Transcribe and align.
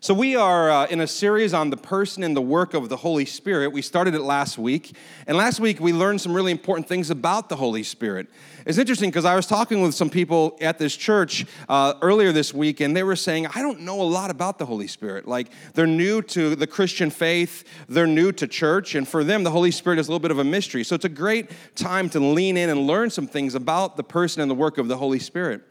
So, 0.00 0.14
we 0.14 0.36
are 0.36 0.70
uh, 0.70 0.86
in 0.86 1.00
a 1.00 1.08
series 1.08 1.52
on 1.52 1.70
the 1.70 1.76
person 1.76 2.22
and 2.22 2.36
the 2.36 2.40
work 2.40 2.72
of 2.72 2.88
the 2.88 2.96
Holy 2.96 3.24
Spirit. 3.24 3.72
We 3.72 3.82
started 3.82 4.14
it 4.14 4.20
last 4.20 4.56
week. 4.56 4.94
And 5.26 5.36
last 5.36 5.58
week, 5.58 5.80
we 5.80 5.92
learned 5.92 6.20
some 6.20 6.32
really 6.32 6.52
important 6.52 6.86
things 6.86 7.10
about 7.10 7.48
the 7.48 7.56
Holy 7.56 7.82
Spirit. 7.82 8.28
It's 8.64 8.78
interesting 8.78 9.10
because 9.10 9.24
I 9.24 9.34
was 9.34 9.48
talking 9.48 9.82
with 9.82 9.96
some 9.96 10.08
people 10.08 10.56
at 10.60 10.78
this 10.78 10.94
church 10.94 11.46
uh, 11.68 11.94
earlier 12.00 12.30
this 12.30 12.54
week, 12.54 12.78
and 12.78 12.96
they 12.96 13.02
were 13.02 13.16
saying, 13.16 13.48
I 13.48 13.60
don't 13.60 13.80
know 13.80 14.00
a 14.00 14.04
lot 14.04 14.30
about 14.30 14.58
the 14.58 14.66
Holy 14.66 14.86
Spirit. 14.86 15.26
Like, 15.26 15.50
they're 15.74 15.84
new 15.84 16.22
to 16.22 16.54
the 16.54 16.68
Christian 16.68 17.10
faith, 17.10 17.64
they're 17.88 18.06
new 18.06 18.30
to 18.30 18.46
church, 18.46 18.94
and 18.94 19.06
for 19.06 19.24
them, 19.24 19.42
the 19.42 19.50
Holy 19.50 19.72
Spirit 19.72 19.98
is 19.98 20.06
a 20.06 20.12
little 20.12 20.20
bit 20.20 20.30
of 20.30 20.38
a 20.38 20.44
mystery. 20.44 20.84
So, 20.84 20.94
it's 20.94 21.06
a 21.06 21.08
great 21.08 21.50
time 21.74 22.08
to 22.10 22.20
lean 22.20 22.56
in 22.56 22.70
and 22.70 22.86
learn 22.86 23.10
some 23.10 23.26
things 23.26 23.56
about 23.56 23.96
the 23.96 24.04
person 24.04 24.42
and 24.42 24.48
the 24.48 24.54
work 24.54 24.78
of 24.78 24.86
the 24.86 24.96
Holy 24.96 25.18
Spirit. 25.18 25.62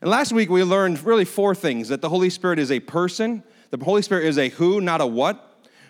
And 0.00 0.10
last 0.10 0.32
week, 0.32 0.50
we 0.50 0.64
learned 0.64 1.04
really 1.04 1.24
four 1.24 1.54
things 1.54 1.86
that 1.86 2.00
the 2.00 2.08
Holy 2.08 2.30
Spirit 2.30 2.58
is 2.58 2.72
a 2.72 2.80
person 2.80 3.44
the 3.70 3.84
Holy 3.84 4.02
Spirit 4.02 4.24
is 4.24 4.38
a 4.38 4.48
who, 4.50 4.80
not 4.80 5.00
a 5.00 5.06
what. 5.06 5.42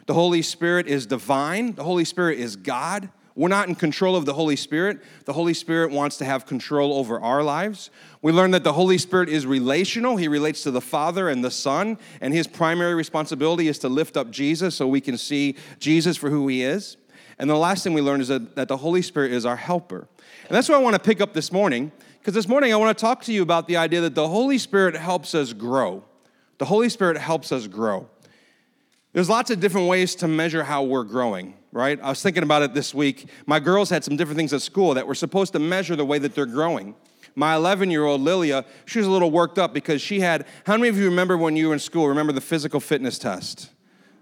The 0.07 0.15
Holy 0.15 0.43
Spirit 0.43 0.87
is 0.87 1.07
divine. 1.07 1.75
The 1.75 1.85
Holy 1.85 2.05
Spirit 2.05 2.39
is 2.39 2.57
God. 2.57 3.11
We're 3.35 3.49
not 3.49 3.69
in 3.69 3.75
control 3.75 4.17
of 4.17 4.25
the 4.25 4.33
Holy 4.33 4.57
Spirit. 4.57 5.01
The 5.27 5.35
Holy 5.35 5.53
Spirit 5.53 5.91
wants 5.91 6.17
to 6.19 6.25
have 6.25 6.47
control 6.47 6.95
over 6.95 7.21
our 7.21 7.43
lives. 7.43 7.91
We 8.23 8.33
learn 8.33 8.53
that 8.53 8.65
the 8.65 8.73
Holy 8.73 8.97
Spirit 8.97 9.29
is 9.29 9.45
relational. 9.45 10.17
He 10.17 10.27
relates 10.27 10.63
to 10.63 10.71
the 10.71 10.81
Father 10.81 11.29
and 11.29 11.45
the 11.45 11.51
Son, 11.51 11.99
and 12.23 12.33
his 12.33 12.47
primary 12.47 12.95
responsibility 12.95 13.69
is 13.69 13.79
to 13.81 13.91
lift 13.91 14.17
up 14.17 14.31
Jesus 14.31 14.75
so 14.75 14.87
we 14.87 15.03
can 15.03 15.19
see 15.19 15.57
Jesus 15.81 16.17
for 16.17 16.31
who 16.31 16.49
he 16.49 16.63
is. 16.63 16.97
And 17.39 17.51
the 17.51 17.57
last 17.57 17.85
thing 17.85 17.93
we 17.93 18.01
learn 18.01 18.23
is 18.23 18.29
that, 18.29 18.57
that 18.57 18.69
the 18.69 18.79
Holy 18.79 19.03
Spirit 19.03 19.33
is 19.33 19.45
our 19.45 19.57
helper. 19.57 20.09
And 20.49 20.57
that's 20.57 20.71
what 20.71 20.77
I 20.77 20.81
want 20.81 20.95
to 20.95 21.03
pick 21.03 21.21
up 21.21 21.35
this 21.35 21.53
morning, 21.53 21.93
because 22.19 22.33
this 22.33 22.49
morning 22.49 22.73
I 22.73 22.77
want 22.77 22.97
to 22.97 23.01
talk 23.01 23.23
to 23.25 23.35
you 23.35 23.43
about 23.43 23.69
the 23.69 23.77
idea 23.77 24.01
that 24.01 24.15
the 24.15 24.29
Holy 24.29 24.57
Spirit 24.57 24.97
helps 24.97 25.35
us 25.35 25.53
grow. 25.53 26.05
The 26.59 26.65
Holy 26.65 26.89
Spirit 26.89 27.19
helps 27.19 27.53
us 27.53 27.67
grow. 27.67 28.09
There's 29.13 29.31
lots 29.31 29.51
of 29.51 29.61
different 29.61 29.89
ways 29.89 30.15
to 30.17 30.29
measure 30.29 30.63
how 30.63 30.83
we're 30.83 31.05
growing, 31.05 31.55
right? 31.73 31.99
I 32.03 32.11
was 32.11 32.23
thinking 32.23 32.43
about 32.43 32.63
it 32.63 32.75
this 32.75 32.93
week. 32.93 33.31
My 33.47 33.59
girls 33.61 33.89
had 33.89 34.05
some 34.05 34.17
different 34.17 34.37
things 34.37 34.53
at 34.53 34.61
school 34.61 34.95
that 34.95 35.07
were 35.07 35.15
supposed 35.15 35.55
to 35.55 35.59
measure 35.59 35.97
the 35.97 36.05
way 36.05 36.19
that 36.19 36.35
they're 36.35 36.45
growing. 36.45 36.95
My 37.35 37.55
11 37.55 37.91
year 37.91 38.05
old 38.05 38.21
Lilia, 38.21 38.65
she 38.85 38.99
was 38.99 39.07
a 39.07 39.11
little 39.11 39.31
worked 39.31 39.59
up 39.59 39.73
because 39.73 40.03
she 40.03 40.21
had, 40.21 40.47
how 40.67 40.77
many 40.77 40.89
of 40.89 40.99
you 40.99 41.07
remember 41.07 41.37
when 41.39 41.57
you 41.57 41.69
were 41.69 41.75
in 41.75 41.79
school, 41.79 42.09
remember 42.09 42.33
the 42.33 42.41
physical 42.41 42.81
fitness 42.81 43.19
test? 43.19 43.71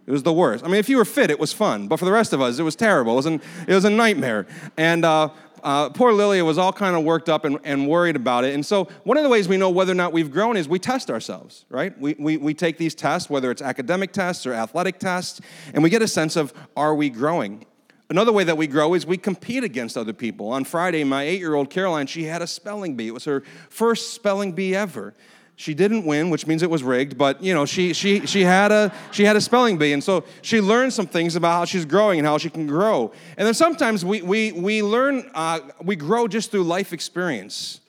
It 0.06 0.12
was 0.12 0.22
the 0.22 0.32
worst. 0.32 0.64
I 0.64 0.68
mean, 0.68 0.76
if 0.76 0.88
you 0.88 0.98
were 0.98 1.04
fit, 1.04 1.30
it 1.30 1.40
was 1.40 1.52
fun, 1.52 1.88
but 1.88 1.98
for 1.98 2.04
the 2.04 2.12
rest 2.12 2.32
of 2.32 2.40
us, 2.40 2.58
it 2.58 2.62
was 2.62 2.76
terrible. 2.76 3.14
It 3.14 3.16
was, 3.16 3.26
an, 3.26 3.40
it 3.66 3.74
was 3.74 3.84
a 3.84 3.90
nightmare. 3.90 4.46
And 4.76 5.04
uh, 5.04 5.30
uh, 5.64 5.88
poor 5.88 6.12
Lilia 6.12 6.44
was 6.44 6.58
all 6.58 6.72
kind 6.72 6.94
of 6.94 7.04
worked 7.04 7.28
up 7.28 7.44
and, 7.44 7.58
and 7.64 7.88
worried 7.88 8.16
about 8.16 8.44
it. 8.44 8.54
And 8.54 8.64
so, 8.64 8.84
one 9.04 9.16
of 9.16 9.22
the 9.22 9.30
ways 9.30 9.48
we 9.48 9.56
know 9.56 9.70
whether 9.70 9.92
or 9.92 9.96
not 9.96 10.12
we've 10.12 10.30
grown 10.30 10.56
is 10.56 10.68
we 10.68 10.78
test 10.78 11.10
ourselves, 11.10 11.64
right? 11.70 11.98
We, 11.98 12.14
we, 12.18 12.36
we 12.36 12.54
take 12.54 12.76
these 12.76 12.94
tests, 12.94 13.30
whether 13.30 13.50
it's 13.50 13.62
academic 13.62 14.12
tests 14.12 14.46
or 14.46 14.52
athletic 14.52 14.98
tests, 14.98 15.40
and 15.72 15.82
we 15.82 15.88
get 15.88 16.02
a 16.02 16.08
sense 16.08 16.36
of 16.36 16.52
are 16.76 16.94
we 16.94 17.08
growing? 17.08 17.64
Another 18.10 18.32
way 18.32 18.44
that 18.44 18.58
we 18.58 18.66
grow 18.66 18.92
is 18.92 19.06
we 19.06 19.16
compete 19.16 19.64
against 19.64 19.96
other 19.96 20.12
people. 20.12 20.50
On 20.50 20.64
Friday, 20.64 21.02
my 21.04 21.22
eight 21.22 21.40
year 21.40 21.54
old 21.54 21.70
Caroline, 21.70 22.06
she 22.06 22.24
had 22.24 22.42
a 22.42 22.46
spelling 22.46 22.94
bee. 22.94 23.08
It 23.08 23.14
was 23.14 23.24
her 23.24 23.42
first 23.70 24.12
spelling 24.12 24.52
bee 24.52 24.74
ever. 24.74 25.14
She 25.56 25.72
didn't 25.72 26.04
win, 26.04 26.30
which 26.30 26.46
means 26.46 26.62
it 26.62 26.70
was 26.70 26.82
rigged, 26.82 27.16
but 27.16 27.42
you 27.42 27.54
know, 27.54 27.64
she, 27.64 27.92
she, 27.92 28.26
she, 28.26 28.42
had 28.42 28.72
a, 28.72 28.92
she 29.12 29.24
had 29.24 29.36
a 29.36 29.40
spelling 29.40 29.78
bee. 29.78 29.92
And 29.92 30.02
so 30.02 30.24
she 30.42 30.60
learned 30.60 30.92
some 30.92 31.06
things 31.06 31.36
about 31.36 31.52
how 31.52 31.64
she's 31.64 31.84
growing 31.84 32.18
and 32.18 32.26
how 32.26 32.38
she 32.38 32.50
can 32.50 32.66
grow. 32.66 33.12
And 33.36 33.46
then 33.46 33.54
sometimes 33.54 34.04
we, 34.04 34.22
we, 34.22 34.50
we 34.52 34.82
learn, 34.82 35.30
uh, 35.34 35.60
we 35.82 35.94
grow 35.94 36.26
just 36.26 36.50
through 36.50 36.64
life 36.64 36.92
experience. 36.92 37.80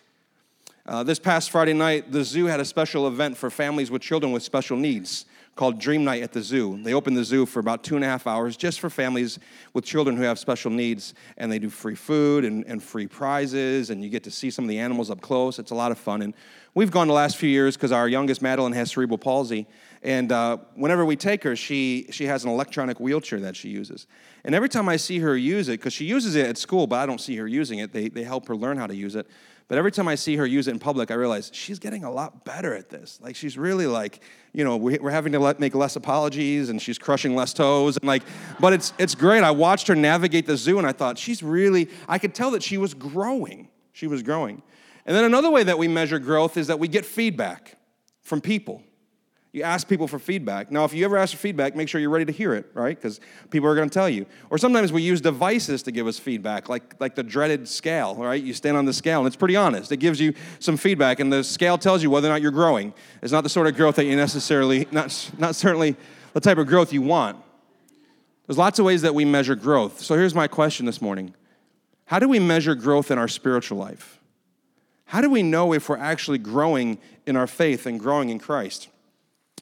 Uh, 0.85 1.01
this 1.01 1.17
past 1.17 1.49
Friday 1.49 1.73
night, 1.73 2.11
the 2.11 2.23
zoo 2.23 2.45
had 2.45 2.59
a 2.59 2.65
special 2.65 3.07
event 3.07 3.35
for 3.35 3.49
families 3.49 3.89
with 3.89 4.03
children 4.03 4.31
with 4.31 4.43
special 4.43 4.77
needs 4.77 5.25
called 5.55 5.79
Dream 5.79 6.03
Night 6.03 6.21
at 6.21 6.33
the 6.33 6.41
Zoo. 6.41 6.79
They 6.83 6.93
open 6.93 7.13
the 7.13 7.23
zoo 7.23 7.45
for 7.45 7.59
about 7.59 7.83
two 7.83 7.95
and 7.95 8.03
a 8.03 8.07
half 8.07 8.27
hours 8.27 8.57
just 8.57 8.81
for 8.81 8.89
families 8.89 9.39
with 9.73 9.85
children 9.85 10.17
who 10.17 10.23
have 10.23 10.37
special 10.37 10.69
needs. 10.69 11.13
And 11.37 11.49
they 11.51 11.59
do 11.59 11.69
free 11.69 11.95
food 11.95 12.43
and, 12.43 12.65
and 12.65 12.83
free 12.83 13.07
prizes, 13.07 13.89
and 13.89 14.03
you 14.03 14.09
get 14.09 14.23
to 14.23 14.31
see 14.31 14.49
some 14.49 14.65
of 14.65 14.69
the 14.69 14.79
animals 14.79 15.09
up 15.09 15.21
close. 15.21 15.57
It's 15.57 15.71
a 15.71 15.75
lot 15.75 15.91
of 15.91 15.97
fun. 15.97 16.21
And 16.21 16.33
we've 16.73 16.91
gone 16.91 17.07
the 17.07 17.13
last 17.13 17.37
few 17.37 17.49
years 17.49 17.77
because 17.77 17.93
our 17.93 18.07
youngest, 18.09 18.41
Madeline, 18.41 18.73
has 18.73 18.91
cerebral 18.91 19.17
palsy. 19.17 19.65
And 20.03 20.31
uh, 20.31 20.57
whenever 20.75 21.05
we 21.05 21.15
take 21.15 21.43
her, 21.43 21.55
she, 21.55 22.07
she 22.11 22.25
has 22.25 22.43
an 22.43 22.49
electronic 22.51 22.99
wheelchair 22.99 23.39
that 23.39 23.55
she 23.55 23.69
uses. 23.69 24.07
And 24.43 24.53
every 24.53 24.69
time 24.69 24.87
I 24.89 24.97
see 24.97 25.19
her 25.19 25.35
use 25.35 25.69
it, 25.69 25.79
because 25.79 25.93
she 25.93 26.05
uses 26.05 26.35
it 26.35 26.45
at 26.45 26.57
school, 26.57 26.85
but 26.85 26.97
I 26.97 27.05
don't 27.05 27.21
see 27.21 27.37
her 27.37 27.47
using 27.47 27.79
it, 27.79 27.93
they, 27.93 28.09
they 28.09 28.23
help 28.23 28.47
her 28.49 28.55
learn 28.55 28.77
how 28.77 28.87
to 28.87 28.95
use 28.95 29.15
it. 29.15 29.25
But 29.67 29.79
every 29.79 29.91
time 29.91 30.07
I 30.07 30.15
see 30.15 30.35
her 30.35 30.45
use 30.45 30.67
it 30.67 30.71
in 30.71 30.79
public, 30.79 31.09
I 31.09 31.15
realize 31.15 31.49
she's 31.51 31.79
getting 31.79 32.03
a 32.03 32.11
lot 32.11 32.45
better 32.45 32.75
at 32.75 32.89
this. 32.89 33.19
Like 33.21 33.35
she's 33.35 33.57
really 33.57 33.87
like, 33.87 34.21
you 34.53 34.63
know, 34.63 34.77
we're 34.77 35.09
having 35.09 35.31
to 35.31 35.39
let, 35.39 35.59
make 35.59 35.73
less 35.73 35.95
apologies, 35.95 36.69
and 36.69 36.79
she's 36.79 36.99
crushing 36.99 37.35
less 37.35 37.51
toes, 37.51 37.97
and 37.97 38.05
like, 38.05 38.21
but 38.59 38.73
it's 38.73 38.93
it's 38.99 39.15
great. 39.15 39.43
I 39.43 39.51
watched 39.51 39.87
her 39.87 39.95
navigate 39.95 40.45
the 40.45 40.55
zoo, 40.55 40.77
and 40.77 40.85
I 40.85 40.91
thought 40.91 41.17
she's 41.17 41.41
really. 41.41 41.89
I 42.07 42.19
could 42.19 42.35
tell 42.35 42.51
that 42.51 42.61
she 42.61 42.77
was 42.77 42.93
growing. 42.93 43.69
She 43.91 44.07
was 44.07 44.21
growing. 44.21 44.61
And 45.05 45.15
then 45.15 45.23
another 45.23 45.49
way 45.49 45.63
that 45.63 45.77
we 45.77 45.87
measure 45.87 46.19
growth 46.19 46.57
is 46.57 46.67
that 46.67 46.79
we 46.79 46.87
get 46.87 47.05
feedback 47.05 47.77
from 48.21 48.41
people. 48.41 48.83
You 49.55 49.63
ask 49.63 49.87
people 49.87 50.09
for 50.09 50.19
feedback. 50.19 50.69
Now, 50.69 50.83
if 50.83 50.93
you 50.93 51.05
ever 51.05 51.15
ask 51.15 51.31
for 51.31 51.39
feedback, 51.39 51.77
make 51.77 51.87
sure 51.87 52.01
you're 52.01 52.09
ready 52.09 52.25
to 52.25 52.33
hear 52.33 52.53
it, 52.53 52.69
right? 52.73 52.93
Because 52.93 53.21
people 53.51 53.69
are 53.69 53.75
going 53.75 53.89
to 53.89 53.93
tell 53.93 54.09
you. 54.09 54.25
Or 54.49 54.57
sometimes 54.57 54.91
we 54.91 55.01
use 55.01 55.21
devices 55.21 55.81
to 55.83 55.93
give 55.93 56.07
us 56.07 56.19
feedback, 56.19 56.67
like, 56.67 56.99
like 56.99 57.15
the 57.15 57.23
dreaded 57.23 57.65
scale, 57.65 58.15
right? 58.15 58.43
You 58.43 58.53
stand 58.53 58.75
on 58.75 58.83
the 58.83 58.91
scale, 58.91 59.19
and 59.19 59.27
it's 59.27 59.37
pretty 59.37 59.55
honest. 59.55 59.93
It 59.93 59.97
gives 60.01 60.19
you 60.19 60.33
some 60.59 60.75
feedback, 60.75 61.21
and 61.21 61.31
the 61.31 61.41
scale 61.41 61.77
tells 61.77 62.03
you 62.03 62.09
whether 62.09 62.27
or 62.27 62.31
not 62.31 62.41
you're 62.41 62.51
growing. 62.51 62.93
It's 63.21 63.31
not 63.31 63.43
the 63.45 63.49
sort 63.49 63.67
of 63.67 63.77
growth 63.77 63.95
that 63.95 64.03
you 64.03 64.17
necessarily, 64.17 64.89
not, 64.91 65.31
not 65.37 65.55
certainly 65.55 65.95
the 66.33 66.41
type 66.41 66.57
of 66.57 66.67
growth 66.67 66.91
you 66.91 67.01
want. 67.01 67.37
There's 68.47 68.57
lots 68.57 68.77
of 68.79 68.83
ways 68.83 69.03
that 69.03 69.15
we 69.15 69.23
measure 69.23 69.55
growth. 69.55 70.01
So 70.01 70.15
here's 70.15 70.35
my 70.35 70.49
question 70.49 70.85
this 70.85 71.01
morning 71.01 71.33
How 72.07 72.19
do 72.19 72.27
we 72.27 72.39
measure 72.39 72.75
growth 72.75 73.09
in 73.09 73.17
our 73.17 73.29
spiritual 73.29 73.77
life? 73.77 74.19
How 75.05 75.21
do 75.21 75.29
we 75.29 75.43
know 75.43 75.71
if 75.71 75.87
we're 75.87 75.95
actually 75.95 76.39
growing 76.39 76.97
in 77.25 77.37
our 77.37 77.47
faith 77.47 77.85
and 77.85 78.01
growing 78.01 78.27
in 78.27 78.37
Christ? 78.37 78.89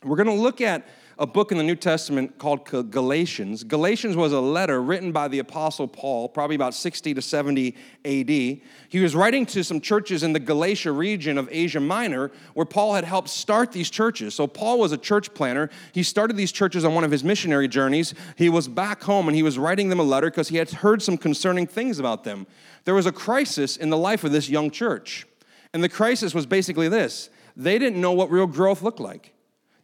We're 0.03 0.17
going 0.17 0.27
to 0.27 0.33
look 0.33 0.59
at 0.59 0.85
a 1.17 1.27
book 1.27 1.51
in 1.51 1.57
the 1.57 1.63
New 1.63 1.75
Testament 1.75 2.37
called 2.39 2.65
Galatians. 2.65 3.63
Galatians 3.63 4.15
was 4.15 4.33
a 4.33 4.39
letter 4.39 4.81
written 4.81 5.11
by 5.11 5.27
the 5.27 5.39
Apostle 5.39 5.87
Paul, 5.87 6.27
probably 6.27 6.55
about 6.55 6.73
60 6.73 7.13
to 7.13 7.21
70 7.21 7.75
AD. 8.03 8.29
He 8.29 8.99
was 8.99 9.15
writing 9.15 9.45
to 9.47 9.63
some 9.63 9.79
churches 9.79 10.23
in 10.23 10.33
the 10.33 10.39
Galatia 10.39 10.91
region 10.91 11.37
of 11.37 11.47
Asia 11.51 11.79
Minor 11.79 12.31
where 12.55 12.65
Paul 12.65 12.95
had 12.95 13.03
helped 13.03 13.29
start 13.29 13.71
these 13.71 13.89
churches. 13.89 14.33
So, 14.33 14.47
Paul 14.47 14.79
was 14.79 14.91
a 14.91 14.97
church 14.97 15.33
planter. 15.33 15.69
He 15.93 16.03
started 16.03 16.35
these 16.35 16.51
churches 16.51 16.83
on 16.83 16.95
one 16.95 17.03
of 17.03 17.11
his 17.11 17.23
missionary 17.23 17.67
journeys. 17.67 18.13
He 18.35 18.49
was 18.49 18.67
back 18.67 19.03
home 19.03 19.27
and 19.27 19.35
he 19.35 19.43
was 19.43 19.59
writing 19.59 19.89
them 19.89 19.99
a 19.99 20.03
letter 20.03 20.29
because 20.29 20.49
he 20.49 20.57
had 20.57 20.69
heard 20.69 21.01
some 21.01 21.17
concerning 21.17 21.67
things 21.67 21.99
about 21.99 22.23
them. 22.23 22.47
There 22.85 22.95
was 22.95 23.05
a 23.05 23.11
crisis 23.11 23.77
in 23.77 23.89
the 23.89 23.97
life 23.97 24.23
of 24.23 24.31
this 24.31 24.49
young 24.49 24.71
church. 24.71 25.27
And 25.73 25.83
the 25.83 25.89
crisis 25.89 26.33
was 26.33 26.45
basically 26.45 26.89
this 26.89 27.29
they 27.55 27.77
didn't 27.77 28.01
know 28.01 28.13
what 28.13 28.31
real 28.31 28.47
growth 28.47 28.81
looked 28.81 28.99
like. 28.99 29.32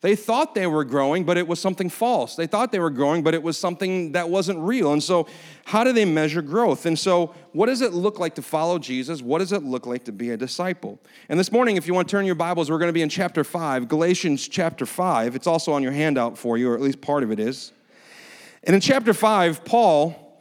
They 0.02 0.16
thought 0.16 0.56
they 0.56 0.66
were 0.66 0.86
growing, 0.86 1.26
but 1.26 1.38
it 1.38 1.46
was 1.46 1.60
something 1.60 1.90
false. 1.90 2.38
They 2.38 2.48
thought 2.48 2.72
they 2.72 2.80
were 2.80 2.90
growing, 2.90 3.22
but 3.22 3.34
it 3.34 3.44
was 3.44 3.58
something 3.58 4.14
that 4.14 4.30
wasn't 4.30 4.60
real. 4.60 4.94
And 4.94 5.04
so, 5.04 5.28
how 5.66 5.84
do 5.84 5.92
they 5.92 6.06
measure 6.06 6.42
growth? 6.42 6.86
And 6.86 6.98
so, 6.98 7.36
what 7.52 7.66
does 7.66 7.82
it 7.82 7.92
look 7.92 8.18
like 8.18 8.36
to 8.36 8.42
follow 8.42 8.80
Jesus? 8.80 9.22
What 9.22 9.40
does 9.40 9.52
it 9.52 9.64
look 9.64 9.86
like 9.86 10.06
to 10.06 10.14
be 10.14 10.30
a 10.30 10.38
disciple? 10.38 11.00
And 11.28 11.38
this 11.38 11.52
morning, 11.52 11.76
if 11.76 11.86
you 11.86 11.94
want 11.94 12.08
to 12.08 12.12
turn 12.12 12.26
your 12.26 12.36
Bibles, 12.36 12.72
we're 12.72 12.78
going 12.78 12.88
to 12.88 12.94
be 12.94 13.02
in 13.02 13.10
chapter 13.10 13.44
5, 13.44 13.90
Galatians 13.90 14.48
chapter 14.48 14.86
5. 14.86 15.36
It's 15.36 15.48
also 15.48 15.74
on 15.74 15.84
your 15.84 15.92
handout 15.92 16.38
for 16.38 16.58
you, 16.58 16.72
or 16.72 16.76
at 16.76 16.82
least 16.82 17.02
part 17.02 17.24
of 17.24 17.32
it 17.32 17.40
is. 17.40 17.74
And 18.64 18.76
in 18.76 18.82
chapter 18.82 19.14
5, 19.14 19.66
Paul, 19.66 20.40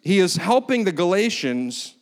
he 0.00 0.20
is 0.20 0.36
helping 0.36 0.84
the 0.84 0.92
Galatians 0.92 1.96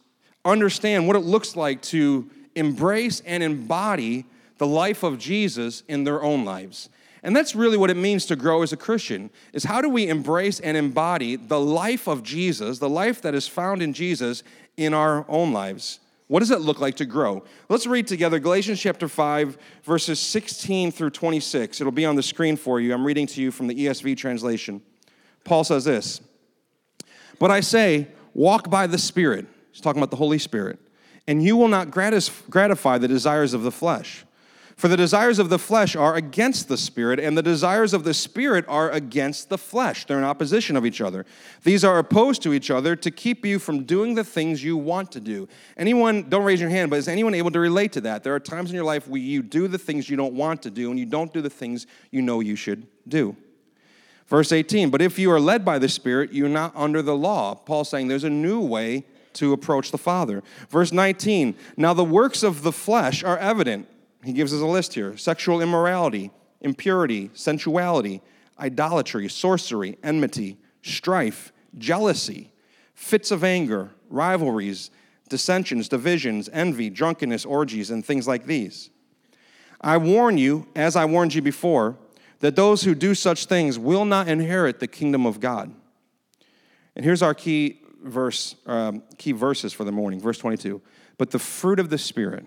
understand 0.45 1.07
what 1.07 1.17
it 1.17 1.21
looks 1.21 1.57
like 1.57 1.81
to 1.83 2.31
embrace 2.55 3.21
and 3.25 3.43
embody 3.43 4.27
the 4.59 4.67
life 4.67 5.03
of 5.03 5.19
Jesus 5.19 5.83
in 5.89 6.05
their 6.05 6.23
own 6.23 6.45
lives. 6.45 6.91
And 7.23 7.34
that's 7.34 7.55
really 7.55 7.77
what 7.77 7.91
it 7.91 7.97
means 7.97 8.27
to 8.27 8.37
grow 8.37 8.62
as 8.62 8.73
a 8.73 8.76
Christian 8.76 9.31
is 9.53 9.65
how 9.65 9.81
do 9.81 9.88
we 9.88 10.09
embrace 10.09 10.61
and 10.61 10.76
embody 10.76 11.37
the 11.37 11.61
life 11.61 12.06
of 12.06 12.23
Jesus, 12.23 12.79
the 12.79 12.88
life 12.88 13.20
that 13.23 13.35
is 13.35 13.49
found 13.49 13.82
in 13.82 13.93
Jesus 13.93 14.43
in 14.76 14.94
our 14.94 15.25
own 15.29 15.53
lives? 15.53 16.00
What 16.29 16.41
does 16.41 16.50
it 16.50 16.61
look 16.61 16.79
like 16.79 16.97
to 16.97 17.06
grow? 17.06 17.43
Let's 17.69 17.87
read 17.87 18.06
together 18.06 18.38
Galatians 18.38 18.79
chapter 18.79 19.09
5 19.09 19.59
verses 19.82 20.20
16 20.20 20.93
through 20.93 21.11
26. 21.11 21.81
It'll 21.81 21.91
be 21.91 22.05
on 22.05 22.17
the 22.17 22.23
screen 22.23 22.56
for 22.56 22.81
you. 22.81 22.93
I'm 22.93 23.05
reading 23.05 23.26
to 23.29 23.41
you 23.41 23.50
from 23.50 23.67
the 23.67 23.75
ESV 23.75 24.17
translation. 24.17 24.82
Paul 25.44 25.65
says 25.65 25.85
this, 25.85 26.20
"But 27.38 27.50
I 27.50 27.61
say, 27.61 28.09
walk 28.35 28.69
by 28.69 28.87
the 28.87 28.99
Spirit." 28.99 29.47
He's 29.73 29.81
talking 29.81 30.00
about 30.00 30.11
the 30.11 30.17
Holy 30.17 30.38
Spirit. 30.38 30.79
"And 31.26 31.43
you 31.43 31.56
will 31.56 31.69
not 31.69 31.91
gratify 31.91 32.99
the 32.99 33.09
desires 33.09 33.55
of 33.55 33.62
the 33.62 33.73
flesh." 33.73 34.25
For 34.79 34.87
the 34.87 34.97
desires 34.97 35.41
of 35.41 35.49
the 35.49 35.59
flesh 35.59 35.97
are 35.97 36.15
against 36.15 36.69
the 36.69 36.77
spirit, 36.77 37.19
and 37.19 37.37
the 37.37 37.43
desires 37.43 37.93
of 37.93 38.05
the 38.05 38.15
spirit 38.15 38.65
are 38.69 38.93
against 38.93 39.49
the 39.49 39.59
flesh. 39.59 40.07
They're 40.07 40.19
in 40.19 40.25
opposition 40.25 40.77
of 40.77 40.87
each 40.87 41.01
other. 41.01 41.27
These 41.65 41.83
are 41.83 41.99
opposed 41.99 42.43
to 42.43 42.53
each 42.55 42.71
other 42.71 42.95
to 42.95 43.11
keep 43.11 43.45
you 43.45 43.59
from 43.59 43.83
doing 43.83 44.15
the 44.15 44.23
things 44.23 44.63
you 44.63 44.77
want 44.77 45.11
to 45.13 45.21
do. 45.21 45.49
Anyone, 45.77 46.29
don't 46.29 46.45
raise 46.45 46.61
your 46.61 46.71
hand, 46.71 46.91
but 46.91 47.01
is 47.01 47.09
anyone 47.09 47.35
able 47.35 47.51
to 47.51 47.59
relate 47.59 47.91
to 47.95 48.01
that? 48.03 48.23
There 48.23 48.33
are 48.37 48.39
times 48.39 48.71
in 48.71 48.77
your 48.77 48.85
life 48.85 49.09
where 49.09 49.21
you 49.21 49.43
do 49.43 49.67
the 49.67 49.79
things 49.79 50.09
you 50.09 50.17
don't 50.17 50.35
want 50.35 50.63
to 50.63 50.71
do, 50.71 50.91
and 50.91 50.99
you 50.99 51.07
don't 51.07 51.33
do 51.33 51.43
the 51.43 51.51
things 51.51 51.89
you 52.13 52.23
know 52.23 52.39
you 52.39 52.55
should 52.55 52.87
do. 53.09 53.35
Verse 54.29 54.53
18, 54.53 54.91
but 54.91 55.03
if 55.03 55.19
you 55.19 55.33
are 55.33 55.41
led 55.41 55.65
by 55.65 55.81
the 55.81 55.89
Spirit, 55.89 56.33
you're 56.33 56.49
not 56.49 56.73
under 56.77 57.03
the 57.03 57.17
law. 57.17 57.57
Paul's 57.57 57.89
saying 57.89 58.07
there's 58.07 58.23
a 58.23 58.31
new 58.31 58.61
way 58.61 59.03
to 59.33 59.53
approach 59.53 59.91
the 59.91 59.99
Father. 59.99 60.45
Verse 60.69 60.93
19, 60.93 61.57
now 61.77 61.93
the 61.95 62.05
works 62.05 62.45
of 62.45 62.63
the 62.63 62.71
flesh 62.71 63.25
are 63.25 63.39
evident 63.39 63.89
he 64.25 64.32
gives 64.32 64.53
us 64.53 64.61
a 64.61 64.67
list 64.67 64.94
here 64.94 65.17
sexual 65.17 65.61
immorality, 65.61 66.31
impurity, 66.61 67.31
sensuality, 67.35 68.20
idolatry, 68.59 69.29
sorcery, 69.29 69.99
enmity, 70.03 70.59
strife, 70.82 71.53
jealousy, 71.76 72.53
fits 72.94 73.31
of 73.31 73.44
anger, 73.44 73.91
rivalries, 74.11 74.91
dissensions, 75.29 75.88
divisions, 75.88 76.49
envy, 76.53 76.91
drunkenness, 76.91 77.44
orgies, 77.44 77.91
and 77.91 78.05
things 78.05 78.26
like 78.26 78.47
these. 78.47 78.91
I 79.81 79.97
warn 79.99 80.38
you, 80.38 80.67
as 80.75 80.97
I 80.97 81.05
warned 81.05 81.35
you 81.35 81.43
before, 81.43 81.97
that 82.41 82.56
those 82.56 82.82
who 82.82 82.94
do 82.94 83.15
such 83.15 83.47
things 83.47 83.79
will 83.79 84.05
not 84.05 84.29
inherit 84.29 84.81
the 84.81 84.87
kingdom 84.87 85.26
of 85.26 85.41
God. 85.41 85.73
And 86.97 87.05
here's 87.05 87.23
our 87.23 87.35
key 87.35 87.81
verse, 88.03 88.56
um, 88.67 89.03
key 89.19 89.32
verses 89.32 89.73
for 89.73 89.85
the 89.85 89.93
morning, 89.93 90.20
verse 90.20 90.38
22. 90.38 90.81
But 91.17 91.31
the 91.31 91.38
fruit 91.38 91.79
of 91.79 91.91
the 91.91 91.99
Spirit 91.99 92.47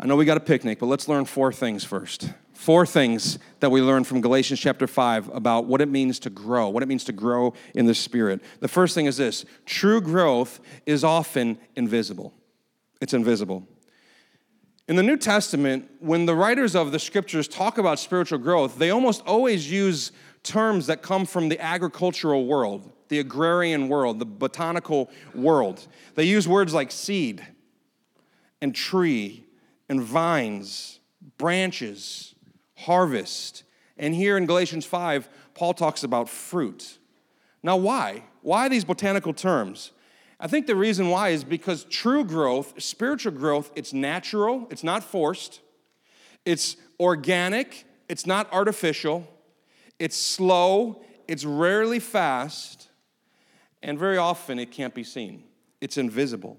I 0.00 0.06
know 0.06 0.14
we 0.14 0.24
got 0.24 0.36
a 0.36 0.40
picnic, 0.40 0.78
but 0.78 0.86
let's 0.86 1.08
learn 1.08 1.24
four 1.24 1.52
things 1.52 1.82
first. 1.82 2.30
Four 2.52 2.86
things 2.86 3.38
that 3.58 3.70
we 3.70 3.82
learn 3.82 4.04
from 4.04 4.20
Galatians 4.20 4.60
chapter 4.60 4.86
5 4.86 5.34
about 5.34 5.66
what 5.66 5.80
it 5.80 5.88
means 5.88 6.20
to 6.20 6.30
grow, 6.30 6.68
what 6.68 6.84
it 6.84 6.88
means 6.88 7.02
to 7.04 7.12
grow 7.12 7.54
in 7.74 7.86
the 7.86 7.94
Spirit. 7.94 8.40
The 8.60 8.68
first 8.68 8.94
thing 8.94 9.06
is 9.06 9.16
this 9.16 9.44
true 9.66 10.00
growth 10.00 10.60
is 10.86 11.02
often 11.02 11.58
invisible. 11.74 12.32
It's 13.00 13.12
invisible. 13.12 13.66
In 14.86 14.94
the 14.94 15.02
New 15.02 15.16
Testament, 15.16 15.90
when 15.98 16.26
the 16.26 16.34
writers 16.34 16.76
of 16.76 16.92
the 16.92 16.98
scriptures 16.98 17.48
talk 17.48 17.76
about 17.76 17.98
spiritual 17.98 18.38
growth, 18.38 18.78
they 18.78 18.90
almost 18.90 19.22
always 19.26 19.70
use 19.70 20.12
terms 20.44 20.86
that 20.86 21.02
come 21.02 21.26
from 21.26 21.48
the 21.48 21.60
agricultural 21.60 22.46
world, 22.46 22.90
the 23.08 23.18
agrarian 23.18 23.88
world, 23.88 24.20
the 24.20 24.26
botanical 24.26 25.10
world. 25.34 25.86
They 26.14 26.24
use 26.24 26.46
words 26.46 26.72
like 26.72 26.92
seed 26.92 27.44
and 28.62 28.74
tree 28.74 29.44
and 29.88 30.02
vines, 30.02 31.00
branches, 31.36 32.34
harvest. 32.76 33.64
And 33.96 34.14
here 34.14 34.36
in 34.36 34.46
Galatians 34.46 34.84
5, 34.86 35.28
Paul 35.54 35.74
talks 35.74 36.04
about 36.04 36.28
fruit. 36.28 36.98
Now, 37.62 37.76
why? 37.76 38.24
Why 38.42 38.68
these 38.68 38.84
botanical 38.84 39.32
terms? 39.32 39.92
I 40.40 40.46
think 40.46 40.66
the 40.66 40.76
reason 40.76 41.08
why 41.08 41.30
is 41.30 41.42
because 41.42 41.84
true 41.84 42.24
growth, 42.24 42.80
spiritual 42.80 43.32
growth, 43.32 43.72
it's 43.74 43.92
natural, 43.92 44.68
it's 44.70 44.84
not 44.84 45.02
forced, 45.02 45.60
it's 46.44 46.76
organic, 47.00 47.84
it's 48.08 48.24
not 48.24 48.52
artificial, 48.52 49.26
it's 49.98 50.16
slow, 50.16 51.02
it's 51.26 51.44
rarely 51.44 51.98
fast, 51.98 52.88
and 53.82 53.98
very 53.98 54.16
often 54.16 54.58
it 54.60 54.70
can't 54.70 54.94
be 54.94 55.02
seen. 55.02 55.42
It's 55.80 55.98
invisible. 55.98 56.58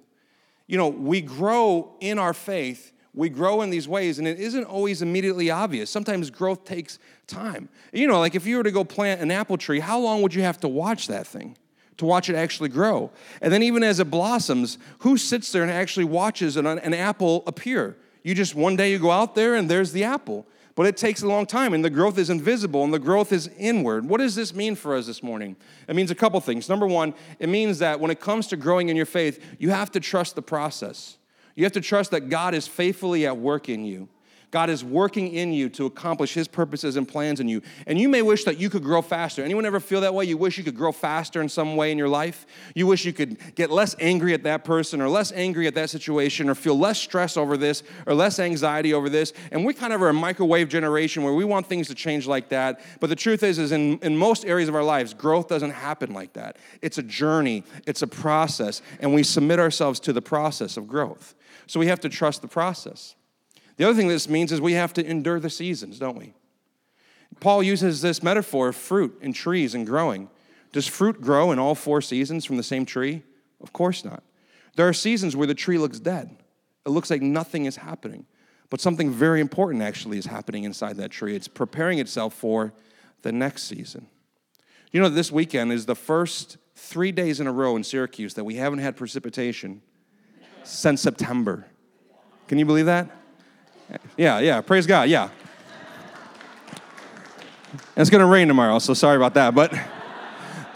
You 0.67 0.77
know, 0.77 0.89
we 0.89 1.21
grow 1.21 1.95
in 2.01 2.19
our 2.19 2.33
faith 2.33 2.91
we 3.13 3.29
grow 3.29 3.61
in 3.61 3.69
these 3.69 3.87
ways 3.87 4.19
and 4.19 4.27
it 4.27 4.39
isn't 4.39 4.65
always 4.65 5.01
immediately 5.01 5.49
obvious. 5.49 5.89
Sometimes 5.89 6.29
growth 6.29 6.63
takes 6.63 6.99
time. 7.27 7.69
You 7.91 8.07
know, 8.07 8.19
like 8.19 8.35
if 8.35 8.45
you 8.45 8.57
were 8.57 8.63
to 8.63 8.71
go 8.71 8.83
plant 8.83 9.21
an 9.21 9.31
apple 9.31 9.57
tree, 9.57 9.79
how 9.79 9.99
long 9.99 10.21
would 10.21 10.33
you 10.33 10.43
have 10.43 10.59
to 10.61 10.67
watch 10.67 11.07
that 11.07 11.25
thing? 11.25 11.57
To 11.97 12.05
watch 12.05 12.29
it 12.29 12.35
actually 12.35 12.69
grow. 12.69 13.11
And 13.41 13.51
then, 13.51 13.61
even 13.61 13.83
as 13.83 13.99
it 13.99 14.09
blossoms, 14.09 14.77
who 14.99 15.17
sits 15.17 15.51
there 15.51 15.63
and 15.63 15.71
actually 15.71 16.05
watches 16.05 16.55
an, 16.55 16.65
an 16.65 16.93
apple 16.93 17.43
appear? 17.45 17.97
You 18.23 18.33
just 18.33 18.55
one 18.55 18.77
day 18.77 18.91
you 18.91 18.99
go 18.99 19.11
out 19.11 19.35
there 19.35 19.55
and 19.55 19.69
there's 19.69 19.91
the 19.91 20.05
apple. 20.05 20.45
But 20.75 20.85
it 20.85 20.95
takes 20.95 21.23
a 21.23 21.27
long 21.27 21.45
time, 21.45 21.73
and 21.73 21.83
the 21.83 21.89
growth 21.89 22.17
is 22.17 22.29
invisible 22.29 22.85
and 22.85 22.93
the 22.93 22.99
growth 22.99 23.33
is 23.33 23.49
inward. 23.57 24.07
What 24.07 24.19
does 24.19 24.33
this 24.33 24.55
mean 24.55 24.75
for 24.75 24.95
us 24.95 25.07
this 25.07 25.21
morning? 25.21 25.57
It 25.89 25.95
means 25.97 26.09
a 26.09 26.15
couple 26.15 26.39
things. 26.39 26.69
Number 26.69 26.87
one, 26.87 27.13
it 27.37 27.49
means 27.49 27.79
that 27.79 27.99
when 27.99 28.11
it 28.11 28.21
comes 28.21 28.47
to 28.47 28.55
growing 28.55 28.87
in 28.87 28.95
your 28.95 29.05
faith, 29.05 29.43
you 29.59 29.71
have 29.71 29.91
to 29.91 29.99
trust 29.99 30.35
the 30.35 30.41
process. 30.41 31.17
You 31.59 31.65
have 31.65 31.73
to 31.73 31.81
trust 31.81 32.11
that 32.11 32.29
God 32.29 32.55
is 32.55 32.69
faithfully 32.69 33.27
at 33.27 33.35
work 33.35 33.67
in 33.67 33.83
you. 33.83 34.07
God 34.49 34.69
is 34.69 34.81
working 34.81 35.33
in 35.33 35.51
you 35.51 35.67
to 35.71 35.87
accomplish 35.87 36.33
his 36.33 36.47
purposes 36.47 36.95
and 36.95 37.05
plans 37.05 37.41
in 37.41 37.49
you. 37.49 37.61
And 37.85 37.99
you 37.99 38.07
may 38.07 38.21
wish 38.21 38.45
that 38.45 38.57
you 38.57 38.69
could 38.69 38.81
grow 38.81 39.01
faster. 39.01 39.43
Anyone 39.43 39.65
ever 39.65 39.81
feel 39.81 39.99
that 39.99 40.13
way? 40.13 40.23
You 40.23 40.37
wish 40.37 40.57
you 40.57 40.63
could 40.63 40.77
grow 40.77 40.93
faster 40.93 41.41
in 41.41 41.49
some 41.49 41.75
way 41.75 41.91
in 41.91 41.97
your 41.97 42.07
life? 42.07 42.45
You 42.75 42.87
wish 42.87 43.03
you 43.03 43.11
could 43.11 43.55
get 43.55 43.71
less 43.71 43.93
angry 43.99 44.33
at 44.33 44.43
that 44.43 44.63
person 44.63 45.01
or 45.01 45.09
less 45.09 45.33
angry 45.33 45.67
at 45.67 45.75
that 45.75 45.89
situation 45.89 46.49
or 46.49 46.55
feel 46.55 46.79
less 46.79 46.97
stress 46.97 47.35
over 47.35 47.57
this 47.57 47.83
or 48.07 48.13
less 48.13 48.39
anxiety 48.39 48.93
over 48.93 49.09
this. 49.09 49.33
And 49.51 49.65
we 49.65 49.73
kind 49.73 49.91
of 49.91 50.01
are 50.01 50.09
a 50.09 50.13
microwave 50.13 50.69
generation 50.69 51.23
where 51.23 51.33
we 51.33 51.43
want 51.43 51.67
things 51.67 51.89
to 51.89 51.93
change 51.93 52.25
like 52.25 52.47
that. 52.49 52.79
But 53.01 53.09
the 53.09 53.17
truth 53.17 53.43
is, 53.43 53.59
is 53.59 53.73
in, 53.73 53.99
in 53.99 54.15
most 54.15 54.45
areas 54.45 54.69
of 54.69 54.75
our 54.75 54.83
lives, 54.83 55.13
growth 55.13 55.49
doesn't 55.49 55.71
happen 55.71 56.13
like 56.13 56.31
that. 56.33 56.55
It's 56.81 56.97
a 56.97 57.03
journey, 57.03 57.65
it's 57.85 58.01
a 58.01 58.07
process, 58.07 58.81
and 59.01 59.13
we 59.13 59.23
submit 59.23 59.59
ourselves 59.59 59.99
to 60.01 60.13
the 60.13 60.21
process 60.21 60.77
of 60.77 60.87
growth. 60.87 61.35
So 61.69 61.79
we 61.79 61.85
have 61.85 61.99
to 61.99 62.09
trust 62.09 62.41
the 62.41 62.47
process. 62.47 63.13
The 63.77 63.87
other 63.87 63.95
thing 63.95 64.07
this 64.07 64.27
means 64.27 64.51
is 64.51 64.59
we 64.59 64.73
have 64.73 64.91
to 64.93 65.05
endure 65.05 65.39
the 65.39 65.51
seasons, 65.51 65.99
don't 65.99 66.17
we? 66.17 66.33
Paul 67.39 67.61
uses 67.61 68.01
this 68.01 68.23
metaphor 68.23 68.69
of 68.69 68.75
fruit 68.75 69.19
and 69.21 69.35
trees 69.35 69.75
and 69.75 69.85
growing. 69.85 70.31
Does 70.71 70.87
fruit 70.87 71.21
grow 71.21 71.51
in 71.51 71.59
all 71.59 71.75
four 71.75 72.01
seasons 72.01 72.43
from 72.43 72.57
the 72.57 72.63
same 72.63 72.87
tree? 72.87 73.21
Of 73.61 73.71
course 73.71 74.03
not. 74.03 74.23
There 74.77 74.87
are 74.87 74.93
seasons 74.93 75.35
where 75.35 75.45
the 75.45 75.53
tree 75.53 75.77
looks 75.77 75.99
dead. 75.99 76.35
It 76.87 76.89
looks 76.89 77.11
like 77.11 77.21
nothing 77.21 77.65
is 77.65 77.75
happening. 77.75 78.25
But 78.71 78.81
something 78.81 79.11
very 79.11 79.39
important 79.39 79.83
actually 79.83 80.17
is 80.17 80.25
happening 80.25 80.63
inside 80.63 80.97
that 80.97 81.11
tree. 81.11 81.35
It's 81.35 81.47
preparing 81.47 81.99
itself 81.99 82.33
for 82.33 82.73
the 83.21 83.31
next 83.31 83.65
season. 83.65 84.07
You 84.91 85.01
know, 85.01 85.09
this 85.09 85.31
weekend 85.31 85.71
is 85.71 85.85
the 85.85 85.93
first 85.93 86.57
three 86.73 87.11
days 87.11 87.39
in 87.39 87.45
a 87.45 87.51
row 87.51 87.75
in 87.75 87.83
Syracuse 87.83 88.33
that 88.33 88.43
we 88.43 88.55
haven't 88.55 88.79
had 88.79 88.97
precipitation 88.97 89.83
since 90.69 91.01
September. 91.01 91.65
Can 92.47 92.57
you 92.57 92.65
believe 92.65 92.85
that? 92.85 93.09
Yeah, 94.17 94.39
yeah, 94.39 94.61
praise 94.61 94.85
God, 94.85 95.09
yeah. 95.09 95.29
And 97.71 97.81
it's 97.97 98.09
gonna 98.09 98.25
rain 98.25 98.47
tomorrow, 98.47 98.79
so 98.79 98.93
sorry 98.93 99.17
about 99.17 99.33
that. 99.33 99.55
But 99.55 99.73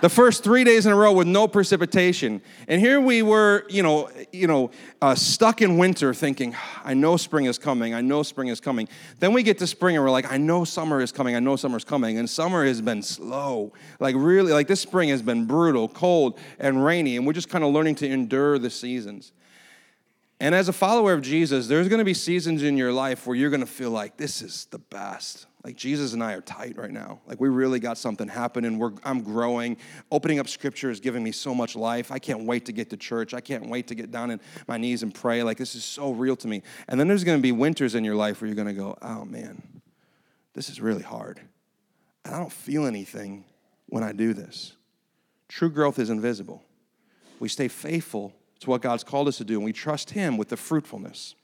the 0.03 0.09
first 0.09 0.43
three 0.43 0.65
days 0.65 0.85
in 0.85 0.91
a 0.91 0.95
row 0.97 1.13
with 1.13 1.27
no 1.27 1.47
precipitation. 1.47 2.41
And 2.67 2.81
here 2.81 2.99
we 2.99 3.21
were, 3.21 3.65
you 3.69 3.81
know, 3.81 4.09
you 4.33 4.47
know, 4.47 4.69
uh, 5.01 5.15
stuck 5.15 5.61
in 5.61 5.77
winter 5.77 6.13
thinking, 6.13 6.53
I 6.83 6.93
know 6.93 7.15
spring 7.15 7.45
is 7.45 7.57
coming, 7.57 7.93
I 7.93 8.01
know 8.01 8.21
spring 8.21 8.49
is 8.49 8.59
coming. 8.59 8.89
Then 9.19 9.31
we 9.31 9.43
get 9.43 9.59
to 9.59 9.67
spring 9.67 9.95
and 9.95 10.03
we're 10.03 10.11
like, 10.11 10.29
I 10.29 10.35
know 10.35 10.65
summer 10.65 10.99
is 10.99 11.13
coming, 11.13 11.37
I 11.37 11.39
know 11.39 11.55
summer 11.55 11.77
is 11.77 11.85
coming. 11.85 12.17
And 12.17 12.29
summer 12.29 12.65
has 12.65 12.81
been 12.81 13.01
slow. 13.01 13.71
Like, 14.01 14.15
really, 14.17 14.51
like 14.51 14.67
this 14.67 14.81
spring 14.81 15.07
has 15.07 15.21
been 15.21 15.45
brutal, 15.45 15.87
cold, 15.87 16.37
and 16.59 16.83
rainy. 16.83 17.15
And 17.15 17.25
we're 17.25 17.31
just 17.31 17.47
kind 17.47 17.63
of 17.63 17.71
learning 17.71 17.95
to 17.95 18.07
endure 18.07 18.59
the 18.59 18.69
seasons. 18.69 19.31
And 20.43 20.53
as 20.53 20.67
a 20.67 20.73
follower 20.73 21.13
of 21.13 21.21
Jesus, 21.21 21.67
there's 21.67 21.87
going 21.87 21.99
to 21.99 22.03
be 22.05 22.13
seasons 22.13 22.63
in 22.63 22.75
your 22.75 22.91
life 22.91 23.25
where 23.25 23.33
you're 23.33 23.49
going 23.49 23.61
to 23.61 23.65
feel 23.65 23.91
like 23.91 24.17
this 24.17 24.41
is 24.41 24.65
the 24.71 24.77
best. 24.77 25.45
Like 25.63 25.77
Jesus 25.77 26.11
and 26.11 26.21
I 26.21 26.33
are 26.33 26.41
tight 26.41 26.75
right 26.75 26.91
now. 26.91 27.21
Like 27.25 27.39
we 27.39 27.47
really 27.47 27.79
got 27.79 27.97
something 27.97 28.27
happening. 28.27 28.77
We're, 28.77 28.91
I'm 29.05 29.21
growing. 29.21 29.77
Opening 30.11 30.39
up 30.39 30.49
scripture 30.49 30.91
is 30.91 30.99
giving 30.99 31.23
me 31.23 31.31
so 31.31 31.55
much 31.55 31.77
life. 31.77 32.11
I 32.11 32.19
can't 32.19 32.43
wait 32.43 32.65
to 32.65 32.73
get 32.73 32.89
to 32.89 32.97
church. 32.97 33.33
I 33.33 33.39
can't 33.39 33.69
wait 33.69 33.87
to 33.87 33.95
get 33.95 34.11
down 34.11 34.31
on 34.31 34.41
my 34.67 34.75
knees 34.75 35.01
and 35.01 35.15
pray. 35.15 35.43
Like 35.43 35.57
this 35.57 35.75
is 35.75 35.85
so 35.85 36.11
real 36.11 36.35
to 36.35 36.47
me. 36.49 36.61
And 36.89 36.99
then 36.99 37.07
there's 37.07 37.23
going 37.23 37.37
to 37.37 37.41
be 37.41 37.53
winters 37.53 37.95
in 37.95 38.03
your 38.03 38.15
life 38.15 38.41
where 38.41 38.47
you're 38.49 38.55
going 38.55 38.67
to 38.67 38.73
go, 38.73 38.97
oh 39.01 39.23
man, 39.23 39.63
this 40.55 40.67
is 40.67 40.81
really 40.81 41.03
hard. 41.03 41.39
And 42.25 42.35
I 42.35 42.39
don't 42.39 42.51
feel 42.51 42.85
anything 42.85 43.45
when 43.87 44.03
I 44.03 44.11
do 44.11 44.33
this. 44.33 44.75
True 45.47 45.69
growth 45.69 45.99
is 45.99 46.09
invisible. 46.09 46.61
We 47.39 47.47
stay 47.47 47.69
faithful 47.69 48.33
what 48.67 48.81
God's 48.81 49.03
called 49.03 49.27
us 49.27 49.37
to 49.37 49.43
do, 49.43 49.55
and 49.55 49.65
we 49.65 49.73
trust 49.73 50.11
Him 50.11 50.37
with 50.37 50.49
the 50.49 50.57
fruitfulness. 50.57 51.35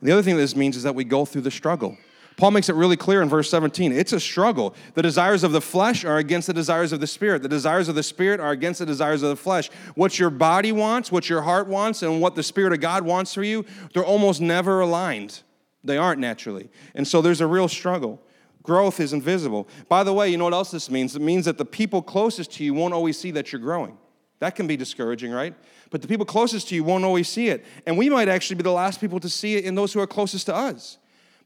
And 0.00 0.08
the 0.08 0.12
other 0.12 0.22
thing 0.22 0.36
this 0.36 0.56
means 0.56 0.76
is 0.76 0.82
that 0.82 0.94
we 0.94 1.04
go 1.04 1.24
through 1.24 1.42
the 1.42 1.50
struggle. 1.50 1.96
Paul 2.36 2.50
makes 2.50 2.68
it 2.68 2.74
really 2.74 2.98
clear 2.98 3.22
in 3.22 3.30
verse 3.30 3.48
17. 3.48 3.92
It's 3.92 4.12
a 4.12 4.20
struggle. 4.20 4.74
The 4.92 5.00
desires 5.00 5.42
of 5.42 5.52
the 5.52 5.60
flesh 5.62 6.04
are 6.04 6.18
against 6.18 6.46
the 6.46 6.52
desires 6.52 6.92
of 6.92 7.00
the 7.00 7.06
spirit. 7.06 7.42
The 7.42 7.48
desires 7.48 7.88
of 7.88 7.94
the 7.94 8.02
spirit 8.02 8.40
are 8.40 8.50
against 8.50 8.78
the 8.78 8.86
desires 8.86 9.22
of 9.22 9.30
the 9.30 9.36
flesh. 9.36 9.70
What 9.94 10.18
your 10.18 10.28
body 10.28 10.70
wants, 10.70 11.10
what 11.10 11.30
your 11.30 11.42
heart 11.42 11.66
wants, 11.66 12.02
and 12.02 12.20
what 12.20 12.34
the 12.34 12.42
spirit 12.42 12.74
of 12.74 12.80
God 12.80 13.04
wants 13.04 13.32
for 13.32 13.42
you, 13.42 13.64
they're 13.94 14.04
almost 14.04 14.42
never 14.42 14.80
aligned. 14.80 15.40
They 15.82 15.96
aren't 15.96 16.20
naturally. 16.20 16.68
And 16.94 17.08
so 17.08 17.22
there's 17.22 17.40
a 17.40 17.46
real 17.46 17.68
struggle. 17.68 18.20
Growth 18.62 19.00
is 19.00 19.14
invisible. 19.14 19.66
By 19.88 20.04
the 20.04 20.12
way, 20.12 20.28
you 20.28 20.36
know 20.36 20.44
what 20.44 20.52
else 20.52 20.72
this 20.72 20.90
means? 20.90 21.16
It 21.16 21.22
means 21.22 21.46
that 21.46 21.56
the 21.56 21.64
people 21.64 22.02
closest 22.02 22.52
to 22.54 22.64
you 22.64 22.74
won't 22.74 22.92
always 22.92 23.18
see 23.18 23.30
that 23.30 23.52
you're 23.52 23.60
growing. 23.60 23.96
That 24.38 24.54
can 24.54 24.66
be 24.66 24.76
discouraging, 24.76 25.32
right? 25.32 25.54
But 25.90 26.02
the 26.02 26.08
people 26.08 26.26
closest 26.26 26.68
to 26.68 26.74
you 26.74 26.84
won't 26.84 27.04
always 27.04 27.28
see 27.28 27.48
it. 27.48 27.64
And 27.86 27.96
we 27.96 28.10
might 28.10 28.28
actually 28.28 28.56
be 28.56 28.64
the 28.64 28.72
last 28.72 29.00
people 29.00 29.18
to 29.20 29.28
see 29.28 29.56
it 29.56 29.64
in 29.64 29.74
those 29.74 29.92
who 29.92 30.00
are 30.00 30.06
closest 30.06 30.46
to 30.46 30.54
us. 30.54 30.98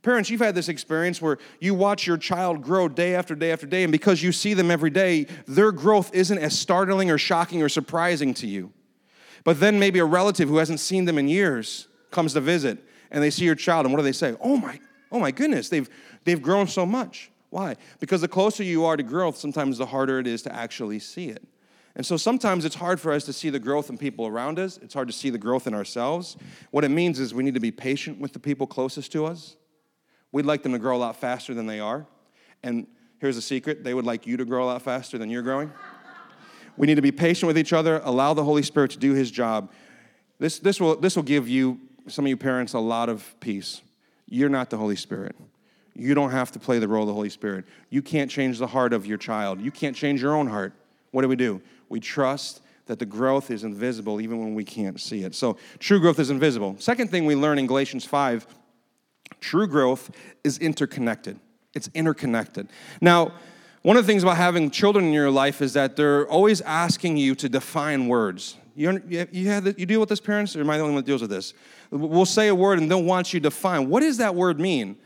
Parents, 0.02 0.30
you've 0.30 0.40
had 0.40 0.54
this 0.54 0.68
experience 0.68 1.20
where 1.20 1.38
you 1.60 1.74
watch 1.74 2.06
your 2.06 2.16
child 2.16 2.62
grow 2.62 2.88
day 2.88 3.14
after 3.14 3.34
day 3.34 3.52
after 3.52 3.66
day, 3.66 3.82
and 3.82 3.92
because 3.92 4.22
you 4.22 4.32
see 4.32 4.54
them 4.54 4.70
every 4.70 4.88
day, 4.88 5.26
their 5.46 5.72
growth 5.72 6.14
isn't 6.14 6.38
as 6.38 6.58
startling 6.58 7.10
or 7.10 7.18
shocking 7.18 7.62
or 7.62 7.68
surprising 7.68 8.32
to 8.34 8.46
you. 8.46 8.72
But 9.44 9.60
then 9.60 9.78
maybe 9.78 9.98
a 9.98 10.04
relative 10.04 10.48
who 10.48 10.56
hasn't 10.56 10.80
seen 10.80 11.04
them 11.04 11.18
in 11.18 11.28
years 11.28 11.86
comes 12.10 12.32
to 12.32 12.40
visit, 12.40 12.82
and 13.10 13.22
they 13.22 13.30
see 13.30 13.44
your 13.44 13.54
child, 13.54 13.84
and 13.84 13.92
what 13.92 13.98
do 13.98 14.04
they 14.04 14.12
say? 14.12 14.34
Oh 14.40 14.56
my, 14.56 14.80
oh 15.12 15.20
my 15.20 15.30
goodness, 15.30 15.68
they've, 15.68 15.88
they've 16.24 16.40
grown 16.40 16.66
so 16.66 16.86
much. 16.86 17.30
Why? 17.50 17.76
Because 17.98 18.22
the 18.22 18.28
closer 18.28 18.62
you 18.62 18.86
are 18.86 18.96
to 18.96 19.02
growth, 19.02 19.36
sometimes 19.36 19.76
the 19.76 19.86
harder 19.86 20.18
it 20.18 20.26
is 20.26 20.40
to 20.42 20.54
actually 20.54 20.98
see 20.98 21.28
it. 21.28 21.42
And 21.96 22.06
so 22.06 22.16
sometimes 22.16 22.64
it's 22.64 22.76
hard 22.76 23.00
for 23.00 23.12
us 23.12 23.24
to 23.24 23.32
see 23.32 23.50
the 23.50 23.58
growth 23.58 23.90
in 23.90 23.98
people 23.98 24.26
around 24.26 24.58
us. 24.58 24.78
It's 24.78 24.94
hard 24.94 25.08
to 25.08 25.12
see 25.14 25.30
the 25.30 25.38
growth 25.38 25.66
in 25.66 25.74
ourselves. 25.74 26.36
What 26.70 26.84
it 26.84 26.90
means 26.90 27.18
is 27.18 27.34
we 27.34 27.42
need 27.42 27.54
to 27.54 27.60
be 27.60 27.72
patient 27.72 28.20
with 28.20 28.32
the 28.32 28.38
people 28.38 28.66
closest 28.66 29.12
to 29.12 29.26
us. 29.26 29.56
We'd 30.32 30.46
like 30.46 30.62
them 30.62 30.72
to 30.72 30.78
grow 30.78 30.96
a 30.96 30.98
lot 30.98 31.16
faster 31.16 31.52
than 31.52 31.66
they 31.66 31.80
are. 31.80 32.06
And 32.62 32.86
here's 33.18 33.36
a 33.36 33.42
secret 33.42 33.82
they 33.82 33.94
would 33.94 34.06
like 34.06 34.26
you 34.26 34.36
to 34.36 34.44
grow 34.44 34.64
a 34.64 34.66
lot 34.66 34.82
faster 34.82 35.18
than 35.18 35.30
you're 35.30 35.42
growing. 35.42 35.72
We 36.76 36.86
need 36.86 36.94
to 36.94 37.02
be 37.02 37.12
patient 37.12 37.46
with 37.48 37.58
each 37.58 37.72
other, 37.72 38.00
allow 38.04 38.32
the 38.34 38.44
Holy 38.44 38.62
Spirit 38.62 38.92
to 38.92 38.98
do 38.98 39.12
his 39.12 39.30
job. 39.30 39.70
This, 40.38 40.58
this, 40.58 40.80
will, 40.80 40.96
this 40.96 41.16
will 41.16 41.24
give 41.24 41.48
you, 41.48 41.78
some 42.06 42.24
of 42.24 42.28
you 42.30 42.36
parents, 42.36 42.72
a 42.72 42.78
lot 42.78 43.08
of 43.08 43.34
peace. 43.40 43.82
You're 44.26 44.48
not 44.48 44.70
the 44.70 44.78
Holy 44.78 44.96
Spirit. 44.96 45.36
You 45.94 46.14
don't 46.14 46.30
have 46.30 46.52
to 46.52 46.58
play 46.58 46.78
the 46.78 46.88
role 46.88 47.02
of 47.02 47.08
the 47.08 47.12
Holy 47.12 47.28
Spirit. 47.28 47.66
You 47.90 48.00
can't 48.00 48.30
change 48.30 48.58
the 48.58 48.68
heart 48.68 48.92
of 48.92 49.04
your 49.04 49.18
child. 49.18 49.60
You 49.60 49.70
can't 49.70 49.94
change 49.94 50.22
your 50.22 50.34
own 50.34 50.46
heart. 50.46 50.72
What 51.10 51.22
do 51.22 51.28
we 51.28 51.36
do? 51.36 51.60
We 51.90 52.00
trust 52.00 52.62
that 52.86 52.98
the 52.98 53.06
growth 53.06 53.50
is 53.50 53.62
invisible 53.62 54.20
even 54.20 54.38
when 54.40 54.54
we 54.54 54.64
can't 54.64 54.98
see 54.98 55.22
it. 55.22 55.34
So, 55.34 55.58
true 55.78 56.00
growth 56.00 56.18
is 56.18 56.30
invisible. 56.30 56.76
Second 56.78 57.10
thing 57.10 57.26
we 57.26 57.36
learn 57.36 57.58
in 57.58 57.66
Galatians 57.66 58.06
5 58.06 58.46
True 59.40 59.66
growth 59.66 60.10
is 60.44 60.58
interconnected. 60.58 61.38
It's 61.74 61.88
interconnected. 61.94 62.68
Now, 63.00 63.32
one 63.82 63.96
of 63.96 64.04
the 64.04 64.12
things 64.12 64.22
about 64.22 64.36
having 64.36 64.70
children 64.70 65.06
in 65.06 65.12
your 65.12 65.30
life 65.30 65.62
is 65.62 65.72
that 65.72 65.96
they're 65.96 66.28
always 66.28 66.60
asking 66.60 67.16
you 67.16 67.34
to 67.36 67.48
define 67.48 68.08
words. 68.08 68.56
You, 68.74 69.02
you, 69.08 69.26
you 69.32 69.86
deal 69.86 70.00
with 70.00 70.08
this, 70.08 70.20
parents, 70.20 70.54
or 70.54 70.60
am 70.60 70.70
I 70.70 70.76
the 70.76 70.82
only 70.82 70.94
one 70.94 71.02
that 71.02 71.06
deals 71.06 71.22
with 71.22 71.30
this? 71.30 71.54
We'll 71.90 72.26
say 72.26 72.48
a 72.48 72.54
word 72.54 72.78
and 72.78 72.90
they'll 72.90 73.02
want 73.02 73.32
you 73.32 73.40
to 73.40 73.44
define 73.44 73.88
what 73.88 74.00
does 74.00 74.18
that 74.18 74.34
word 74.34 74.60
mean? 74.60 74.96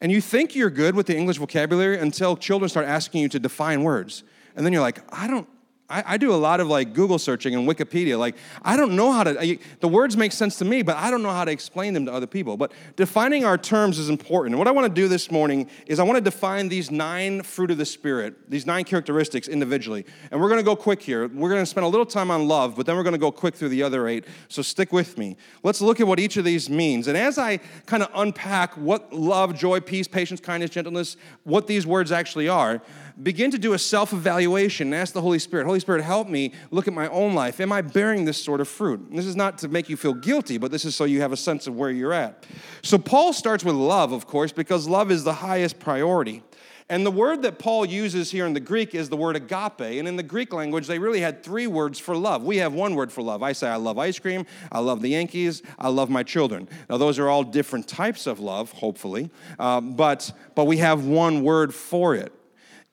And 0.00 0.12
you 0.12 0.20
think 0.20 0.54
you're 0.54 0.70
good 0.70 0.94
with 0.94 1.06
the 1.06 1.16
English 1.16 1.38
vocabulary 1.38 1.98
until 1.98 2.36
children 2.36 2.68
start 2.68 2.86
asking 2.86 3.22
you 3.22 3.28
to 3.30 3.38
define 3.38 3.82
words. 3.82 4.22
And 4.54 4.64
then 4.64 4.72
you're 4.72 4.82
like, 4.82 5.00
I 5.12 5.26
don't, 5.26 5.48
I, 5.90 6.04
I, 6.06 6.16
do 6.18 6.34
a 6.34 6.36
lot 6.36 6.60
of 6.60 6.68
like 6.68 6.92
Google 6.92 7.18
searching 7.18 7.54
and 7.54 7.66
Wikipedia. 7.66 8.18
Like, 8.18 8.36
I 8.62 8.76
don't 8.76 8.94
know 8.94 9.10
how 9.10 9.24
to, 9.24 9.40
I, 9.40 9.58
the 9.80 9.88
words 9.88 10.18
make 10.18 10.32
sense 10.32 10.58
to 10.58 10.66
me, 10.66 10.82
but 10.82 10.96
I 10.96 11.10
don't 11.10 11.22
know 11.22 11.30
how 11.30 11.46
to 11.46 11.50
explain 11.50 11.94
them 11.94 12.04
to 12.06 12.12
other 12.12 12.26
people. 12.26 12.58
But 12.58 12.72
defining 12.96 13.46
our 13.46 13.56
terms 13.56 13.98
is 13.98 14.10
important. 14.10 14.52
And 14.52 14.58
what 14.58 14.68
I 14.68 14.70
want 14.70 14.86
to 14.86 14.92
do 14.92 15.08
this 15.08 15.30
morning 15.30 15.70
is 15.86 15.98
I 15.98 16.02
want 16.02 16.16
to 16.16 16.20
define 16.20 16.68
these 16.68 16.90
nine 16.90 17.42
fruit 17.42 17.70
of 17.70 17.78
the 17.78 17.86
Spirit, 17.86 18.50
these 18.50 18.66
nine 18.66 18.84
characteristics 18.84 19.48
individually. 19.48 20.04
And 20.30 20.40
we're 20.40 20.48
going 20.48 20.60
to 20.60 20.64
go 20.64 20.76
quick 20.76 21.00
here. 21.00 21.26
We're 21.26 21.48
going 21.48 21.62
to 21.62 21.66
spend 21.66 21.86
a 21.86 21.88
little 21.88 22.06
time 22.06 22.30
on 22.30 22.46
love, 22.46 22.76
but 22.76 22.84
then 22.84 22.96
we're 22.96 23.02
going 23.02 23.12
to 23.14 23.18
go 23.18 23.32
quick 23.32 23.54
through 23.54 23.70
the 23.70 23.82
other 23.82 24.08
eight. 24.08 24.26
So 24.48 24.60
stick 24.60 24.92
with 24.92 25.16
me. 25.16 25.38
Let's 25.62 25.80
look 25.80 26.00
at 26.00 26.06
what 26.06 26.20
each 26.20 26.36
of 26.36 26.44
these 26.44 26.68
means. 26.68 27.08
And 27.08 27.16
as 27.16 27.38
I 27.38 27.58
kind 27.86 28.02
of 28.02 28.10
unpack 28.14 28.74
what 28.74 29.10
love, 29.12 29.56
joy, 29.56 29.80
peace, 29.80 30.06
patience, 30.06 30.40
kindness, 30.40 30.70
gentleness, 30.70 31.16
what 31.44 31.66
these 31.66 31.86
words 31.86 32.12
actually 32.12 32.48
are, 32.48 32.82
begin 33.22 33.50
to 33.50 33.58
do 33.58 33.72
a 33.72 33.78
self 33.78 34.12
evaluation 34.12 34.88
and 34.88 34.94
ask 34.94 35.12
the 35.12 35.20
Holy 35.20 35.38
Spirit, 35.38 35.66
Holy 35.66 35.80
Spirit, 35.80 36.02
help 36.02 36.28
me 36.28 36.52
look 36.70 36.88
at 36.88 36.94
my 36.94 37.08
own 37.08 37.34
life. 37.34 37.60
Am 37.60 37.72
I 37.72 37.82
bearing 37.82 38.24
this 38.24 38.42
sort 38.42 38.60
of 38.60 38.68
fruit? 38.68 39.00
And 39.00 39.18
this 39.18 39.26
is 39.26 39.36
not 39.36 39.58
to 39.58 39.68
make 39.68 39.88
you 39.88 39.96
feel 39.96 40.14
guilty, 40.14 40.58
but 40.58 40.70
this 40.70 40.84
is 40.84 40.94
so 40.94 41.04
you 41.04 41.20
have 41.20 41.32
a 41.32 41.36
sense 41.36 41.66
of 41.66 41.76
where 41.76 41.90
you're 41.90 42.12
at. 42.12 42.46
So 42.82 42.98
Paul 42.98 43.32
starts 43.32 43.64
with 43.64 43.74
love, 43.74 44.12
of 44.12 44.26
course, 44.26 44.52
because 44.52 44.86
love 44.86 45.10
is 45.10 45.24
the 45.24 45.34
highest 45.34 45.78
priority. 45.78 46.42
And 46.90 47.04
the 47.04 47.10
word 47.10 47.42
that 47.42 47.58
Paul 47.58 47.84
uses 47.84 48.30
here 48.30 48.46
in 48.46 48.54
the 48.54 48.60
Greek 48.60 48.94
is 48.94 49.10
the 49.10 49.16
word 49.16 49.36
agape. 49.36 49.80
And 49.80 50.08
in 50.08 50.16
the 50.16 50.22
Greek 50.22 50.54
language, 50.54 50.86
they 50.86 50.98
really 50.98 51.20
had 51.20 51.42
three 51.42 51.66
words 51.66 51.98
for 51.98 52.16
love. 52.16 52.44
We 52.44 52.56
have 52.58 52.72
one 52.72 52.94
word 52.94 53.12
for 53.12 53.20
love. 53.20 53.42
I 53.42 53.52
say, 53.52 53.68
I 53.68 53.76
love 53.76 53.98
ice 53.98 54.18
cream, 54.18 54.46
I 54.72 54.78
love 54.78 55.02
the 55.02 55.10
Yankees, 55.10 55.62
I 55.78 55.88
love 55.88 56.08
my 56.08 56.22
children. 56.22 56.66
Now, 56.88 56.96
those 56.96 57.18
are 57.18 57.28
all 57.28 57.44
different 57.44 57.88
types 57.88 58.26
of 58.26 58.40
love, 58.40 58.72
hopefully, 58.72 59.30
uh, 59.58 59.82
but, 59.82 60.32
but 60.54 60.64
we 60.64 60.78
have 60.78 61.04
one 61.04 61.42
word 61.42 61.74
for 61.74 62.14
it. 62.14 62.32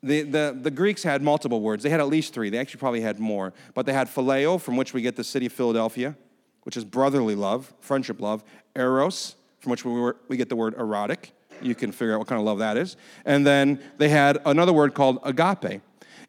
The, 0.03 0.21
the, 0.21 0.57
the, 0.61 0.71
Greeks 0.71 1.01
had 1.01 1.23
multiple 1.23 1.61
words. 1.61 1.83
They 1.83 1.89
had 1.89 1.99
at 1.99 2.07
least 2.07 2.33
three. 2.33 2.49
They 2.49 2.59
actually 2.59 2.79
probably 2.79 3.01
had 3.01 3.19
more. 3.19 3.53
But 3.73 3.85
they 3.85 3.93
had 3.93 4.07
phileo, 4.07 4.61
from 4.61 4.77
which 4.77 4.93
we 4.93 5.01
get 5.01 5.15
the 5.15 5.23
city 5.23 5.47
of 5.47 5.53
Philadelphia, 5.53 6.15
which 6.63 6.77
is 6.77 6.85
brotherly 6.85 7.33
love, 7.33 7.73
friendship 7.79 8.21
love. 8.21 8.43
Eros, 8.75 9.35
from 9.59 9.71
which 9.71 9.83
we, 9.83 9.91
were, 9.91 10.17
we 10.27 10.37
get 10.37 10.49
the 10.49 10.55
word 10.55 10.75
erotic. 10.75 11.31
You 11.61 11.73
can 11.73 11.91
figure 11.91 12.13
out 12.13 12.19
what 12.19 12.27
kind 12.27 12.39
of 12.39 12.45
love 12.45 12.59
that 12.59 12.77
is. 12.77 12.97
And 13.25 13.47
then 13.47 13.81
they 13.97 14.09
had 14.09 14.37
another 14.45 14.73
word 14.73 14.93
called 14.93 15.19
agape. 15.23 15.81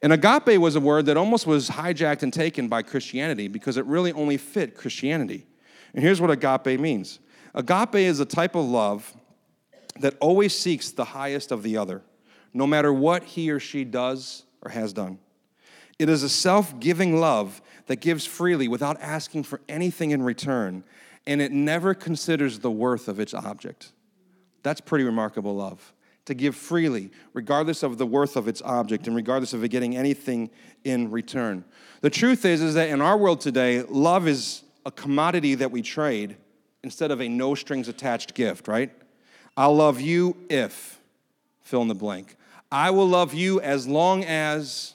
And 0.02 0.12
agape 0.12 0.58
was 0.58 0.76
a 0.76 0.80
word 0.80 1.06
that 1.06 1.16
almost 1.16 1.46
was 1.46 1.70
hijacked 1.70 2.23
and 2.23 2.32
taken 2.32 2.68
by 2.68 2.82
Christianity 2.82 3.49
because 3.49 3.76
it 3.76 3.85
really 3.87 4.12
only 4.12 4.37
fit 4.37 4.75
Christianity. 4.76 5.46
And 5.94 6.02
here's 6.02 6.20
what 6.20 6.30
agape 6.30 6.78
means 6.78 7.18
agape 7.54 7.94
is 7.96 8.20
a 8.20 8.26
type 8.26 8.54
of 8.54 8.64
love 8.64 9.14
that 10.00 10.14
always 10.20 10.56
seeks 10.56 10.90
the 10.90 11.04
highest 11.04 11.50
of 11.50 11.62
the 11.62 11.76
other 11.76 12.02
no 12.56 12.66
matter 12.66 12.92
what 12.92 13.22
he 13.22 13.50
or 13.50 13.60
she 13.60 13.84
does 13.84 14.44
or 14.62 14.70
has 14.70 14.92
done. 14.92 15.18
It 15.98 16.08
is 16.08 16.22
a 16.22 16.28
self 16.28 16.78
giving 16.80 17.20
love 17.20 17.60
that 17.86 17.96
gives 17.96 18.25
freely 18.25 18.66
without 18.66 19.00
asking 19.00 19.44
for 19.44 19.60
anything 19.68 20.10
in 20.10 20.22
return, 20.22 20.82
and 21.26 21.40
it 21.40 21.52
never 21.52 21.94
considers 21.94 22.58
the 22.58 22.70
worth 22.70 23.08
of 23.08 23.20
its 23.20 23.34
object. 23.34 23.92
That's 24.62 24.80
pretty 24.80 25.04
remarkable 25.04 25.54
love. 25.54 25.92
To 26.25 26.34
give 26.34 26.56
freely, 26.56 27.12
regardless 27.34 27.84
of 27.84 27.98
the 27.98 28.06
worth 28.06 28.36
of 28.36 28.48
its 28.48 28.60
object 28.62 29.06
and 29.06 29.14
regardless 29.14 29.52
of 29.52 29.62
it 29.62 29.68
getting 29.68 29.96
anything 29.96 30.50
in 30.82 31.10
return. 31.10 31.64
The 32.00 32.10
truth 32.10 32.44
is, 32.44 32.62
is 32.62 32.75
that 32.75 32.88
in 32.88 33.00
our 33.00 33.16
world 33.16 33.40
today, 33.40 33.82
love 33.82 34.26
is 34.26 34.64
a 34.84 34.90
commodity 34.90 35.54
that 35.56 35.70
we 35.70 35.82
trade 35.82 36.36
instead 36.82 37.12
of 37.12 37.20
a 37.20 37.28
no 37.28 37.54
strings 37.54 37.86
attached 37.86 38.34
gift, 38.34 38.66
right? 38.66 38.90
I'll 39.56 39.76
love 39.76 40.00
you 40.00 40.36
if, 40.50 40.98
fill 41.62 41.82
in 41.82 41.88
the 41.88 41.94
blank. 41.94 42.36
I 42.70 42.90
will 42.90 43.06
love 43.06 43.35
you 43.35 43.61
as 43.61 43.87
long 43.87 44.25
as 44.25 44.94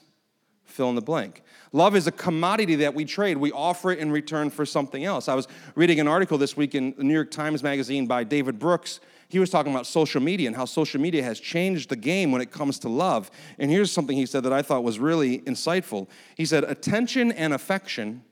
fill 0.64 0.88
in 0.88 0.94
the 0.94 1.02
blank. 1.02 1.42
Love 1.72 1.96
is 1.96 2.06
a 2.06 2.12
commodity 2.12 2.76
that 2.76 2.94
we 2.94 3.04
trade. 3.04 3.38
We 3.38 3.50
offer 3.50 3.92
it 3.92 3.98
in 3.98 4.10
return 4.10 4.50
for 4.50 4.66
something 4.66 5.04
else. 5.04 5.26
I 5.26 5.34
was 5.34 5.48
reading 5.74 6.00
an 6.00 6.08
article 6.08 6.36
this 6.36 6.54
week 6.56 6.74
in 6.74 6.94
the 6.98 7.04
New 7.04 7.14
York 7.14 7.30
Times 7.30 7.62
Magazine 7.62 8.06
by 8.06 8.24
David 8.24 8.58
Brooks. 8.58 9.00
He 9.28 9.38
was 9.38 9.48
talking 9.48 9.72
about 9.72 9.86
social 9.86 10.20
media 10.20 10.46
and 10.48 10.54
how 10.54 10.66
social 10.66 11.00
media 11.00 11.22
has 11.22 11.40
changed 11.40 11.88
the 11.88 11.96
game 11.96 12.30
when 12.30 12.42
it 12.42 12.50
comes 12.50 12.78
to 12.80 12.90
love. 12.90 13.30
And 13.58 13.70
here's 13.70 13.90
something 13.90 14.14
he 14.14 14.26
said 14.26 14.42
that 14.42 14.52
I 14.52 14.60
thought 14.60 14.84
was 14.84 14.98
really 14.98 15.38
insightful. 15.40 16.08
He 16.36 16.44
said, 16.44 16.64
Attention 16.64 17.32
and 17.32 17.54
affection, 17.54 18.22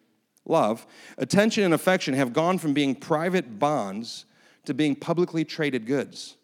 love, 0.45 0.87
attention 1.17 1.65
and 1.65 1.73
affection 1.73 2.13
have 2.13 2.35
gone 2.35 2.59
from 2.59 2.75
being 2.75 2.95
private 2.95 3.59
bonds 3.59 4.27
to 4.67 4.75
being 4.75 4.95
publicly 4.95 5.47
traded 5.47 5.87
goods. 5.87 6.37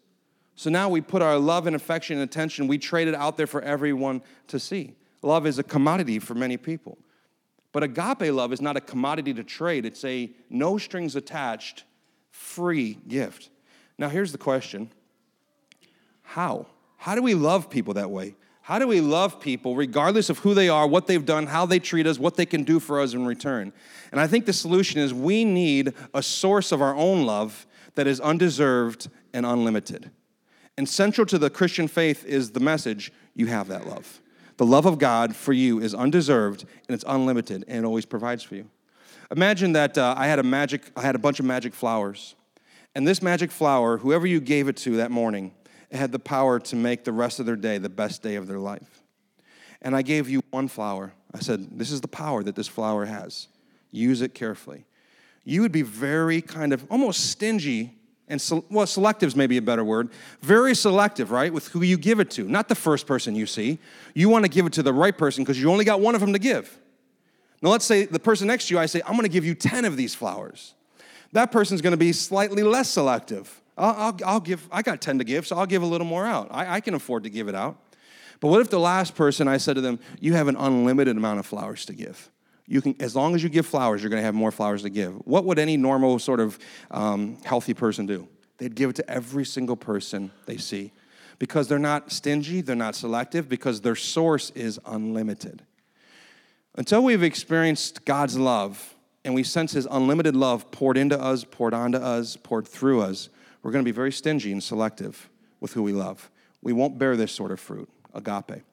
So 0.57 0.71
now 0.71 0.89
we 0.89 1.01
put 1.01 1.21
our 1.21 1.37
love 1.37 1.67
and 1.67 1.75
affection 1.75 2.17
and 2.17 2.23
attention, 2.23 2.67
we 2.67 2.79
trade 2.79 3.07
it 3.07 3.13
out 3.13 3.37
there 3.37 3.45
for 3.45 3.61
everyone 3.61 4.23
to 4.47 4.59
see. 4.59 4.95
Love 5.21 5.45
is 5.45 5.59
a 5.59 5.63
commodity 5.63 6.17
for 6.17 6.33
many 6.33 6.57
people. 6.57 6.97
But 7.71 7.83
agape 7.83 8.33
love 8.33 8.51
is 8.51 8.59
not 8.59 8.75
a 8.75 8.81
commodity 8.81 9.35
to 9.35 9.43
trade, 9.43 9.85
it's 9.85 10.03
a 10.03 10.31
no 10.49 10.79
strings 10.79 11.15
attached, 11.15 11.83
free 12.31 12.97
gift. 13.07 13.51
Now, 13.99 14.09
here's 14.09 14.31
the 14.31 14.39
question 14.39 14.89
How? 16.23 16.65
How 16.97 17.13
do 17.13 17.21
we 17.21 17.35
love 17.35 17.69
people 17.69 17.93
that 17.93 18.09
way? 18.09 18.35
How 18.61 18.79
do 18.79 18.87
we 18.87 18.99
love 18.99 19.39
people 19.39 19.75
regardless 19.75 20.31
of 20.31 20.39
who 20.39 20.55
they 20.55 20.69
are, 20.69 20.87
what 20.87 21.05
they've 21.05 21.23
done, 21.23 21.45
how 21.45 21.67
they 21.67 21.77
treat 21.77 22.07
us, 22.07 22.17
what 22.17 22.35
they 22.35 22.47
can 22.47 22.63
do 22.63 22.79
for 22.79 22.99
us 22.99 23.13
in 23.13 23.27
return? 23.27 23.71
And 24.11 24.19
I 24.19 24.25
think 24.25 24.47
the 24.47 24.53
solution 24.53 24.99
is 24.99 25.13
we 25.13 25.45
need 25.45 25.93
a 26.15 26.23
source 26.23 26.71
of 26.71 26.81
our 26.81 26.95
own 26.95 27.27
love 27.27 27.67
that 27.93 28.07
is 28.07 28.19
undeserved 28.19 29.09
and 29.33 29.45
unlimited. 29.45 30.09
And 30.77 30.87
central 30.87 31.25
to 31.27 31.37
the 31.39 31.49
Christian 31.49 31.87
faith 31.87 32.23
is 32.25 32.51
the 32.51 32.59
message 32.59 33.11
you 33.33 33.47
have 33.47 33.67
that 33.69 33.87
love. 33.87 34.21
The 34.57 34.65
love 34.65 34.85
of 34.85 34.99
God 34.99 35.35
for 35.35 35.53
you 35.53 35.79
is 35.79 35.93
undeserved 35.93 36.65
and 36.87 36.95
it's 36.95 37.05
unlimited 37.07 37.65
and 37.67 37.79
it 37.79 37.85
always 37.85 38.05
provides 38.05 38.43
for 38.43 38.55
you. 38.55 38.69
Imagine 39.31 39.73
that 39.73 39.97
uh, 39.97 40.15
I 40.17 40.27
had 40.27 40.39
a 40.39 40.43
magic, 40.43 40.83
I 40.95 41.01
had 41.01 41.15
a 41.15 41.19
bunch 41.19 41.39
of 41.39 41.45
magic 41.45 41.73
flowers, 41.73 42.35
And 42.95 43.07
this 43.07 43.21
magic 43.21 43.51
flower, 43.51 43.97
whoever 43.97 44.25
you 44.25 44.39
gave 44.39 44.67
it 44.67 44.77
to 44.77 44.97
that 44.97 45.11
morning, 45.11 45.53
had 45.91 46.11
the 46.11 46.19
power 46.19 46.59
to 46.59 46.75
make 46.75 47.03
the 47.03 47.11
rest 47.11 47.39
of 47.39 47.45
their 47.45 47.55
day 47.55 47.77
the 47.77 47.89
best 47.89 48.21
day 48.21 48.35
of 48.35 48.47
their 48.47 48.59
life. 48.59 49.03
And 49.81 49.95
I 49.95 50.01
gave 50.01 50.29
you 50.29 50.41
one 50.51 50.67
flower. 50.67 51.13
I 51.33 51.39
said, 51.39 51.77
This 51.77 51.91
is 51.91 52.01
the 52.01 52.07
power 52.07 52.43
that 52.43 52.55
this 52.55 52.67
flower 52.67 53.05
has. 53.05 53.47
Use 53.91 54.21
it 54.21 54.33
carefully. 54.33 54.85
You 55.43 55.61
would 55.61 55.71
be 55.71 55.81
very 55.81 56.41
kind 56.41 56.73
of 56.73 56.85
almost 56.89 57.29
stingy 57.29 57.96
and 58.27 58.43
well, 58.69 58.85
selective 58.85 59.27
is 59.27 59.35
maybe 59.35 59.57
a 59.57 59.61
better 59.61 59.83
word. 59.83 60.09
Very 60.41 60.75
selective, 60.75 61.31
right, 61.31 61.51
with 61.51 61.69
who 61.69 61.81
you 61.81 61.97
give 61.97 62.19
it 62.19 62.29
to. 62.31 62.43
Not 62.43 62.67
the 62.67 62.75
first 62.75 63.07
person 63.07 63.35
you 63.35 63.45
see. 63.45 63.79
You 64.13 64.27
want 64.27 64.43
to 64.43 64.49
give 64.49 64.65
it 64.65 64.73
to 64.73 64.83
the 64.83 64.93
right 64.93 65.17
person 65.17 65.43
because 65.43 65.61
you 65.61 65.71
only 65.71 65.85
got 65.85 66.01
one 66.01 66.13
of 66.13 66.21
them 66.21 66.33
to 66.33 66.39
give. 66.39 66.77
Now, 67.61 67.69
let's 67.69 67.85
say 67.85 68.05
the 68.05 68.19
person 68.19 68.47
next 68.47 68.67
to 68.67 68.73
you, 68.73 68.79
I 68.79 68.85
say, 68.85 69.01
I'm 69.05 69.13
going 69.13 69.23
to 69.23 69.29
give 69.29 69.45
you 69.45 69.55
10 69.55 69.85
of 69.85 69.95
these 69.95 70.13
flowers. 70.13 70.73
That 71.31 71.51
person's 71.51 71.81
going 71.81 71.91
to 71.91 71.97
be 71.97 72.11
slightly 72.11 72.63
less 72.63 72.89
selective. 72.89 73.61
I'll, 73.77 73.95
I'll, 73.95 74.17
I'll, 74.25 74.39
give, 74.39 74.67
I 74.71 74.81
got 74.81 75.01
10 75.01 75.19
to 75.19 75.23
give, 75.23 75.47
so 75.47 75.57
I'll 75.57 75.65
give 75.65 75.81
a 75.81 75.85
little 75.85 76.07
more 76.07 76.25
out. 76.25 76.49
I, 76.51 76.75
I 76.75 76.81
can 76.81 76.93
afford 76.93 77.23
to 77.23 77.29
give 77.29 77.47
it 77.47 77.55
out. 77.55 77.77
But 78.39 78.49
what 78.49 78.61
if 78.61 78.69
the 78.69 78.79
last 78.79 79.15
person 79.15 79.47
I 79.47 79.57
said 79.57 79.75
to 79.75 79.81
them, 79.81 79.99
You 80.19 80.33
have 80.33 80.47
an 80.47 80.55
unlimited 80.57 81.17
amount 81.17 81.39
of 81.39 81.45
flowers 81.45 81.85
to 81.85 81.93
give? 81.93 82.29
You 82.67 82.81
can, 82.81 82.95
as 82.99 83.15
long 83.15 83.33
as 83.33 83.43
you 83.43 83.49
give 83.49 83.65
flowers, 83.65 84.03
you're 84.03 84.09
going 84.09 84.21
to 84.21 84.25
have 84.25 84.35
more 84.35 84.51
flowers 84.51 84.83
to 84.83 84.89
give. 84.89 85.13
What 85.25 85.45
would 85.45 85.57
any 85.57 85.77
normal 85.77 86.19
sort 86.19 86.39
of 86.39 86.59
um, 86.91 87.37
healthy 87.43 87.73
person 87.73 88.05
do? 88.05 88.27
They'd 88.57 88.75
give 88.75 88.89
it 88.89 88.95
to 88.97 89.09
every 89.09 89.45
single 89.45 89.77
person 89.77 90.31
they 90.45 90.57
see 90.57 90.91
because 91.39 91.67
they're 91.67 91.79
not 91.79 92.11
stingy, 92.11 92.61
they're 92.61 92.75
not 92.75 92.95
selective, 92.95 93.47
because 93.47 93.81
their 93.81 93.95
source 93.95 94.49
is 94.51 94.79
unlimited. 94.85 95.63
Until 96.75 97.03
we've 97.03 97.23
experienced 97.23 98.05
God's 98.05 98.37
love 98.37 98.95
and 99.23 99.33
we 99.33 99.43
sense 99.43 99.71
His 99.71 99.87
unlimited 99.89 100.35
love 100.35 100.71
poured 100.71 100.97
into 100.97 101.19
us, 101.19 101.43
poured 101.43 101.73
onto 101.73 101.97
us, 101.97 102.35
poured 102.37 102.67
through 102.67 103.01
us, 103.01 103.29
we're 103.61 103.71
going 103.71 103.83
to 103.83 103.87
be 103.87 103.95
very 103.95 104.11
stingy 104.11 104.51
and 104.51 104.63
selective 104.63 105.29
with 105.59 105.73
who 105.73 105.83
we 105.83 105.91
love. 105.91 106.29
We 106.61 106.73
won't 106.73 106.97
bear 106.97 107.15
this 107.15 107.31
sort 107.31 107.51
of 107.51 107.59
fruit 107.59 107.89
agape. 108.13 108.63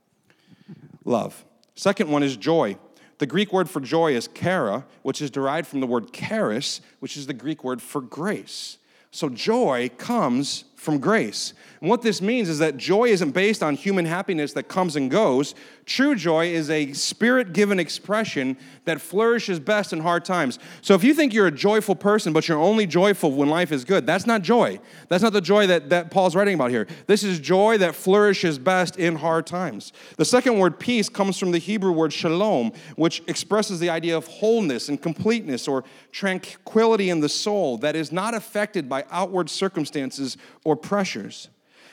Love. 1.05 1.45
Second 1.75 2.11
one 2.11 2.23
is 2.23 2.37
joy. 2.37 2.77
The 3.19 3.27
Greek 3.27 3.53
word 3.53 3.71
for 3.71 3.81
joy 3.81 4.15
is 4.15 4.29
chara, 4.29 4.85
which 5.03 5.23
is 5.23 5.31
derived 5.31 5.69
from 5.69 5.81
the 5.81 5.87
word 5.87 6.13
charis, 6.13 6.81
which 7.01 7.17
is 7.17 7.27
the 7.27 7.35
Greek 7.35 7.63
word 7.63 7.81
for 7.81 8.01
grace. 8.01 8.79
So 9.11 9.29
joy 9.29 9.91
comes 9.97 10.65
from 10.85 10.99
grace. 10.99 11.55
And 11.81 11.91
what 11.91 12.01
this 12.01 12.23
means 12.23 12.49
is 12.49 12.61
that 12.61 12.77
joy 12.79 13.09
isn't 13.09 13.33
based 13.33 13.63
on 13.63 13.75
human 13.75 14.07
happiness 14.07 14.55
that 14.55 14.69
comes 14.69 14.97
and 14.97 15.11
goes. 15.11 15.55
True 15.85 16.15
joy 16.15 16.47
is 16.47 16.71
a 16.71 16.95
spirit 16.95 17.53
given 17.53 17.79
expression 17.79 18.57
that 18.85 19.03
flourishes 19.03 19.61
best 19.61 19.93
in 19.93 20.01
hard 20.01 20.25
times. 20.25 20.59
So 20.81 20.95
if 20.95 21.05
you 21.05 21.13
think 21.13 21.35
you're 21.35 21.47
a 21.47 21.53
joyful 21.53 21.95
person, 21.95 22.33
but 22.33 22.49
you're 22.49 22.59
only 22.59 22.87
joyful 22.87 23.33
when 23.33 23.51
life 23.51 23.71
is 23.71 23.85
good, 23.85 24.07
that's 24.07 24.27
not 24.27 24.41
joy. 24.41 24.81
That's 25.09 25.23
not 25.23 25.35
the 25.35 25.43
joy 25.43 25.67
that, 25.67 25.91
that 25.91 26.11
Paul's 26.11 26.35
writing 26.35 26.55
about 26.55 26.71
here. 26.71 26.87
This 27.07 27.23
is 27.23 27.39
joy 27.39 27.77
that 27.79 27.95
flourishes 27.95 28.59
best 28.59 28.97
in 28.97 29.17
hard 29.17 29.47
times. 29.47 29.93
The 30.17 30.25
second 30.25 30.59
word, 30.59 30.79
peace, 30.79 31.11
comes 31.11 31.39
from 31.39 31.51
the 31.51 31.59
Hebrew 31.59 31.93
word 31.93 32.15
shalom, 32.15 32.73
which 32.97 33.23
expresses 33.27 33.79
the 33.79 33.91
idea 33.91 34.17
of 34.17 34.27
wholeness 34.27 34.89
and 34.89 35.01
completeness 35.01 35.69
or 35.69 35.85
tranquility 36.13 37.11
in 37.11 37.21
the 37.21 37.29
soul 37.29 37.77
that 37.79 37.95
is 37.95 38.11
not 38.11 38.33
affected 38.33 38.89
by 38.89 39.05
outward 39.11 39.51
circumstances 39.51 40.39
or 40.65 40.77
pressures. 40.77 41.49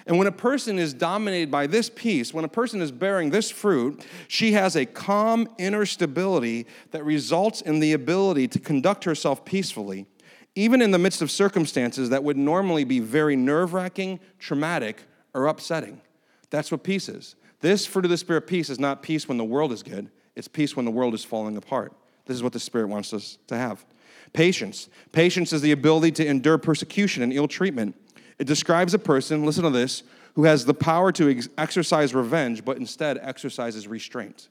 And 0.05 0.17
when 0.17 0.27
a 0.27 0.31
person 0.31 0.79
is 0.79 0.93
dominated 0.93 1.51
by 1.51 1.67
this 1.67 1.89
peace, 1.89 2.33
when 2.33 2.43
a 2.43 2.49
person 2.49 2.81
is 2.81 2.91
bearing 2.91 3.29
this 3.29 3.51
fruit, 3.51 4.03
she 4.27 4.53
has 4.53 4.75
a 4.75 4.85
calm 4.85 5.47
inner 5.59 5.85
stability 5.85 6.65
that 6.91 7.05
results 7.05 7.61
in 7.61 7.79
the 7.79 7.93
ability 7.93 8.47
to 8.49 8.59
conduct 8.59 9.03
herself 9.03 9.45
peacefully, 9.45 10.07
even 10.55 10.81
in 10.81 10.91
the 10.91 10.97
midst 10.97 11.21
of 11.21 11.29
circumstances 11.29 12.09
that 12.09 12.23
would 12.23 12.37
normally 12.37 12.83
be 12.83 12.99
very 12.99 13.35
nerve 13.35 13.73
wracking, 13.73 14.19
traumatic, 14.39 15.03
or 15.33 15.47
upsetting. 15.47 16.01
That's 16.49 16.71
what 16.71 16.83
peace 16.83 17.07
is. 17.07 17.35
This 17.61 17.85
fruit 17.85 18.05
of 18.05 18.11
the 18.11 18.17
Spirit 18.17 18.47
peace 18.47 18.69
is 18.69 18.79
not 18.79 19.03
peace 19.03 19.27
when 19.27 19.37
the 19.37 19.45
world 19.45 19.71
is 19.71 19.83
good, 19.83 20.09
it's 20.35 20.47
peace 20.47 20.75
when 20.75 20.85
the 20.85 20.91
world 20.91 21.13
is 21.13 21.23
falling 21.23 21.57
apart. 21.57 21.93
This 22.25 22.35
is 22.35 22.43
what 22.43 22.53
the 22.53 22.59
Spirit 22.59 22.87
wants 22.87 23.13
us 23.13 23.37
to 23.47 23.55
have. 23.55 23.85
Patience. 24.33 24.89
Patience 25.11 25.53
is 25.53 25.61
the 25.61 25.71
ability 25.71 26.11
to 26.13 26.25
endure 26.25 26.57
persecution 26.57 27.21
and 27.21 27.33
ill 27.33 27.47
treatment 27.47 27.95
it 28.41 28.47
describes 28.47 28.95
a 28.95 28.99
person, 28.99 29.45
listen 29.45 29.65
to 29.65 29.69
this, 29.69 30.01
who 30.33 30.45
has 30.45 30.65
the 30.65 30.73
power 30.73 31.11
to 31.11 31.29
ex- 31.29 31.47
exercise 31.59 32.15
revenge, 32.15 32.65
but 32.65 32.75
instead 32.75 33.19
exercises 33.21 33.87
restraint. 33.87 34.49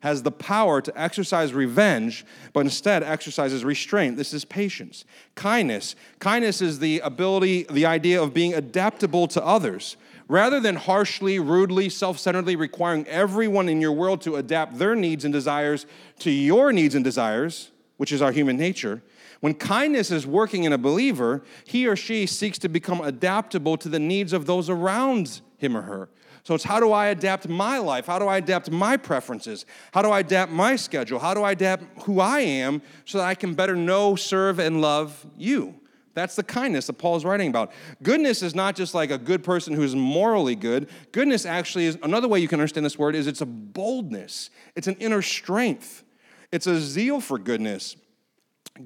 Has 0.00 0.22
the 0.22 0.30
power 0.32 0.80
to 0.80 0.98
exercise 0.98 1.52
revenge, 1.52 2.24
but 2.54 2.60
instead 2.60 3.02
exercises 3.02 3.62
restraint. 3.62 4.16
This 4.16 4.32
is 4.32 4.46
patience. 4.46 5.04
Kindness. 5.34 5.96
Kindness 6.18 6.62
is 6.62 6.78
the 6.78 7.00
ability, 7.00 7.66
the 7.70 7.84
idea 7.84 8.22
of 8.22 8.32
being 8.32 8.54
adaptable 8.54 9.28
to 9.28 9.44
others. 9.44 9.98
Rather 10.26 10.58
than 10.58 10.76
harshly, 10.76 11.38
rudely, 11.38 11.90
self 11.90 12.18
centeredly 12.18 12.56
requiring 12.56 13.06
everyone 13.06 13.68
in 13.68 13.82
your 13.82 13.92
world 13.92 14.22
to 14.22 14.36
adapt 14.36 14.78
their 14.78 14.94
needs 14.94 15.26
and 15.26 15.34
desires 15.34 15.84
to 16.20 16.30
your 16.30 16.72
needs 16.72 16.94
and 16.94 17.04
desires, 17.04 17.70
which 17.98 18.12
is 18.12 18.22
our 18.22 18.32
human 18.32 18.56
nature, 18.56 19.02
when 19.40 19.54
kindness 19.54 20.10
is 20.10 20.26
working 20.26 20.64
in 20.64 20.72
a 20.72 20.78
believer, 20.78 21.42
he 21.64 21.86
or 21.86 21.96
she 21.96 22.26
seeks 22.26 22.58
to 22.58 22.68
become 22.68 23.00
adaptable 23.00 23.76
to 23.78 23.88
the 23.88 23.98
needs 23.98 24.32
of 24.32 24.46
those 24.46 24.68
around 24.68 25.40
him 25.56 25.76
or 25.76 25.82
her. 25.82 26.10
So 26.42 26.54
it's 26.54 26.64
how 26.64 26.80
do 26.80 26.92
I 26.92 27.06
adapt 27.06 27.48
my 27.48 27.78
life? 27.78 28.06
How 28.06 28.18
do 28.18 28.26
I 28.26 28.38
adapt 28.38 28.70
my 28.70 28.96
preferences? 28.96 29.66
How 29.92 30.02
do 30.02 30.10
I 30.10 30.20
adapt 30.20 30.50
my 30.52 30.76
schedule? 30.76 31.18
How 31.18 31.34
do 31.34 31.42
I 31.42 31.52
adapt 31.52 31.84
who 32.02 32.20
I 32.20 32.40
am 32.40 32.82
so 33.04 33.18
that 33.18 33.26
I 33.26 33.34
can 33.34 33.54
better 33.54 33.76
know, 33.76 34.16
serve, 34.16 34.58
and 34.58 34.80
love 34.80 35.26
you? 35.36 35.74
That's 36.14 36.36
the 36.36 36.42
kindness 36.42 36.86
that 36.88 36.94
Paul 36.94 37.16
is 37.16 37.24
writing 37.24 37.48
about. 37.48 37.72
Goodness 38.02 38.42
is 38.42 38.54
not 38.54 38.74
just 38.74 38.94
like 38.94 39.10
a 39.10 39.18
good 39.18 39.44
person 39.44 39.74
who's 39.74 39.94
morally 39.94 40.56
good. 40.56 40.88
Goodness 41.12 41.46
actually 41.46 41.86
is 41.86 41.98
another 42.02 42.26
way 42.26 42.40
you 42.40 42.48
can 42.48 42.58
understand 42.58 42.84
this 42.84 42.98
word 42.98 43.14
is 43.14 43.26
it's 43.26 43.40
a 43.40 43.46
boldness. 43.46 44.50
It's 44.74 44.88
an 44.88 44.96
inner 44.96 45.22
strength. 45.22 46.04
It's 46.50 46.66
a 46.66 46.80
zeal 46.80 47.20
for 47.20 47.38
goodness. 47.38 47.96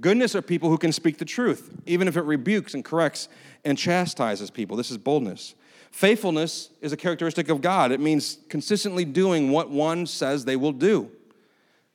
Goodness 0.01 0.35
are 0.35 0.43
people 0.43 0.69
who 0.71 0.79
can 0.79 0.93
speak 0.93 1.19
the 1.19 1.25
truth, 1.25 1.71
even 1.87 2.09
if 2.09 2.17
it 2.17 2.23
rebukes 2.23 2.75
and 2.75 2.85
corrects 2.85 3.29
and 3.65 3.77
chastises 3.77 4.51
people. 4.51 4.77
This 4.77 4.91
is 4.91 4.99
boldness. 4.99 5.55
Faithfulness 5.91 6.71
is 6.81 6.93
a 6.93 6.97
characteristic 6.97 7.49
of 7.49 7.61
God. 7.61 7.93
It 7.93 8.01
means 8.01 8.39
consistently 8.49 9.05
doing 9.05 9.53
what 9.53 9.71
one 9.71 10.07
says 10.07 10.45
they 10.45 10.57
will 10.57 10.73
do. 10.73 11.11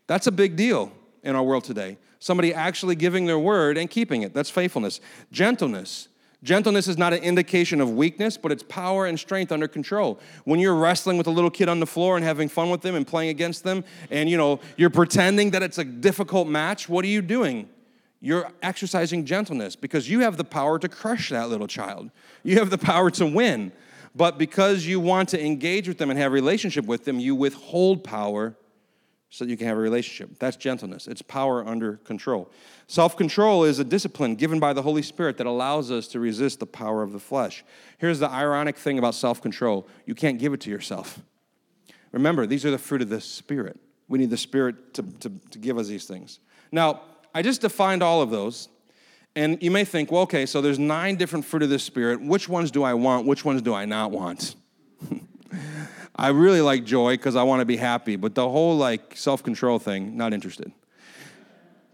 That's 0.08 0.28
a 0.28 0.32
big 0.32 0.56
deal 0.56 0.92
in 1.24 1.36
our 1.36 1.44
world 1.44 1.66
today. 1.66 1.98
Somebody 2.20 2.54
actually 2.54 2.96
giving 2.96 3.26
their 3.26 3.40
word 3.40 3.78
and 3.78 3.90
keeping 3.90 4.22
it. 4.22 4.34
That's 4.34 4.50
faithfulness. 4.50 5.02
Gentleness. 5.32 6.08
Gentleness 6.42 6.88
is 6.88 6.98
not 6.98 7.12
an 7.12 7.22
indication 7.22 7.82
of 7.82 7.92
weakness, 7.92 8.38
but 8.38 8.52
it's 8.52 8.64
power 8.64 9.06
and 9.06 9.20
strength 9.20 9.52
under 9.52 9.68
control. 9.68 10.20
When 10.46 10.62
you're 10.62 10.76
wrestling 10.76 11.18
with 11.18 11.28
a 11.28 11.32
little 11.32 11.50
kid 11.50 11.68
on 11.68 11.82
the 11.82 11.86
floor 11.86 12.16
and 12.16 12.26
having 12.26 12.48
fun 12.48 12.70
with 12.70 12.82
them 12.82 12.96
and 12.96 13.06
playing 13.06 13.30
against 13.30 13.66
them, 13.66 13.84
and 14.10 14.30
you 14.30 14.38
know, 14.38 14.62
you're 14.78 14.90
pretending 14.90 15.52
that 15.52 15.64
it's 15.64 15.78
a 15.78 15.84
difficult 15.84 16.48
match, 16.48 16.88
what 16.88 17.04
are 17.04 17.10
you 17.10 17.22
doing? 17.22 17.68
You're 18.22 18.52
exercising 18.62 19.26
gentleness 19.26 19.76
because 19.76 20.10
you 20.10 20.22
have 20.22 20.38
the 20.38 20.44
power 20.44 20.78
to 20.80 20.90
crush 20.90 21.30
that 21.30 21.50
little 21.50 21.68
child. 21.68 22.12
You 22.44 22.60
have 22.60 22.70
the 22.70 22.78
power 22.78 23.10
to 23.12 23.26
win. 23.26 23.72
But 24.16 24.38
because 24.38 24.86
you 24.86 25.00
want 25.00 25.30
to 25.30 25.44
engage 25.44 25.88
with 25.88 25.98
them 25.98 26.10
and 26.10 26.20
have 26.20 26.32
a 26.32 26.36
relationship 26.36 26.86
with 26.86 27.06
them, 27.06 27.20
you 27.20 27.36
withhold 27.36 28.04
power 28.04 28.56
so 29.30 29.46
that 29.46 29.52
you 29.52 29.58
can 29.58 29.68
have 29.68 29.78
a 29.78 29.82
relationship. 29.82 30.40
That's 30.40 30.58
gentleness. 30.58 31.08
It's 31.08 31.22
power 31.22 31.66
under 31.66 31.98
control. 31.98 32.50
Self 32.88 33.16
control 33.16 33.64
is 33.64 33.78
a 33.78 33.84
discipline 33.84 34.36
given 34.36 34.60
by 34.60 34.74
the 34.74 34.82
Holy 34.82 35.04
Spirit 35.04 35.38
that 35.38 35.46
allows 35.46 35.92
us 35.92 36.08
to 36.10 36.20
resist 36.20 36.60
the 36.60 36.66
power 36.66 37.04
of 37.04 37.14
the 37.14 37.20
flesh. 37.20 37.64
Here's 38.00 38.20
the 38.20 38.30
ironic 38.30 38.76
thing 38.76 38.98
about 38.98 39.16
self 39.16 39.42
control 39.42 39.88
you 40.06 40.16
can't 40.16 40.40
give 40.40 40.54
it 40.54 40.62
to 40.62 40.70
yourself. 40.70 41.20
Remember, 42.12 42.48
these 42.48 42.66
are 42.66 42.72
the 42.72 42.80
fruit 42.80 43.04
of 43.04 43.10
the 43.10 43.22
Spirit. 43.22 43.80
We 44.08 44.18
need 44.18 44.32
the 44.32 44.38
Spirit 44.38 44.96
to, 44.96 45.04
to, 45.04 45.32
to 45.52 45.60
give 45.60 45.78
us 45.78 45.88
these 45.88 46.06
things. 46.06 46.40
Now, 46.72 47.02
I 47.34 47.42
just 47.42 47.62
defined 47.62 48.04
all 48.04 48.22
of 48.22 48.30
those. 48.30 48.70
And 49.36 49.62
you 49.62 49.72
may 49.72 49.86
think, 49.86 50.12
well, 50.12 50.24
okay, 50.24 50.46
so 50.46 50.62
there's 50.62 50.80
nine 50.80 51.16
different 51.16 51.46
fruit 51.46 51.64
of 51.64 51.70
the 51.70 51.80
Spirit. 51.80 52.22
Which 52.22 52.50
ones 52.50 52.72
do 52.72 52.84
I 52.84 52.94
want? 52.94 53.28
Which 53.28 53.46
ones 53.46 53.62
do 53.62 53.74
I 53.74 53.86
not 53.86 54.12
want? 54.12 54.56
I 56.16 56.30
really 56.30 56.62
like 56.62 56.84
joy 56.84 57.14
because 57.14 57.36
I 57.36 57.44
want 57.44 57.62
to 57.62 57.66
be 57.66 57.78
happy, 57.78 58.16
but 58.16 58.36
the 58.36 58.50
whole 58.50 58.76
like 58.76 59.16
self 59.16 59.44
control 59.44 59.80
thing, 59.80 60.18
not 60.18 60.34
interested. 60.34 60.72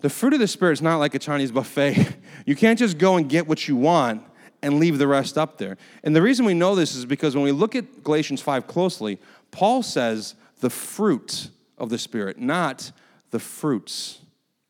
The 0.02 0.10
fruit 0.10 0.34
of 0.34 0.40
the 0.40 0.48
Spirit 0.48 0.74
is 0.74 0.82
not 0.82 0.98
like 0.98 1.14
a 1.16 1.20
Chinese 1.20 1.52
buffet. 1.52 2.16
You 2.48 2.56
can't 2.56 2.78
just 2.78 3.00
go 3.00 3.18
and 3.18 3.28
get 3.28 3.48
what 3.48 3.68
you 3.68 3.76
want 3.76 4.22
and 4.62 4.80
leave 4.80 5.00
the 5.00 5.08
rest 5.08 5.36
up 5.36 5.58
there. 5.58 5.78
And 6.04 6.16
the 6.16 6.22
reason 6.22 6.46
we 6.46 6.54
know 6.54 6.76
this 6.76 6.94
is 6.94 7.04
because 7.04 7.34
when 7.36 7.44
we 7.44 7.52
look 7.52 7.74
at 7.74 8.04
Galatians 8.04 8.40
5 8.40 8.68
closely, 8.68 9.20
Paul 9.50 9.82
says 9.82 10.36
the 10.60 10.70
fruit 10.70 11.50
of 11.80 11.90
the 11.90 11.98
Spirit, 11.98 12.38
not 12.38 12.92
the 13.32 13.40
fruits 13.40 14.20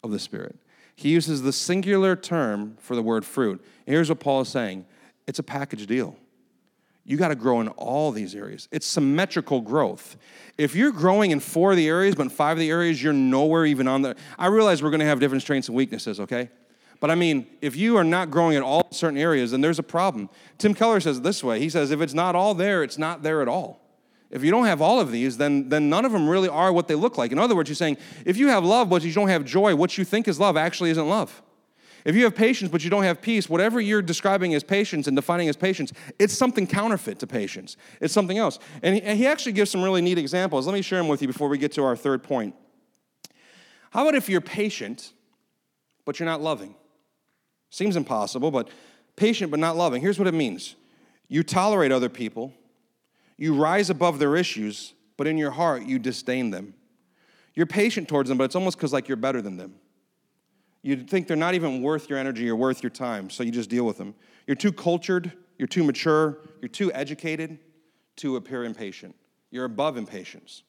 of 0.05 0.11
the 0.11 0.19
Spirit. 0.19 0.57
He 0.95 1.09
uses 1.09 1.41
the 1.41 1.51
singular 1.51 2.15
term 2.15 2.77
for 2.79 2.95
the 2.95 3.01
word 3.01 3.25
fruit. 3.25 3.63
Here's 3.85 4.09
what 4.09 4.19
Paul 4.19 4.41
is 4.41 4.49
saying 4.49 4.85
it's 5.27 5.39
a 5.39 5.43
package 5.43 5.85
deal. 5.87 6.15
You 7.07 7.17
got 7.17 7.27
to 7.27 7.35
grow 7.35 7.61
in 7.61 7.67
all 7.69 8.11
these 8.11 8.33
areas. 8.33 8.67
It's 8.71 8.87
symmetrical 8.87 9.61
growth. 9.61 10.17
If 10.57 10.75
you're 10.75 10.91
growing 10.91 11.29
in 11.29 11.39
four 11.39 11.71
of 11.71 11.77
the 11.77 11.87
areas, 11.87 12.15
but 12.15 12.23
in 12.23 12.29
five 12.29 12.53
of 12.53 12.59
the 12.59 12.71
areas, 12.71 13.01
you're 13.01 13.13
nowhere 13.13 13.65
even 13.65 13.87
on 13.87 14.01
the. 14.01 14.15
I 14.39 14.47
realize 14.47 14.81
we're 14.81 14.89
going 14.89 15.01
to 15.01 15.05
have 15.05 15.19
different 15.19 15.43
strengths 15.43 15.67
and 15.67 15.77
weaknesses, 15.77 16.19
okay? 16.19 16.49
But 16.99 17.11
I 17.11 17.15
mean, 17.15 17.45
if 17.61 17.75
you 17.75 17.97
are 17.97 18.03
not 18.03 18.31
growing 18.31 18.57
in 18.57 18.63
all 18.63 18.87
certain 18.89 19.19
areas, 19.19 19.51
then 19.51 19.61
there's 19.61 19.77
a 19.77 19.83
problem. 19.83 20.29
Tim 20.57 20.73
Keller 20.73 20.99
says 20.99 21.21
this 21.21 21.43
way 21.43 21.59
He 21.59 21.69
says, 21.69 21.91
if 21.91 22.01
it's 22.01 22.15
not 22.15 22.35
all 22.35 22.55
there, 22.55 22.81
it's 22.81 22.97
not 22.97 23.21
there 23.21 23.41
at 23.41 23.47
all. 23.47 23.84
If 24.35 24.43
you 24.43 24.51
don't 24.51 24.65
have 24.65 24.81
all 24.81 24.99
of 24.99 25.13
these, 25.13 25.37
then, 25.37 25.69
then 25.69 25.87
none 25.87 26.03
of 26.03 26.11
them 26.11 26.27
really 26.27 26.49
are 26.49 26.73
what 26.73 26.89
they 26.89 26.95
look 26.95 27.17
like. 27.17 27.31
In 27.31 27.39
other 27.39 27.55
words, 27.55 27.69
you're 27.69 27.75
saying, 27.77 27.95
if 28.25 28.35
you 28.35 28.49
have 28.49 28.65
love, 28.65 28.89
but 28.89 29.01
you 29.01 29.13
don't 29.13 29.29
have 29.29 29.45
joy, 29.45 29.73
what 29.73 29.97
you 29.97 30.03
think 30.03 30.27
is 30.27 30.41
love 30.41 30.57
actually 30.57 30.89
isn't 30.89 31.07
love. 31.07 31.41
If 32.03 32.17
you 32.17 32.25
have 32.25 32.35
patience, 32.35 32.69
but 32.69 32.83
you 32.83 32.89
don't 32.89 33.03
have 33.03 33.21
peace, 33.21 33.47
whatever 33.47 33.79
you're 33.79 34.01
describing 34.01 34.53
as 34.53 34.61
patience 34.61 35.07
and 35.07 35.15
defining 35.15 35.47
as 35.47 35.55
patience, 35.55 35.93
it's 36.19 36.33
something 36.33 36.67
counterfeit 36.67 37.17
to 37.19 37.27
patience. 37.27 37.77
It's 38.01 38.13
something 38.13 38.37
else. 38.37 38.59
And 38.83 38.95
he, 38.95 39.01
and 39.03 39.17
he 39.17 39.25
actually 39.25 39.53
gives 39.53 39.71
some 39.71 39.81
really 39.81 40.01
neat 40.01 40.17
examples. 40.17 40.67
Let 40.67 40.73
me 40.73 40.81
share 40.81 40.99
them 40.99 41.07
with 41.07 41.21
you 41.21 41.29
before 41.29 41.47
we 41.47 41.57
get 41.57 41.71
to 41.71 41.85
our 41.85 41.95
third 41.95 42.21
point. 42.21 42.55
How 43.91 44.01
about 44.01 44.15
if 44.15 44.27
you're 44.27 44.41
patient, 44.41 45.13
but 46.03 46.19
you're 46.19 46.27
not 46.27 46.41
loving? 46.41 46.75
Seems 47.69 47.95
impossible, 47.95 48.51
but 48.51 48.67
patient 49.15 49.49
but 49.49 49.61
not 49.61 49.77
loving. 49.77 50.01
Here's 50.01 50.19
what 50.19 50.27
it 50.27 50.33
means 50.33 50.75
you 51.29 51.41
tolerate 51.41 51.93
other 51.93 52.09
people, 52.09 52.53
you 53.37 53.55
rise 53.55 53.89
above 53.89 54.19
their 54.19 54.35
issues, 54.35 54.93
but 55.17 55.27
in 55.27 55.37
your 55.37 55.51
heart, 55.51 55.83
you 55.83 55.99
disdain 55.99 56.51
them. 56.51 56.73
You're 57.53 57.65
patient 57.65 58.07
towards 58.07 58.29
them, 58.29 58.37
but 58.37 58.45
it's 58.45 58.55
almost 58.55 58.77
because 58.77 58.93
like 58.93 59.07
you're 59.07 59.17
better 59.17 59.41
than 59.41 59.57
them. 59.57 59.75
You 60.81 60.97
think 60.97 61.27
they're 61.27 61.37
not 61.37 61.55
even 61.55 61.81
worth 61.81 62.09
your 62.09 62.19
energy 62.19 62.49
or 62.49 62.55
worth 62.55 62.83
your 62.83 62.89
time, 62.89 63.29
so 63.29 63.43
you 63.43 63.51
just 63.51 63.69
deal 63.69 63.85
with 63.85 63.97
them. 63.97 64.13
You're 64.45 64.55
too 64.55 64.71
cultured, 64.71 65.31
you're 65.57 65.67
too 65.67 65.83
mature, 65.83 66.37
you're 66.61 66.69
too 66.69 66.91
educated 66.93 67.57
to 68.17 68.35
appear 68.35 68.63
impatient. 68.63 69.15
You're 69.51 69.65
above 69.65 69.97
impatience. 69.97 70.63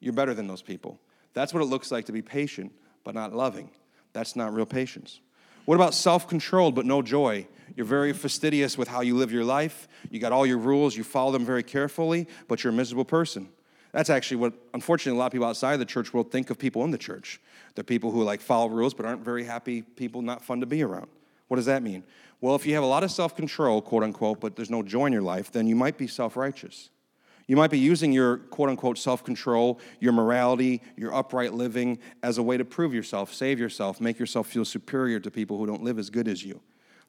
You're 0.00 0.14
better 0.14 0.34
than 0.34 0.46
those 0.46 0.62
people. 0.62 0.98
That's 1.34 1.54
what 1.54 1.62
it 1.62 1.66
looks 1.66 1.92
like 1.92 2.06
to 2.06 2.12
be 2.12 2.22
patient, 2.22 2.72
but 3.04 3.14
not 3.14 3.32
loving. 3.34 3.70
That's 4.12 4.34
not 4.34 4.52
real 4.52 4.66
patience. 4.66 5.20
What 5.64 5.74
about 5.74 5.94
self 5.94 6.28
controlled 6.28 6.74
but 6.74 6.86
no 6.86 7.02
joy? 7.02 7.46
You're 7.76 7.86
very 7.86 8.12
fastidious 8.12 8.76
with 8.76 8.88
how 8.88 9.00
you 9.00 9.16
live 9.16 9.32
your 9.32 9.44
life. 9.44 9.88
You 10.10 10.18
got 10.18 10.32
all 10.32 10.44
your 10.44 10.58
rules, 10.58 10.96
you 10.96 11.04
follow 11.04 11.32
them 11.32 11.44
very 11.44 11.62
carefully, 11.62 12.26
but 12.48 12.62
you're 12.62 12.72
a 12.72 12.76
miserable 12.76 13.04
person. 13.04 13.48
That's 13.92 14.10
actually 14.10 14.38
what, 14.38 14.54
unfortunately, 14.74 15.16
a 15.16 15.18
lot 15.18 15.26
of 15.26 15.32
people 15.32 15.46
outside 15.46 15.76
the 15.76 15.84
church 15.84 16.14
world 16.14 16.30
think 16.30 16.50
of 16.50 16.58
people 16.58 16.84
in 16.84 16.90
the 16.90 16.98
church. 16.98 17.40
They're 17.74 17.84
people 17.84 18.10
who 18.10 18.22
like 18.22 18.40
follow 18.40 18.68
rules 18.68 18.94
but 18.94 19.06
aren't 19.06 19.24
very 19.24 19.44
happy 19.44 19.82
people, 19.82 20.22
not 20.22 20.44
fun 20.44 20.60
to 20.60 20.66
be 20.66 20.82
around. 20.82 21.08
What 21.48 21.56
does 21.56 21.66
that 21.66 21.82
mean? 21.82 22.04
Well, 22.40 22.54
if 22.54 22.64
you 22.64 22.74
have 22.74 22.84
a 22.84 22.86
lot 22.86 23.02
of 23.02 23.10
self 23.10 23.34
control, 23.36 23.82
quote 23.82 24.02
unquote, 24.02 24.40
but 24.40 24.56
there's 24.56 24.70
no 24.70 24.82
joy 24.82 25.06
in 25.06 25.12
your 25.12 25.22
life, 25.22 25.50
then 25.50 25.66
you 25.66 25.74
might 25.74 25.98
be 25.98 26.06
self 26.06 26.36
righteous. 26.36 26.90
You 27.50 27.56
might 27.56 27.72
be 27.72 27.80
using 27.80 28.12
your 28.12 28.36
quote 28.36 28.68
unquote 28.68 28.96
self 28.96 29.24
control, 29.24 29.80
your 29.98 30.12
morality, 30.12 30.82
your 30.96 31.12
upright 31.12 31.52
living 31.52 31.98
as 32.22 32.38
a 32.38 32.44
way 32.44 32.56
to 32.56 32.64
prove 32.64 32.94
yourself, 32.94 33.34
save 33.34 33.58
yourself, 33.58 34.00
make 34.00 34.20
yourself 34.20 34.46
feel 34.46 34.64
superior 34.64 35.18
to 35.18 35.32
people 35.32 35.58
who 35.58 35.66
don't 35.66 35.82
live 35.82 35.98
as 35.98 36.10
good 36.10 36.28
as 36.28 36.44
you. 36.44 36.60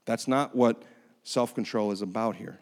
That's 0.05 0.27
not 0.27 0.55
what 0.55 0.81
self 1.23 1.53
control 1.53 1.91
is 1.91 2.01
about 2.01 2.37
here. 2.37 2.59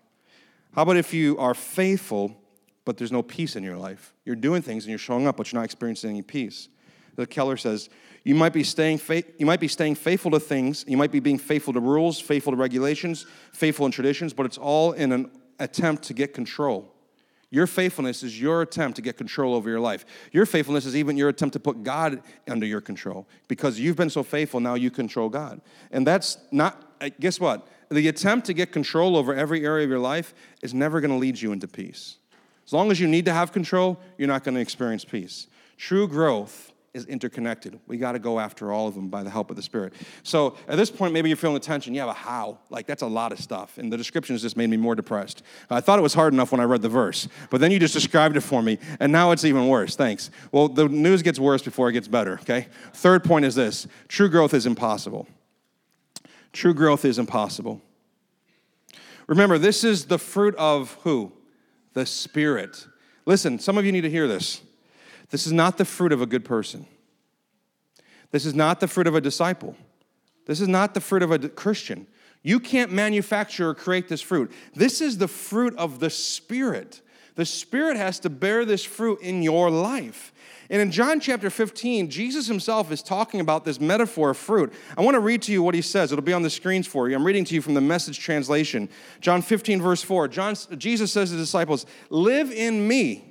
How 0.73 0.81
about 0.81 0.97
if 0.97 1.13
you 1.13 1.37
are 1.37 1.53
faithful, 1.53 2.35
but 2.83 2.97
there's 2.97 3.13
no 3.13 3.23
peace 3.23 3.55
in 3.55 3.63
your 3.63 3.77
life? 3.77 4.13
You're 4.25 4.35
doing 4.35 4.61
things 4.61 4.83
and 4.83 4.89
you're 4.89 4.99
showing 4.99 5.25
up, 5.25 5.37
but 5.37 5.49
you're 5.49 5.61
not 5.61 5.63
experiencing 5.63 6.09
any 6.09 6.21
peace. 6.21 6.67
Tim 7.15 7.27
Keller 7.27 7.55
says, 7.55 7.89
you 8.25 8.35
might 8.35 8.51
be 8.51 8.65
staying 8.65 8.97
fa- 8.97 9.23
you 9.37 9.45
might 9.45 9.61
be 9.61 9.69
staying 9.69 9.95
faithful 9.95 10.31
to 10.31 10.39
things, 10.41 10.83
you 10.85 10.97
might 10.97 11.13
be 11.13 11.21
being 11.21 11.37
faithful 11.37 11.71
to 11.71 11.79
rules, 11.79 12.19
faithful 12.19 12.51
to 12.51 12.57
regulations, 12.57 13.25
faithful 13.53 13.85
in 13.85 13.93
traditions, 13.93 14.33
but 14.33 14.45
it's 14.45 14.57
all 14.57 14.91
in 14.91 15.13
an 15.13 15.31
attempt 15.59 16.03
to 16.03 16.13
get 16.13 16.33
control. 16.33 16.93
Your 17.51 17.65
faithfulness 17.65 18.21
is 18.21 18.39
your 18.39 18.61
attempt 18.61 18.95
to 18.97 19.01
get 19.01 19.17
control 19.17 19.55
over 19.55 19.69
your 19.69 19.79
life. 19.79 20.05
Your 20.31 20.45
faithfulness 20.45 20.85
is 20.85 20.95
even 20.95 21.17
your 21.17 21.29
attempt 21.29 21.53
to 21.53 21.59
put 21.59 21.81
God 21.81 22.21
under 22.47 22.65
your 22.65 22.81
control. 22.81 23.27
Because 23.47 23.79
you've 23.79 23.95
been 23.95 24.11
so 24.11 24.21
faithful, 24.21 24.59
now 24.59 24.75
you 24.75 24.91
control 24.91 25.29
God. 25.29 25.59
And 25.91 26.05
that's 26.05 26.37
not, 26.51 26.99
guess 27.19 27.39
what? 27.39 27.67
The 27.89 28.07
attempt 28.07 28.45
to 28.47 28.53
get 28.53 28.71
control 28.71 29.17
over 29.17 29.33
every 29.33 29.65
area 29.65 29.83
of 29.83 29.89
your 29.89 29.99
life 29.99 30.35
is 30.61 30.75
never 30.75 31.01
going 31.01 31.11
to 31.11 31.17
lead 31.17 31.41
you 31.41 31.51
into 31.51 31.67
peace. 31.67 32.17
As 32.67 32.73
long 32.73 32.91
as 32.91 32.99
you 32.99 33.07
need 33.07 33.25
to 33.25 33.33
have 33.33 33.51
control, 33.51 33.99
you're 34.19 34.27
not 34.27 34.43
going 34.43 34.53
to 34.53 34.61
experience 34.61 35.03
peace. 35.03 35.47
True 35.75 36.07
growth 36.07 36.68
is 36.93 37.05
interconnected. 37.05 37.79
We 37.87 37.97
got 37.97 38.13
to 38.13 38.19
go 38.19 38.39
after 38.39 38.71
all 38.71 38.87
of 38.87 38.95
them 38.95 39.09
by 39.09 39.23
the 39.23 39.29
help 39.29 39.49
of 39.49 39.55
the 39.55 39.61
Spirit. 39.61 39.93
So 40.23 40.55
at 40.67 40.75
this 40.75 40.89
point, 40.89 41.13
maybe 41.13 41.29
you're 41.29 41.37
feeling 41.37 41.53
the 41.53 41.59
tension. 41.59 41.93
Yeah, 41.93 42.05
but 42.05 42.15
how? 42.15 42.59
Like, 42.69 42.87
that's 42.87 43.03
a 43.03 43.07
lot 43.07 43.31
of 43.31 43.39
stuff. 43.39 43.77
And 43.77 43.91
the 43.91 43.97
descriptions 43.97 44.41
just 44.41 44.57
made 44.57 44.69
me 44.69 44.77
more 44.77 44.95
depressed. 44.95 45.43
I 45.69 45.81
thought 45.81 45.99
it 45.99 46.01
was 46.01 46.13
hard 46.13 46.33
enough 46.33 46.51
when 46.51 46.59
I 46.59 46.63
read 46.63 46.81
the 46.81 46.89
verse, 46.89 47.27
but 47.49 47.61
then 47.61 47.71
you 47.71 47.79
just 47.79 47.93
described 47.93 48.37
it 48.37 48.41
for 48.41 48.61
me, 48.61 48.79
and 48.99 49.11
now 49.11 49.31
it's 49.31 49.45
even 49.45 49.67
worse. 49.67 49.95
Thanks. 49.95 50.31
Well, 50.51 50.67
the 50.67 50.89
news 50.89 51.21
gets 51.21 51.39
worse 51.39 51.61
before 51.61 51.89
it 51.89 51.93
gets 51.93 52.07
better, 52.07 52.39
okay? 52.41 52.67
Third 52.93 53.23
point 53.23 53.45
is 53.45 53.55
this 53.55 53.87
true 54.07 54.29
growth 54.29 54.53
is 54.53 54.65
impossible. 54.65 55.27
True 56.53 56.73
growth 56.73 57.05
is 57.05 57.19
impossible. 57.19 57.81
Remember, 59.27 59.59
this 59.59 59.83
is 59.83 60.05
the 60.05 60.17
fruit 60.17 60.55
of 60.55 60.97
who? 61.03 61.31
The 61.93 62.07
Spirit. 62.07 62.87
Listen, 63.27 63.59
some 63.59 63.77
of 63.77 63.85
you 63.85 63.91
need 63.91 64.01
to 64.01 64.09
hear 64.09 64.27
this. 64.27 64.61
This 65.29 65.45
is 65.45 65.53
not 65.53 65.77
the 65.77 65.85
fruit 65.85 66.11
of 66.11 66.21
a 66.21 66.25
good 66.25 66.45
person. 66.45 66.85
This 68.31 68.45
is 68.45 68.53
not 68.53 68.79
the 68.79 68.87
fruit 68.87 69.07
of 69.07 69.15
a 69.15 69.21
disciple. 69.21 69.75
This 70.45 70.61
is 70.61 70.67
not 70.67 70.93
the 70.93 71.01
fruit 71.01 71.23
of 71.23 71.31
a 71.31 71.49
Christian. 71.49 72.07
You 72.41 72.59
can't 72.59 72.91
manufacture 72.91 73.69
or 73.69 73.75
create 73.75 74.07
this 74.07 74.21
fruit. 74.21 74.51
This 74.73 75.01
is 75.01 75.17
the 75.17 75.27
fruit 75.27 75.75
of 75.75 75.99
the 75.99 76.09
Spirit. 76.09 77.01
The 77.35 77.45
Spirit 77.45 77.97
has 77.97 78.19
to 78.21 78.29
bear 78.29 78.65
this 78.65 78.83
fruit 78.83 79.21
in 79.21 79.43
your 79.43 79.69
life. 79.69 80.33
And 80.71 80.81
in 80.81 80.91
John 80.91 81.19
chapter 81.19 81.49
15, 81.49 82.09
Jesus 82.09 82.47
himself 82.47 82.91
is 82.91 83.01
talking 83.01 83.39
about 83.39 83.65
this 83.65 83.79
metaphor 83.79 84.31
of 84.31 84.37
fruit. 84.37 84.71
I 84.97 85.01
want 85.01 85.15
to 85.15 85.19
read 85.19 85.41
to 85.43 85.51
you 85.51 85.63
what 85.63 85.73
he 85.73 85.81
says. 85.81 86.11
It'll 86.11 86.23
be 86.23 86.33
on 86.33 86.43
the 86.43 86.49
screens 86.49 86.85
for 86.85 87.09
you. 87.09 87.15
I'm 87.15 87.25
reading 87.25 87.45
to 87.45 87.55
you 87.55 87.61
from 87.61 87.73
the 87.73 87.81
message 87.81 88.19
translation. 88.19 88.87
John 89.19 89.41
15, 89.41 89.81
verse 89.81 90.03
4. 90.03 90.27
John, 90.27 90.55
Jesus 90.77 91.11
says 91.11 91.29
to 91.29 91.35
the 91.35 91.41
disciples, 91.41 91.87
Live 92.09 92.51
in 92.51 92.87
me 92.87 93.28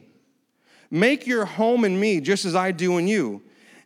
Make 0.90 1.27
your 1.27 1.44
home 1.44 1.85
in 1.85 1.98
me 1.98 2.20
just 2.20 2.44
as 2.44 2.55
I 2.55 2.72
do 2.72 2.98
in 2.98 3.09
you. 3.09 3.42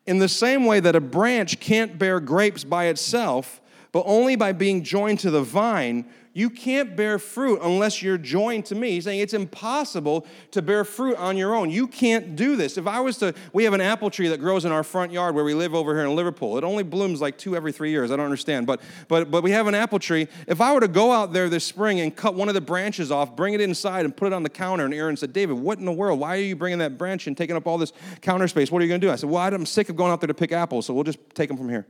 In 0.06 0.18
the 0.18 0.28
same 0.28 0.64
way 0.64 0.80
that 0.80 0.96
a 0.96 1.00
branch 1.00 1.60
can't 1.60 1.98
bear 1.98 2.20
grapes 2.20 2.64
by 2.64 2.86
itself, 2.86 3.60
but 3.92 4.04
only 4.06 4.36
by 4.36 4.52
being 4.52 4.82
joined 4.82 5.20
to 5.20 5.30
the 5.30 5.42
vine, 5.42 6.06
you 6.34 6.48
can't 6.48 6.96
bear 6.96 7.18
fruit 7.18 7.60
unless 7.62 8.02
you're 8.02 8.16
joined 8.16 8.64
to 8.66 8.74
me. 8.74 8.92
He's 8.92 9.04
saying 9.04 9.20
it's 9.20 9.34
impossible 9.34 10.26
to 10.52 10.62
bear 10.62 10.82
fruit 10.84 11.16
on 11.16 11.36
your 11.36 11.54
own. 11.54 11.70
You 11.70 11.86
can't 11.86 12.36
do 12.36 12.56
this. 12.56 12.78
If 12.78 12.86
I 12.86 13.00
was 13.00 13.18
to, 13.18 13.34
we 13.52 13.64
have 13.64 13.74
an 13.74 13.82
apple 13.82 14.08
tree 14.08 14.28
that 14.28 14.40
grows 14.40 14.64
in 14.64 14.72
our 14.72 14.82
front 14.82 15.12
yard 15.12 15.34
where 15.34 15.44
we 15.44 15.52
live 15.52 15.74
over 15.74 15.94
here 15.94 16.04
in 16.04 16.16
Liverpool. 16.16 16.56
It 16.56 16.64
only 16.64 16.84
blooms 16.84 17.20
like 17.20 17.36
two 17.36 17.54
every 17.54 17.70
three 17.70 17.90
years. 17.90 18.10
I 18.10 18.16
don't 18.16 18.24
understand, 18.24 18.66
but 18.66 18.80
but 19.08 19.30
but 19.30 19.42
we 19.42 19.50
have 19.50 19.66
an 19.66 19.74
apple 19.74 19.98
tree. 19.98 20.26
If 20.46 20.62
I 20.62 20.72
were 20.72 20.80
to 20.80 20.88
go 20.88 21.12
out 21.12 21.34
there 21.34 21.50
this 21.50 21.66
spring 21.66 22.00
and 22.00 22.14
cut 22.14 22.34
one 22.34 22.48
of 22.48 22.54
the 22.54 22.62
branches 22.62 23.10
off, 23.10 23.36
bring 23.36 23.52
it 23.52 23.60
inside 23.60 24.06
and 24.06 24.16
put 24.16 24.26
it 24.26 24.32
on 24.32 24.42
the 24.42 24.50
counter, 24.50 24.86
and 24.86 24.94
Erin 24.94 25.18
said, 25.18 25.34
David, 25.34 25.58
what 25.58 25.78
in 25.78 25.84
the 25.84 25.92
world? 25.92 26.18
Why 26.18 26.36
are 26.36 26.40
you 26.40 26.56
bringing 26.56 26.78
that 26.78 26.96
branch 26.96 27.26
and 27.26 27.36
taking 27.36 27.56
up 27.56 27.66
all 27.66 27.76
this 27.76 27.92
counter 28.22 28.48
space? 28.48 28.72
What 28.72 28.80
are 28.80 28.84
you 28.84 28.88
going 28.88 29.00
to 29.02 29.06
do? 29.06 29.12
I 29.12 29.16
said, 29.16 29.28
Well, 29.28 29.42
I'm 29.42 29.66
sick 29.66 29.90
of 29.90 29.96
going 29.96 30.12
out 30.12 30.20
there 30.20 30.28
to 30.28 30.34
pick 30.34 30.52
apples, 30.52 30.86
so 30.86 30.94
we'll 30.94 31.04
just 31.04 31.18
take 31.34 31.48
them 31.48 31.58
from 31.58 31.68
here. 31.68 31.86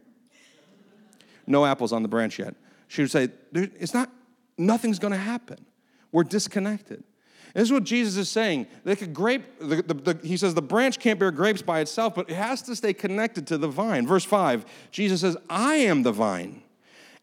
No 1.46 1.64
apples 1.64 1.92
on 1.92 2.02
the 2.02 2.08
branch 2.08 2.40
yet. 2.40 2.54
She 2.88 3.02
would 3.02 3.10
say, 3.10 3.28
It's 3.52 3.94
not 3.94 4.10
nothing's 4.66 4.98
going 4.98 5.12
to 5.12 5.18
happen. 5.18 5.64
We're 6.12 6.24
disconnected. 6.24 7.04
this 7.54 7.64
is 7.64 7.72
what 7.72 7.84
Jesus 7.84 8.16
is 8.16 8.28
saying. 8.28 8.66
Like 8.84 9.02
a 9.02 9.06
grape, 9.06 9.44
the, 9.58 9.82
the, 9.82 9.94
the, 9.94 10.26
he 10.26 10.36
says 10.36 10.54
the 10.54 10.62
branch 10.62 10.98
can't 10.98 11.18
bear 11.18 11.30
grapes 11.30 11.62
by 11.62 11.80
itself, 11.80 12.14
but 12.14 12.30
it 12.30 12.34
has 12.34 12.62
to 12.62 12.76
stay 12.76 12.92
connected 12.92 13.46
to 13.48 13.58
the 13.58 13.68
vine. 13.68 14.06
Verse 14.06 14.24
5, 14.24 14.64
Jesus 14.90 15.22
says, 15.22 15.36
I 15.48 15.76
am 15.76 16.02
the 16.02 16.12
vine, 16.12 16.62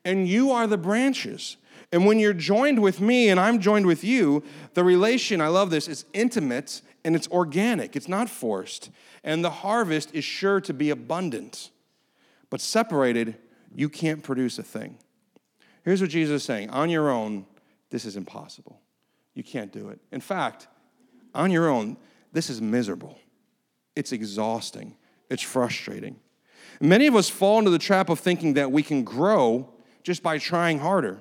and 0.03 0.27
you 0.27 0.51
are 0.51 0.67
the 0.67 0.77
branches. 0.77 1.57
And 1.91 2.05
when 2.05 2.19
you're 2.19 2.33
joined 2.33 2.81
with 2.81 3.01
me 3.01 3.29
and 3.29 3.39
I'm 3.39 3.59
joined 3.59 3.85
with 3.85 4.03
you, 4.03 4.43
the 4.73 4.83
relation, 4.83 5.41
I 5.41 5.47
love 5.47 5.71
this, 5.71 5.87
is 5.87 6.05
intimate 6.13 6.81
and 7.03 7.15
it's 7.15 7.27
organic, 7.29 7.95
it's 7.95 8.07
not 8.07 8.29
forced. 8.29 8.91
And 9.23 9.43
the 9.43 9.49
harvest 9.49 10.13
is 10.13 10.23
sure 10.23 10.61
to 10.61 10.73
be 10.73 10.89
abundant. 10.89 11.71
But 12.49 12.61
separated, 12.61 13.37
you 13.73 13.89
can't 13.89 14.23
produce 14.23 14.59
a 14.59 14.63
thing. 14.63 14.97
Here's 15.83 16.01
what 16.01 16.09
Jesus 16.09 16.41
is 16.41 16.43
saying 16.43 16.69
on 16.69 16.89
your 16.89 17.09
own, 17.09 17.45
this 17.89 18.05
is 18.05 18.15
impossible. 18.15 18.79
You 19.33 19.43
can't 19.43 19.71
do 19.71 19.89
it. 19.89 19.99
In 20.11 20.21
fact, 20.21 20.67
on 21.33 21.51
your 21.51 21.69
own, 21.69 21.97
this 22.33 22.49
is 22.49 22.61
miserable. 22.61 23.17
It's 23.95 24.11
exhausting. 24.11 24.95
It's 25.29 25.41
frustrating. 25.43 26.19
Many 26.81 27.07
of 27.07 27.15
us 27.15 27.29
fall 27.29 27.59
into 27.59 27.71
the 27.71 27.79
trap 27.79 28.09
of 28.09 28.19
thinking 28.19 28.53
that 28.53 28.71
we 28.71 28.83
can 28.83 29.03
grow 29.03 29.69
just 30.03 30.23
by 30.23 30.37
trying 30.37 30.79
harder 30.79 31.19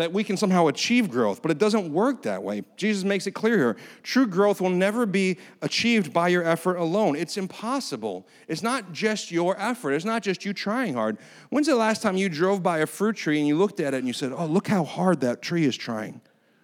that 0.00 0.12
we 0.12 0.24
can 0.24 0.36
somehow 0.36 0.66
achieve 0.66 1.10
growth, 1.10 1.42
but 1.42 1.50
it 1.50 1.58
doesn't 1.58 1.92
work 1.92 2.22
that 2.22 2.42
way. 2.42 2.62
Jesus 2.76 3.04
makes 3.04 3.26
it 3.26 3.32
clear 3.32 3.56
here. 3.56 3.76
True 4.02 4.26
growth 4.26 4.60
will 4.60 4.70
never 4.70 5.04
be 5.04 5.36
achieved 5.60 6.12
by 6.12 6.28
your 6.28 6.42
effort 6.42 6.76
alone. 6.76 7.16
It's 7.16 7.36
impossible. 7.36 8.26
It's 8.48 8.62
not 8.62 8.92
just 8.92 9.30
your 9.30 9.60
effort, 9.60 9.92
it's 9.92 10.04
not 10.04 10.22
just 10.22 10.44
you 10.44 10.52
trying 10.52 10.94
hard. 10.94 11.18
When's 11.50 11.66
the 11.66 11.76
last 11.76 12.02
time 12.02 12.16
you 12.16 12.28
drove 12.28 12.62
by 12.62 12.78
a 12.78 12.86
fruit 12.86 13.16
tree 13.16 13.38
and 13.38 13.46
you 13.46 13.56
looked 13.56 13.78
at 13.78 13.92
it 13.92 13.98
and 13.98 14.06
you 14.06 14.14
said, 14.14 14.32
Oh, 14.32 14.46
look 14.46 14.68
how 14.68 14.84
hard 14.84 15.20
that 15.20 15.42
tree 15.42 15.64
is 15.64 15.76
trying? 15.76 16.20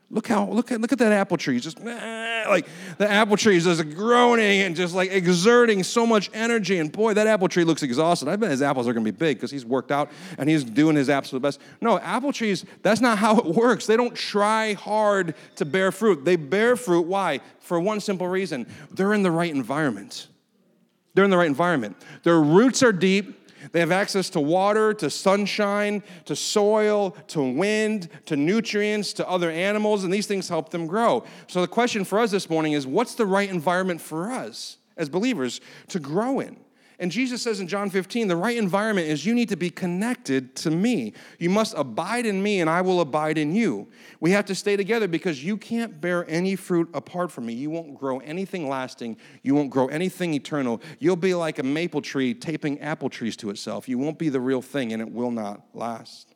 Look 0.08 0.28
how 0.28 0.48
look 0.48 0.70
at 0.70 0.80
look 0.80 0.92
at 0.92 0.98
that 1.00 1.10
apple 1.10 1.36
tree. 1.36 1.58
Just 1.58 1.80
like 1.80 2.68
the 2.96 3.10
apple 3.10 3.36
tree 3.36 3.56
is 3.56 3.64
just 3.64 3.90
groaning 3.90 4.60
and 4.60 4.76
just 4.76 4.94
like 4.94 5.10
exerting 5.10 5.82
so 5.82 6.06
much 6.06 6.30
energy. 6.32 6.78
And 6.78 6.92
boy, 6.92 7.14
that 7.14 7.26
apple 7.26 7.48
tree 7.48 7.64
looks 7.64 7.82
exhausted. 7.82 8.28
I 8.28 8.36
bet 8.36 8.52
his 8.52 8.62
apples 8.62 8.86
are 8.86 8.92
gonna 8.92 9.04
be 9.04 9.10
big 9.10 9.36
because 9.36 9.50
he's 9.50 9.64
worked 9.64 9.90
out 9.90 10.12
and 10.38 10.48
he's 10.48 10.62
doing 10.62 10.94
his 10.94 11.10
absolute 11.10 11.40
best. 11.40 11.60
No, 11.80 11.98
apple 11.98 12.32
trees, 12.32 12.64
that's 12.82 13.00
not 13.00 13.18
how 13.18 13.38
it 13.38 13.46
works. 13.46 13.86
They 13.86 13.96
don't 13.96 14.14
try 14.14 14.74
hard 14.74 15.34
to 15.56 15.64
bear 15.64 15.90
fruit. 15.90 16.24
They 16.24 16.36
bear 16.36 16.76
fruit. 16.76 17.06
Why? 17.06 17.40
For 17.58 17.80
one 17.80 17.98
simple 17.98 18.28
reason. 18.28 18.68
They're 18.92 19.12
in 19.12 19.24
the 19.24 19.32
right 19.32 19.52
environment. 19.52 20.28
They're 21.14 21.24
in 21.24 21.30
the 21.30 21.36
right 21.36 21.48
environment. 21.48 21.96
Their 22.22 22.40
roots 22.40 22.82
are 22.84 22.92
deep. 22.92 23.45
They 23.72 23.80
have 23.80 23.92
access 23.92 24.30
to 24.30 24.40
water, 24.40 24.94
to 24.94 25.10
sunshine, 25.10 26.02
to 26.24 26.36
soil, 26.36 27.10
to 27.28 27.42
wind, 27.42 28.08
to 28.26 28.36
nutrients, 28.36 29.12
to 29.14 29.28
other 29.28 29.50
animals, 29.50 30.04
and 30.04 30.12
these 30.12 30.26
things 30.26 30.48
help 30.48 30.70
them 30.70 30.86
grow. 30.86 31.24
So 31.46 31.60
the 31.60 31.68
question 31.68 32.04
for 32.04 32.18
us 32.18 32.30
this 32.30 32.50
morning 32.50 32.72
is 32.72 32.86
what's 32.86 33.14
the 33.14 33.26
right 33.26 33.48
environment 33.48 34.00
for 34.00 34.30
us 34.30 34.78
as 34.96 35.08
believers 35.08 35.60
to 35.88 36.00
grow 36.00 36.40
in? 36.40 36.56
And 36.98 37.12
Jesus 37.12 37.42
says 37.42 37.60
in 37.60 37.68
John 37.68 37.90
15, 37.90 38.26
the 38.26 38.36
right 38.36 38.56
environment 38.56 39.08
is 39.08 39.26
you 39.26 39.34
need 39.34 39.50
to 39.50 39.56
be 39.56 39.68
connected 39.68 40.56
to 40.56 40.70
me. 40.70 41.12
You 41.38 41.50
must 41.50 41.74
abide 41.76 42.24
in 42.24 42.42
me, 42.42 42.60
and 42.60 42.70
I 42.70 42.80
will 42.80 43.02
abide 43.02 43.36
in 43.36 43.54
you. 43.54 43.88
We 44.18 44.30
have 44.30 44.46
to 44.46 44.54
stay 44.54 44.76
together 44.76 45.06
because 45.06 45.44
you 45.44 45.58
can't 45.58 46.00
bear 46.00 46.24
any 46.28 46.56
fruit 46.56 46.88
apart 46.94 47.30
from 47.30 47.46
me. 47.46 47.52
You 47.52 47.68
won't 47.68 47.98
grow 47.98 48.20
anything 48.20 48.66
lasting, 48.68 49.18
you 49.42 49.54
won't 49.54 49.68
grow 49.68 49.88
anything 49.88 50.32
eternal. 50.32 50.80
You'll 50.98 51.16
be 51.16 51.34
like 51.34 51.58
a 51.58 51.62
maple 51.62 52.00
tree 52.00 52.32
taping 52.32 52.80
apple 52.80 53.10
trees 53.10 53.36
to 53.38 53.50
itself. 53.50 53.88
You 53.90 53.98
won't 53.98 54.18
be 54.18 54.30
the 54.30 54.40
real 54.40 54.62
thing, 54.62 54.94
and 54.94 55.02
it 55.02 55.12
will 55.12 55.30
not 55.30 55.66
last. 55.74 56.34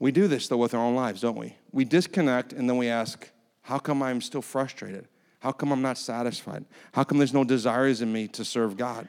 We 0.00 0.10
do 0.10 0.26
this, 0.26 0.48
though, 0.48 0.56
with 0.56 0.74
our 0.74 0.84
own 0.84 0.96
lives, 0.96 1.20
don't 1.20 1.38
we? 1.38 1.54
We 1.70 1.84
disconnect, 1.84 2.52
and 2.52 2.68
then 2.68 2.76
we 2.76 2.88
ask, 2.88 3.30
How 3.60 3.78
come 3.78 4.02
I'm 4.02 4.20
still 4.20 4.42
frustrated? 4.42 5.06
How 5.42 5.50
come 5.50 5.72
I'm 5.72 5.82
not 5.82 5.98
satisfied? 5.98 6.64
How 6.92 7.02
come 7.02 7.18
there's 7.18 7.34
no 7.34 7.42
desires 7.42 8.00
in 8.00 8.12
me 8.12 8.28
to 8.28 8.44
serve 8.44 8.76
God? 8.76 9.08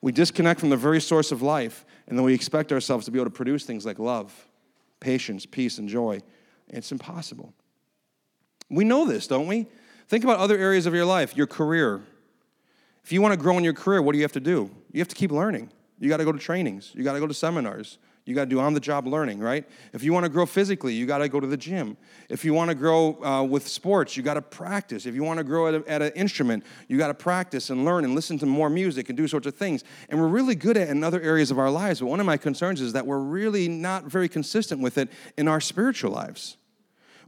We 0.00 0.10
disconnect 0.10 0.58
from 0.58 0.70
the 0.70 0.76
very 0.76 1.02
source 1.02 1.32
of 1.32 1.42
life, 1.42 1.84
and 2.06 2.16
then 2.16 2.24
we 2.24 2.32
expect 2.32 2.72
ourselves 2.72 3.04
to 3.04 3.10
be 3.10 3.18
able 3.18 3.30
to 3.30 3.36
produce 3.36 3.66
things 3.66 3.84
like 3.84 3.98
love, 3.98 4.32
patience, 5.00 5.44
peace, 5.44 5.76
and 5.76 5.86
joy. 5.86 6.20
It's 6.68 6.92
impossible. 6.92 7.52
We 8.70 8.84
know 8.84 9.04
this, 9.04 9.26
don't 9.26 9.46
we? 9.46 9.66
Think 10.08 10.24
about 10.24 10.38
other 10.38 10.56
areas 10.56 10.86
of 10.86 10.94
your 10.94 11.04
life, 11.04 11.36
your 11.36 11.46
career. 11.46 12.00
If 13.04 13.12
you 13.12 13.20
want 13.20 13.34
to 13.34 13.38
grow 13.38 13.58
in 13.58 13.64
your 13.64 13.74
career, 13.74 14.00
what 14.00 14.12
do 14.12 14.18
you 14.18 14.24
have 14.24 14.32
to 14.32 14.40
do? 14.40 14.70
You 14.92 15.00
have 15.00 15.08
to 15.08 15.14
keep 15.14 15.30
learning. 15.30 15.70
You 15.98 16.08
got 16.08 16.16
to 16.16 16.24
go 16.24 16.32
to 16.32 16.38
trainings, 16.38 16.92
you 16.94 17.04
got 17.04 17.12
to 17.12 17.20
go 17.20 17.26
to 17.26 17.34
seminars, 17.34 17.98
you 18.26 18.34
got 18.34 18.42
to 18.42 18.50
do 18.50 18.58
on 18.58 18.74
the 18.74 18.80
job 18.80 19.06
learning, 19.06 19.38
right? 19.38 19.64
If 19.92 20.02
you 20.02 20.12
want 20.12 20.24
to 20.24 20.28
grow 20.28 20.46
physically, 20.46 20.92
you 20.92 21.06
got 21.06 21.18
to 21.18 21.28
go 21.28 21.38
to 21.38 21.46
the 21.46 21.56
gym. 21.56 21.96
If 22.28 22.44
you 22.44 22.52
want 22.54 22.70
to 22.70 22.74
grow 22.74 23.22
uh, 23.24 23.44
with 23.44 23.68
sports, 23.68 24.16
you 24.16 24.24
got 24.24 24.34
to 24.34 24.42
practice. 24.42 25.06
If 25.06 25.14
you 25.14 25.22
want 25.22 25.38
to 25.38 25.44
grow 25.44 25.68
at, 25.68 25.86
at 25.86 26.02
an 26.02 26.12
instrument, 26.16 26.64
you 26.88 26.98
got 26.98 27.06
to 27.06 27.14
practice 27.14 27.70
and 27.70 27.84
learn 27.84 28.04
and 28.04 28.16
listen 28.16 28.36
to 28.40 28.46
more 28.46 28.68
music 28.68 29.08
and 29.08 29.16
do 29.16 29.28
sorts 29.28 29.46
of 29.46 29.54
things. 29.54 29.84
And 30.08 30.20
we're 30.20 30.26
really 30.26 30.56
good 30.56 30.76
at 30.76 30.88
it 30.88 30.90
in 30.90 31.04
other 31.04 31.20
areas 31.20 31.52
of 31.52 31.58
our 31.60 31.70
lives. 31.70 32.00
But 32.00 32.06
one 32.06 32.18
of 32.18 32.26
my 32.26 32.36
concerns 32.36 32.80
is 32.80 32.92
that 32.94 33.06
we're 33.06 33.20
really 33.20 33.68
not 33.68 34.04
very 34.04 34.28
consistent 34.28 34.80
with 34.80 34.98
it 34.98 35.08
in 35.38 35.46
our 35.46 35.60
spiritual 35.60 36.10
lives. 36.10 36.56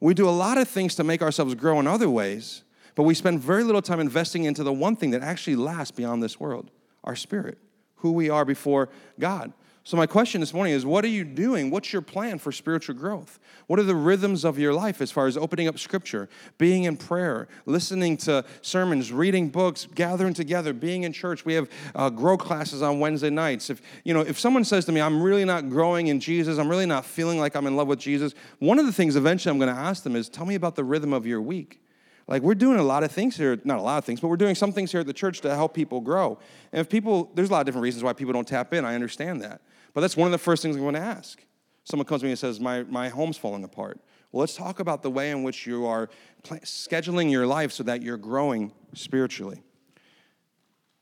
We 0.01 0.15
do 0.15 0.29
a 0.29 0.31
lot 0.31 0.59
of 0.59 0.69
things 0.69 0.97
to 0.97 1.05
make 1.05 1.23
ourselves 1.23 1.55
grow 1.55 1.79
in 1.79 1.87
other 1.87 2.11
ways, 2.11 2.65
but 2.97 3.05
we 3.05 3.15
spend 3.15 3.39
very 3.41 3.63
little 3.63 3.83
time 3.83 4.01
investing 4.01 4.45
into 4.45 4.65
the 4.65 4.73
one 4.73 4.97
thing 4.97 5.13
that 5.13 5.23
actually 5.23 5.57
lasts 5.57 5.93
beyond 5.93 6.25
this 6.25 6.41
world 6.41 6.73
our 7.05 7.15
spirit, 7.15 7.57
who 7.97 8.11
we 8.11 8.29
are 8.29 8.45
before 8.45 8.89
God. 9.19 9.53
So, 9.89 9.97
my 9.97 10.05
question 10.05 10.43
this 10.43 10.53
morning 10.53 10.75
is 10.75 10.85
what 10.85 11.03
are 11.03 11.09
you 11.09 11.25
doing? 11.25 11.71
What's 11.71 11.95
your 11.95 12.03
plan 12.03 12.39
for 12.39 12.53
spiritual 12.53 12.95
growth? 12.95 13.41
What 13.69 13.79
are 13.79 13.85
the 13.85 13.95
rhythms 13.95 14.45
of 14.45 14.59
your 14.59 14.75
life 14.75 15.01
as 15.01 15.11
far 15.11 15.27
as 15.27 15.35
opening 15.35 15.67
up 15.67 15.79
scripture, 15.79 16.29
being 16.59 16.85
in 16.85 16.99
prayer, 16.99 17.49
listening 17.65 18.19
to 18.19 18.45
sermons, 18.61 19.11
reading 19.13 19.49
books, 19.49 19.89
gathering 19.95 20.35
together, 20.35 20.75
being 20.75 21.05
in 21.05 21.15
church? 21.15 21.47
We 21.47 21.55
have 21.55 21.71
uh, 21.95 22.11
grow 22.11 22.37
classes 22.37 22.83
on 22.83 23.01
Wednesday 23.01 23.31
nights. 23.31 23.71
If, 23.71 23.81
you 24.05 24.13
know, 24.13 24.21
if 24.21 24.39
someone 24.39 24.63
says 24.63 24.85
to 24.85 24.93
me, 24.93 25.01
I'm 25.01 25.23
really 25.23 25.47
not 25.47 25.71
growing 25.71 26.09
in 26.09 26.21
Jesus, 26.21 26.59
I'm 26.59 26.69
really 26.69 26.85
not 26.85 27.07
feeling 27.07 27.39
like 27.39 27.57
I'm 27.57 27.67
in 27.67 27.75
love 27.75 27.89
with 27.89 27.99
Jesus, 27.99 28.35
one 28.59 28.79
of 28.79 28.85
the 28.85 28.93
things 28.93 29.17
eventually 29.17 29.53
I'm 29.53 29.59
going 29.59 29.75
to 29.75 29.81
ask 29.81 30.03
them 30.03 30.17
is, 30.17 30.29
Tell 30.29 30.45
me 30.45 30.55
about 30.55 30.77
the 30.77 30.85
rhythm 30.85 31.15
of 31.15 31.27
your 31.27 31.41
week. 31.41 31.81
Like, 32.27 32.43
we're 32.43 32.55
doing 32.55 32.79
a 32.79 32.83
lot 32.83 33.05
of 33.05 33.11
things 33.11 33.39
here, 33.39 33.59
not 33.65 33.79
a 33.79 33.83
lot 33.83 33.97
of 33.97 34.05
things, 34.05 34.21
but 34.21 34.29
we're 34.29 34.37
doing 34.37 34.55
some 34.55 34.71
things 34.71 34.93
here 34.93 35.01
at 35.01 35.07
the 35.07 35.15
church 35.15 35.41
to 35.41 35.55
help 35.55 35.73
people 35.73 36.03
grow. 36.03 36.39
And 36.73 36.81
if 36.83 36.91
people, 36.91 37.31
there's 37.35 37.49
a 37.49 37.53
lot 37.53 37.61
of 37.61 37.65
different 37.65 37.85
reasons 37.85 38.05
why 38.05 38.13
people 38.13 38.35
don't 38.35 38.47
tap 38.47 38.75
in, 38.75 38.85
I 38.85 38.95
understand 38.95 39.41
that. 39.41 39.63
But 39.99 40.03
that's 40.03 40.17
one 40.17 40.27
of 40.27 40.31
the 40.31 40.39
first 40.39 40.63
things 40.63 40.77
I'm 40.77 40.83
going 40.83 40.95
to 40.95 41.01
ask. 41.01 41.45
Someone 41.83 42.07
comes 42.07 42.21
to 42.21 42.27
me 42.27 42.31
and 42.31 42.39
says, 42.39 42.61
My, 42.61 42.85
my 42.85 43.09
home's 43.09 43.37
falling 43.37 43.65
apart. 43.65 43.99
Well, 44.31 44.39
let's 44.39 44.55
talk 44.55 44.79
about 44.79 45.03
the 45.03 45.11
way 45.11 45.33
in 45.33 45.43
which 45.43 45.67
you 45.67 45.87
are 45.87 46.09
scheduling 46.45 47.33
your 47.33 47.49
life 47.49 47.73
so 47.73 47.83
that 47.83 48.01
you're 48.01 48.17
growing 48.17 48.71
spiritually. 48.95 49.61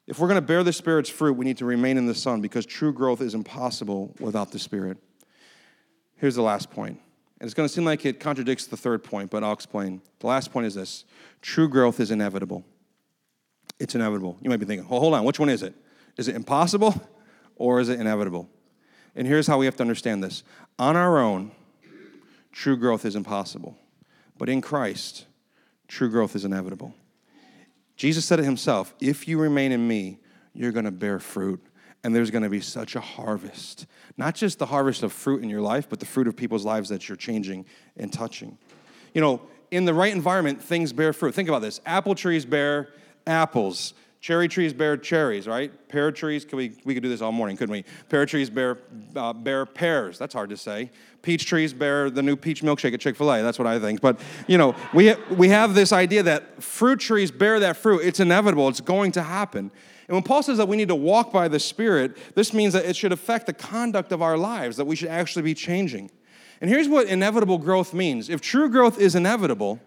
If 0.07 0.19
we're 0.19 0.29
going 0.29 0.41
to 0.41 0.47
bear 0.47 0.63
the 0.63 0.73
Spirit's 0.73 1.11
fruit, 1.11 1.35
we 1.35 1.45
need 1.45 1.59
to 1.59 1.67
remain 1.67 1.99
in 1.99 2.07
the 2.07 2.15
Son 2.15 2.41
because 2.41 2.65
true 2.65 2.91
growth 2.91 3.21
is 3.21 3.35
impossible 3.35 4.15
without 4.19 4.51
the 4.51 4.59
Spirit. 4.59 4.97
Here's 6.17 6.37
the 6.37 6.41
last 6.41 6.71
point. 6.71 6.99
And 7.39 7.47
it's 7.47 7.53
going 7.53 7.69
to 7.69 7.75
seem 7.75 7.85
like 7.85 8.07
it 8.07 8.19
contradicts 8.19 8.65
the 8.65 8.79
third 8.79 9.05
point, 9.05 9.31
but 9.31 9.45
I'll 9.45 9.53
explain. 9.53 10.01
The 10.21 10.29
last 10.29 10.55
point 10.55 10.65
is 10.69 10.75
this 10.75 11.05
true 11.43 11.69
growth 11.69 12.01
is 12.01 12.11
inevitable. 12.11 12.65
It's 13.79 13.95
inevitable. 13.95 14.39
You 14.41 14.49
might 14.49 14.57
be 14.57 14.65
thinking, 14.65 14.89
well, 14.89 15.01
hold 15.01 15.13
on, 15.13 15.27
which 15.27 15.39
one 15.39 15.51
is 15.51 15.63
it? 15.63 15.75
Is 16.17 16.29
it 16.29 16.35
impossible 16.35 16.95
or 17.57 17.79
is 17.79 17.91
it 17.91 18.01
inevitable? 18.01 18.49
And 19.17 19.27
here's 19.27 19.47
how 19.47 19.59
we 19.59 19.65
have 19.65 19.77
to 19.77 19.83
understand 19.83 20.23
this 20.23 20.45
on 20.79 20.95
our 20.95 21.19
own, 21.19 21.51
true 22.53 22.77
growth 22.77 23.05
is 23.05 23.17
impossible. 23.17 23.77
But 24.39 24.49
in 24.49 24.61
Christ, 24.61 25.25
true 25.89 26.11
growth 26.11 26.37
is 26.37 26.45
inevitable. 26.45 26.95
Jesus 27.97 28.27
said 28.27 28.39
it 28.39 28.45
himself 28.45 28.95
if 29.01 29.27
you 29.27 29.41
remain 29.41 29.73
in 29.73 29.89
me, 29.89 30.19
you're 30.53 30.73
going 30.73 30.85
to 30.85 30.91
bear 30.91 31.19
fruit. 31.19 31.61
And 32.05 32.15
there's 32.15 32.31
going 32.31 32.45
to 32.45 32.51
be 32.51 32.61
such 32.61 32.95
a 32.95 33.01
harvest. 33.01 33.87
Not 34.17 34.37
just 34.37 34.61
the 34.61 34.67
harvest 34.67 35.03
of 35.03 35.13
fruit 35.13 35.43
in 35.43 35.51
your 35.51 35.61
life, 35.61 35.89
but 35.89 35.99
the 35.99 36.07
fruit 36.07 36.29
of 36.29 36.37
people's 36.37 36.65
lives 36.65 36.89
that 36.91 37.09
you're 37.09 37.17
changing 37.17 37.67
and 37.97 38.13
touching. 38.13 38.59
You 39.13 39.23
know, 39.23 39.43
in 39.73 39.87
the 39.87 39.95
right 39.95 40.13
environment, 40.13 40.63
things 40.63 40.93
bear 40.93 41.13
fruit. 41.13 41.35
Think 41.35 41.49
about 41.49 41.63
this 41.63 41.81
apple 41.85 42.15
trees 42.15 42.45
bear 42.45 42.91
apples. 43.27 43.93
Cherry 44.21 44.49
trees 44.49 44.73
bear 44.73 44.97
cherries, 44.97 45.47
right? 45.47 45.71
Pear 45.89 46.11
trees, 46.11 46.45
could 46.45 46.57
we, 46.57 46.73
we 46.85 46.95
could 46.95 47.03
do 47.03 47.09
this 47.09 47.21
all 47.21 47.33
morning, 47.33 47.57
couldn't 47.57 47.73
we? 47.73 47.85
Pear 48.09 48.27
trees 48.27 48.51
bear, 48.51 48.79
uh, 49.15 49.33
bear 49.33 49.67
pears. 49.67 50.19
That's 50.19 50.35
hard 50.35 50.51
to 50.51 50.57
say. 50.57 50.91
Peach 51.23 51.47
trees 51.47 51.73
bear 51.73 52.11
the 52.11 52.23
new 52.23 52.35
peach 52.35 52.63
milkshake 52.63 52.95
at 52.95 53.01
Chick 53.01 53.17
fil 53.17 53.33
A. 53.33 53.43
That's 53.43 53.59
what 53.59 53.69
I 53.69 53.79
think. 53.79 54.01
But, 54.01 54.19
you 54.49 54.59
know, 54.59 54.75
we, 54.95 55.15
we 55.31 55.51
have 55.51 55.75
this 55.75 55.93
idea 55.93 56.23
that 56.25 56.63
fruit 56.63 56.99
trees 56.99 57.31
bear 57.31 57.61
that 57.61 57.77
fruit. 57.77 58.01
It's 58.01 58.19
inevitable, 58.19 58.69
it's 58.69 58.81
going 58.81 59.13
to 59.13 59.23
happen. 59.23 59.71
And 60.09 60.15
when 60.15 60.23
Paul 60.23 60.43
says 60.43 60.59
that 60.59 60.69
we 60.69 60.77
need 60.77 60.89
to 60.89 60.95
walk 60.95 61.33
by 61.33 61.49
the 61.49 61.59
Spirit, 61.59 62.17
this 62.35 62.53
means 62.53 62.73
that 62.75 62.85
it 62.85 62.97
should 62.97 63.13
affect 63.13 63.47
the 63.47 63.53
conduct 63.53 64.13
of 64.13 64.23
our 64.23 64.39
lives, 64.39 64.77
that 64.77 64.87
we 64.87 64.97
should 64.97 65.09
actually 65.09 65.43
be 65.43 65.55
changing. 65.55 66.11
And 66.61 66.71
here's 66.71 66.89
what 66.89 67.07
inevitable 67.07 67.59
growth 67.59 67.93
means 67.93 68.31
if 68.31 68.41
true 68.41 68.69
growth 68.71 68.99
is 68.99 69.15
inevitable, 69.15 69.81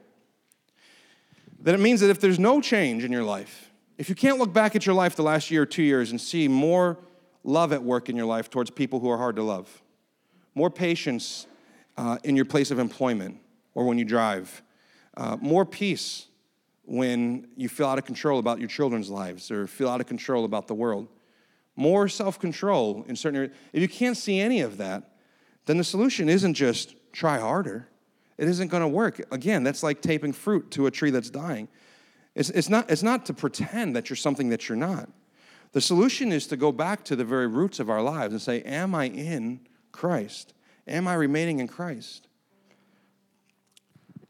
then 1.60 1.74
it 1.74 1.80
means 1.80 2.00
that 2.02 2.10
if 2.10 2.20
there's 2.20 2.40
no 2.40 2.62
change 2.62 3.04
in 3.04 3.12
your 3.12 3.24
life, 3.24 3.69
if 4.00 4.08
you 4.08 4.16
can't 4.16 4.40
look 4.40 4.54
back 4.54 4.78
at 4.78 4.86
your 4.86 4.96
life 4.96 5.18
the 5.18 5.24
last 5.24 5.52
year 5.52 5.64
or 5.64 5.66
two 5.66 5.84
years 5.84 6.12
and 6.12 6.22
see 6.22 6.48
more 6.48 6.98
love 7.44 7.74
at 7.74 7.84
work 7.84 8.08
in 8.08 8.16
your 8.16 8.26
life 8.26 8.50
towards 8.50 8.72
people 8.72 9.02
who 9.02 9.10
are 9.10 9.18
hard 9.18 9.36
to 9.36 9.44
love, 9.44 9.84
more 10.56 10.70
patience 10.70 11.48
uh, 11.98 12.18
in 12.24 12.38
your 12.38 12.46
place 12.46 12.72
of 12.72 12.80
employment 12.80 13.38
or 13.76 13.86
when 13.86 13.98
you 13.98 14.06
drive, 14.06 14.64
uh, 15.18 15.36
more 15.42 15.66
peace 15.66 16.28
when 16.86 17.46
you 17.58 17.68
feel 17.68 17.88
out 17.88 17.98
of 17.98 18.06
control 18.06 18.40
about 18.40 18.60
your 18.60 18.70
children's 18.70 19.10
lives 19.10 19.52
or 19.52 19.68
feel 19.68 19.90
out 19.90 20.00
of 20.00 20.08
control 20.08 20.46
about 20.46 20.68
the 20.68 20.74
world, 20.74 21.10
more 21.76 22.08
self 22.08 22.40
control 22.40 23.04
in 23.10 23.18
certain 23.18 23.36
areas. 23.36 23.54
If 23.74 23.82
you 23.82 23.90
can't 23.90 24.16
see 24.16 24.40
any 24.40 24.62
of 24.62 24.78
that, 24.78 25.12
then 25.66 25.78
the 25.78 25.84
solution 25.84 26.30
isn't 26.30 26.54
just 26.54 26.96
try 27.12 27.38
harder. 27.38 27.90
It 28.38 28.48
isn't 28.48 28.70
going 28.70 28.82
to 28.82 28.88
work. 28.88 29.22
Again, 29.34 29.64
that's 29.64 29.84
like 29.84 30.02
taping 30.02 30.32
fruit 30.32 30.72
to 30.72 30.86
a 30.86 30.92
tree 30.92 31.12
that's 31.12 31.30
dying. 31.30 31.68
It's, 32.40 32.50
it's, 32.52 32.70
not, 32.70 32.90
it's 32.90 33.04
not 33.04 33.26
to 33.26 33.34
pretend 33.34 33.98
that 33.98 34.10
you're 34.10 34.16
something 34.16 34.48
that 34.48 34.70
you're 34.70 34.78
not. 34.78 35.10
The 35.74 35.82
solution 35.82 36.32
is 36.32 36.48
to 36.48 36.56
go 36.56 36.72
back 36.72 37.04
to 37.04 37.18
the 37.18 37.26
very 37.26 37.48
roots 37.48 37.82
of 37.82 37.90
our 37.90 38.02
lives 38.02 38.32
and 38.32 38.42
say, 38.42 38.62
Am 38.62 38.96
I 38.96 39.10
in 39.10 39.60
Christ? 39.92 40.54
Am 40.88 41.06
I 41.06 41.16
remaining 41.16 41.60
in 41.60 41.68
Christ? 41.68 42.30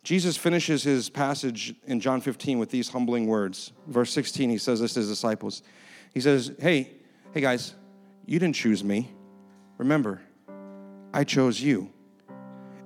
Jesus 0.03 0.37
finishes 0.37 0.81
his 0.81 1.07
passage 1.07 1.75
in 1.85 1.99
John 1.99 2.19
15 2.19 2.57
with 2.57 2.71
these 2.71 2.89
humbling 2.89 3.27
words. 3.27 3.73
Verse 3.85 4.11
16, 4.11 4.49
he 4.49 4.57
says 4.57 4.79
this 4.79 4.93
to 4.95 5.01
his 5.01 5.09
disciples. 5.09 5.61
He 6.11 6.19
says, 6.19 6.51
Hey, 6.59 6.89
hey 7.31 7.41
guys, 7.41 7.75
you 8.25 8.39
didn't 8.39 8.55
choose 8.55 8.83
me. 8.83 9.11
Remember, 9.77 10.19
I 11.13 11.25
chose 11.25 11.61
you. 11.61 11.91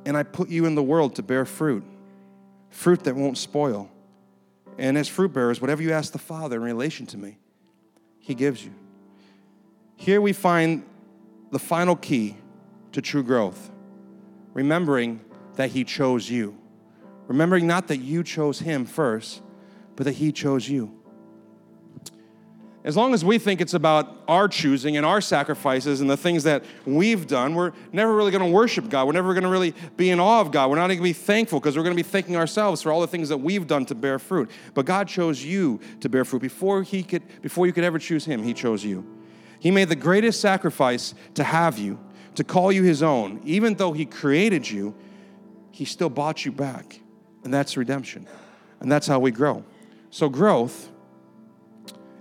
And 0.06 0.18
I 0.18 0.24
put 0.24 0.50
you 0.50 0.66
in 0.66 0.76
the 0.76 0.84
world 0.84 1.16
to 1.16 1.24
bear 1.24 1.46
fruit, 1.46 1.86
fruit 2.70 3.06
that 3.06 3.16
won't 3.16 3.38
spoil 3.38 3.90
and 4.78 4.98
as 4.98 5.08
fruit 5.08 5.34
bearers, 5.34 5.62
whatever 5.62 5.82
you 5.82 5.92
ask 5.92 6.12
the 6.12 6.20
Father 6.20 6.58
in 6.58 6.64
relation 6.64 7.06
to 7.08 7.18
me, 7.18 7.38
He 8.20 8.36
gives 8.36 8.64
you. 8.64 8.74
Here 9.96 10.22
we 10.22 10.34
find 10.34 10.84
the 11.52 11.60
final 11.60 11.96
key 11.96 12.38
to 12.92 13.02
true 13.02 13.24
growth 13.24 13.72
remembering 14.54 15.20
that 15.56 15.72
he 15.72 15.84
chose 15.84 16.30
you. 16.30 16.58
Remembering 17.28 17.68
not 17.68 17.88
that 17.88 17.98
you 17.98 18.24
chose 18.24 18.60
him 18.60 18.86
first, 18.86 19.42
but 19.96 20.06
that 20.06 20.14
he 20.14 20.32
chose 20.32 20.68
you. 20.68 21.03
As 22.84 22.98
long 22.98 23.14
as 23.14 23.24
we 23.24 23.38
think 23.38 23.62
it's 23.62 23.74
about 23.74 24.24
our 24.28 24.50
choosing 24.50 24.98
and 24.98 25.06
our 25.06 25.22
sacrifices 25.22 26.02
and 26.02 26.10
the 26.10 26.18
things 26.18 26.44
that 26.44 26.66
we've 26.86 27.26
done, 27.28 27.56
we're 27.56 27.72
never 27.94 28.14
really 28.14 28.32
going 28.32 28.44
to 28.44 28.52
worship 28.52 28.90
God. 28.90 29.08
We're 29.08 29.14
never 29.14 29.34
going 29.34 29.46
to 29.46 29.50
really 29.50 29.74
be 29.96 30.10
in 30.10 30.20
awe 30.20 30.42
of 30.42 30.52
God. 30.52 30.70
We're 30.70 30.76
not 30.76 30.88
going 30.88 30.98
to 30.98 31.04
be 31.04 31.14
thankful 31.14 31.62
because 31.62 31.78
we're 31.78 31.84
going 31.84 31.96
to 31.96 32.04
be 32.04 32.08
thanking 32.08 32.36
ourselves 32.36 32.82
for 32.82 32.92
all 32.92 33.00
the 33.00 33.08
things 33.08 33.30
that 33.30 33.38
we've 33.38 33.68
done 33.68 33.86
to 33.86 33.96
bear 33.96 34.20
fruit. 34.20 34.52
But 34.74 34.86
God 34.86 35.08
chose 35.08 35.42
you 35.42 35.80
to 36.02 36.10
bear 36.10 36.26
fruit 36.26 36.42
before 36.42 36.84
he 36.84 37.04
could 37.04 37.24
before 37.42 37.68
you 37.68 37.72
could 37.72 37.86
ever 37.86 38.00
choose 38.00 38.26
him. 38.26 38.44
He 38.44 38.54
chose 38.54 38.84
you. 38.84 39.06
He 39.60 39.72
made 39.72 39.88
the 39.88 39.96
greatest 39.96 40.42
sacrifice 40.42 41.16
to 41.36 41.44
have 41.46 41.80
you, 41.80 41.98
to 42.36 42.44
call 42.44 42.70
you 42.70 42.84
his 42.84 43.02
own. 43.02 43.40
Even 43.46 43.76
though 43.76 43.94
he 43.94 44.06
created 44.06 44.70
you, 44.70 44.94
he 45.72 45.86
still 45.86 46.10
bought 46.10 46.44
you 46.44 46.52
back. 46.52 47.00
And 47.46 47.54
that's 47.54 47.78
redemption. 47.78 48.28
And 48.82 48.92
that's 48.92 49.08
how 49.08 49.20
we 49.20 49.32
grow. 49.32 49.64
So 50.10 50.28
growth 50.28 50.90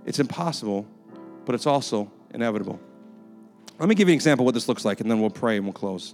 it's 0.05 0.19
impossible, 0.19 0.85
but 1.45 1.55
it's 1.55 1.65
also 1.65 2.11
inevitable. 2.33 2.79
Let 3.79 3.89
me 3.89 3.95
give 3.95 4.07
you 4.07 4.13
an 4.13 4.17
example 4.17 4.43
of 4.43 4.45
what 4.45 4.53
this 4.53 4.67
looks 4.67 4.85
like, 4.85 5.01
and 5.01 5.09
then 5.09 5.19
we'll 5.19 5.29
pray 5.29 5.57
and 5.57 5.65
we'll 5.65 5.73
close. 5.73 6.13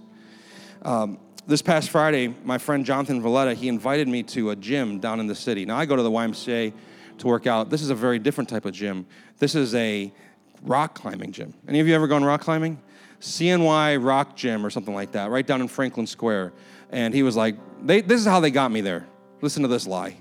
Um, 0.82 1.18
this 1.46 1.62
past 1.62 1.90
Friday, 1.90 2.34
my 2.44 2.58
friend 2.58 2.84
Jonathan 2.84 3.20
Valletta, 3.20 3.54
he 3.54 3.68
invited 3.68 4.08
me 4.08 4.22
to 4.24 4.50
a 4.50 4.56
gym 4.56 4.98
down 4.98 5.20
in 5.20 5.26
the 5.26 5.34
city. 5.34 5.64
Now, 5.64 5.76
I 5.76 5.86
go 5.86 5.96
to 5.96 6.02
the 6.02 6.10
YMCA 6.10 6.72
to 7.18 7.26
work 7.26 7.46
out. 7.46 7.70
This 7.70 7.82
is 7.82 7.90
a 7.90 7.94
very 7.94 8.18
different 8.18 8.48
type 8.48 8.64
of 8.64 8.72
gym. 8.72 9.06
This 9.38 9.54
is 9.54 9.74
a 9.74 10.12
rock 10.62 10.94
climbing 10.94 11.32
gym. 11.32 11.54
Any 11.68 11.80
of 11.80 11.88
you 11.88 11.94
ever 11.94 12.06
gone 12.06 12.24
rock 12.24 12.40
climbing? 12.40 12.80
CNY 13.20 14.02
Rock 14.02 14.34
Gym 14.34 14.64
or 14.64 14.70
something 14.70 14.94
like 14.94 15.12
that, 15.12 15.30
right 15.30 15.46
down 15.46 15.60
in 15.60 15.68
Franklin 15.68 16.06
Square. 16.06 16.52
And 16.90 17.14
he 17.14 17.22
was 17.22 17.36
like, 17.36 17.56
This 17.82 18.20
is 18.20 18.26
how 18.26 18.40
they 18.40 18.50
got 18.50 18.70
me 18.70 18.80
there. 18.80 19.06
Listen 19.42 19.62
to 19.62 19.68
this 19.68 19.86
lie. 19.86 20.16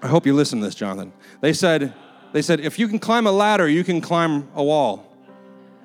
I 0.00 0.06
hope 0.06 0.26
you 0.26 0.34
listen 0.34 0.60
to 0.60 0.64
this, 0.64 0.74
Jonathan. 0.74 1.12
They 1.40 1.52
said, 1.52 1.94
they 2.32 2.42
said, 2.42 2.60
if 2.60 2.78
you 2.78 2.88
can 2.88 2.98
climb 2.98 3.26
a 3.26 3.32
ladder, 3.32 3.68
you 3.68 3.84
can 3.84 4.00
climb 4.00 4.48
a 4.54 4.62
wall. 4.62 5.08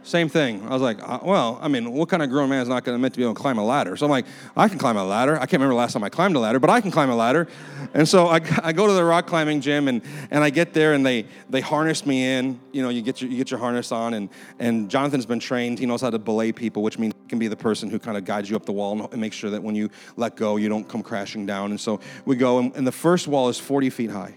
Same 0.03 0.27
thing. 0.27 0.61
I 0.67 0.73
was 0.73 0.81
like, 0.81 1.01
uh, 1.01 1.19
well, 1.23 1.57
I 1.61 1.69
mean, 1.69 1.93
what 1.93 2.09
kind 2.09 2.21
of 2.21 2.29
grown 2.29 2.49
man 2.49 2.61
is 2.61 2.67
not 2.67 2.83
going 2.83 2.93
to 2.93 3.01
meant 3.01 3.13
to 3.13 3.17
be 3.17 3.23
able 3.23 3.35
to 3.35 3.39
climb 3.39 3.57
a 3.57 3.63
ladder? 3.63 3.95
So 3.95 4.05
I'm 4.05 4.09
like, 4.09 4.25
I 4.55 4.67
can 4.67 4.77
climb 4.77 4.97
a 4.97 5.03
ladder. 5.05 5.35
I 5.35 5.45
can't 5.45 5.53
remember 5.53 5.75
the 5.75 5.77
last 5.77 5.93
time 5.93 6.03
I 6.03 6.09
climbed 6.09 6.35
a 6.35 6.39
ladder, 6.39 6.59
but 6.59 6.69
I 6.69 6.81
can 6.81 6.91
climb 6.91 7.09
a 7.09 7.15
ladder. 7.15 7.47
And 7.93 8.07
so 8.07 8.27
I, 8.27 8.41
I 8.63 8.73
go 8.73 8.85
to 8.85 8.91
the 8.91 9.03
rock 9.03 9.27
climbing 9.27 9.61
gym 9.61 9.87
and, 9.87 10.01
and 10.29 10.43
I 10.43 10.49
get 10.49 10.73
there 10.73 10.93
and 10.93 11.05
they, 11.05 11.25
they 11.49 11.61
harness 11.61 12.05
me 12.05 12.25
in. 12.25 12.59
You 12.73 12.81
know, 12.81 12.89
you 12.89 13.01
get 13.01 13.21
your, 13.21 13.31
you 13.31 13.37
get 13.37 13.49
your 13.49 13.61
harness 13.61 13.93
on 13.93 14.13
and, 14.13 14.29
and 14.59 14.91
Jonathan's 14.91 15.25
been 15.25 15.39
trained. 15.39 15.79
He 15.79 15.85
knows 15.85 16.01
how 16.01 16.09
to 16.09 16.19
belay 16.19 16.51
people, 16.51 16.83
which 16.83 16.99
means 16.99 17.13
he 17.23 17.29
can 17.29 17.39
be 17.39 17.47
the 17.47 17.55
person 17.55 17.89
who 17.89 17.97
kind 17.97 18.17
of 18.17 18.25
guides 18.25 18.49
you 18.49 18.57
up 18.57 18.65
the 18.65 18.73
wall 18.73 19.09
and, 19.09 19.21
make 19.21 19.31
sure 19.31 19.49
that 19.51 19.63
when 19.63 19.73
you 19.73 19.89
let 20.17 20.35
go, 20.35 20.57
you 20.57 20.67
don't 20.67 20.89
come 20.89 21.01
crashing 21.01 21.45
down. 21.45 21.71
And 21.71 21.79
so 21.79 22.01
we 22.25 22.35
go 22.35 22.59
and, 22.59 22.75
and 22.75 22.85
the 22.85 22.91
first 22.91 23.25
wall 23.25 23.47
is 23.47 23.57
40 23.57 23.89
feet 23.89 24.11
high. 24.11 24.35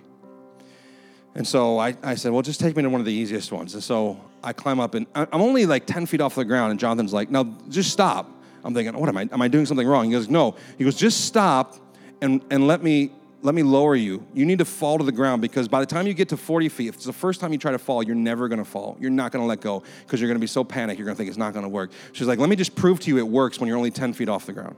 And 1.37 1.46
so 1.46 1.79
I, 1.79 1.94
I 2.03 2.14
said, 2.14 2.33
well, 2.33 2.40
just 2.40 2.61
take 2.61 2.75
me 2.77 2.83
to 2.83 2.88
one 2.88 3.01
of 3.01 3.05
the 3.05 3.12
easiest 3.12 3.53
ones. 3.53 3.75
And 3.75 3.85
so 3.85 4.18
I 4.42 4.55
climb 4.55 4.81
up, 4.81 4.94
and 4.94 5.07
I'm 5.14 5.42
only 5.42 5.66
like 5.66 5.85
10 5.87 6.07
feet 6.07 6.22
off 6.22 6.35
the 6.35 6.46
ground. 6.46 6.70
And 6.70 6.81
Jonathan's 6.81 7.12
like, 7.12 7.31
no, 7.31 7.55
just 7.68 7.90
stop. 7.90 8.31
I'm 8.64 8.72
thinking, 8.75 8.99
what 8.99 9.09
am 9.09 9.18
I? 9.18 9.29
Am 9.31 9.42
I 9.42 9.49
doing 9.49 9.66
something 9.66 9.87
wrong? 9.87 10.07
He 10.07 10.12
goes, 10.12 10.31
no. 10.31 10.57
He 10.79 10.85
goes, 10.85 10.96
just 10.96 11.27
stop 11.27 11.77
and, 12.20 12.42
and 12.51 12.66
let 12.66 12.83
me 12.83 13.12
let 13.42 13.55
me 13.55 13.62
lower 13.62 13.94
you. 13.94 14.27
You 14.35 14.44
need 14.44 14.59
to 14.59 14.64
fall 14.64 14.99
to 14.99 15.05
the 15.05 15.12
ground 15.12 15.40
because 15.40 15.68
by 15.68 15.79
the 15.79 15.87
time 15.87 16.09
you 16.09 16.14
get 16.14 16.31
to 16.31 16.37
40 16.37 16.68
feet, 16.68 16.88
if 16.88 16.94
it's 16.96 17.05
the 17.05 17.12
first 17.12 17.38
time 17.38 17.53
you 17.53 17.59
try 17.59 17.70
to 17.70 17.79
fall, 17.79 18.03
you're 18.03 18.16
never 18.16 18.49
gonna 18.49 18.64
fall. 18.64 18.96
You're 18.99 19.11
not 19.11 19.31
gonna 19.31 19.46
let 19.46 19.61
go 19.61 19.85
because 20.05 20.20
you're 20.20 20.29
gonna 20.29 20.40
be 20.40 20.49
so 20.49 20.64
panicked, 20.64 20.99
you're 20.99 21.07
gonna 21.07 21.14
think 21.14 21.29
it's 21.29 21.38
not 21.38 21.55
gonna 21.55 21.68
work. 21.68 21.92
She's 22.12 22.27
like, 22.27 22.40
let 22.40 22.49
me 22.49 22.57
just 22.57 22.75
prove 22.75 22.99
to 23.01 23.09
you 23.09 23.18
it 23.18 23.29
works 23.29 23.61
when 23.61 23.68
you're 23.68 23.77
only 23.77 23.92
10 23.92 24.14
feet 24.14 24.29
off 24.29 24.46
the 24.46 24.53
ground. 24.53 24.75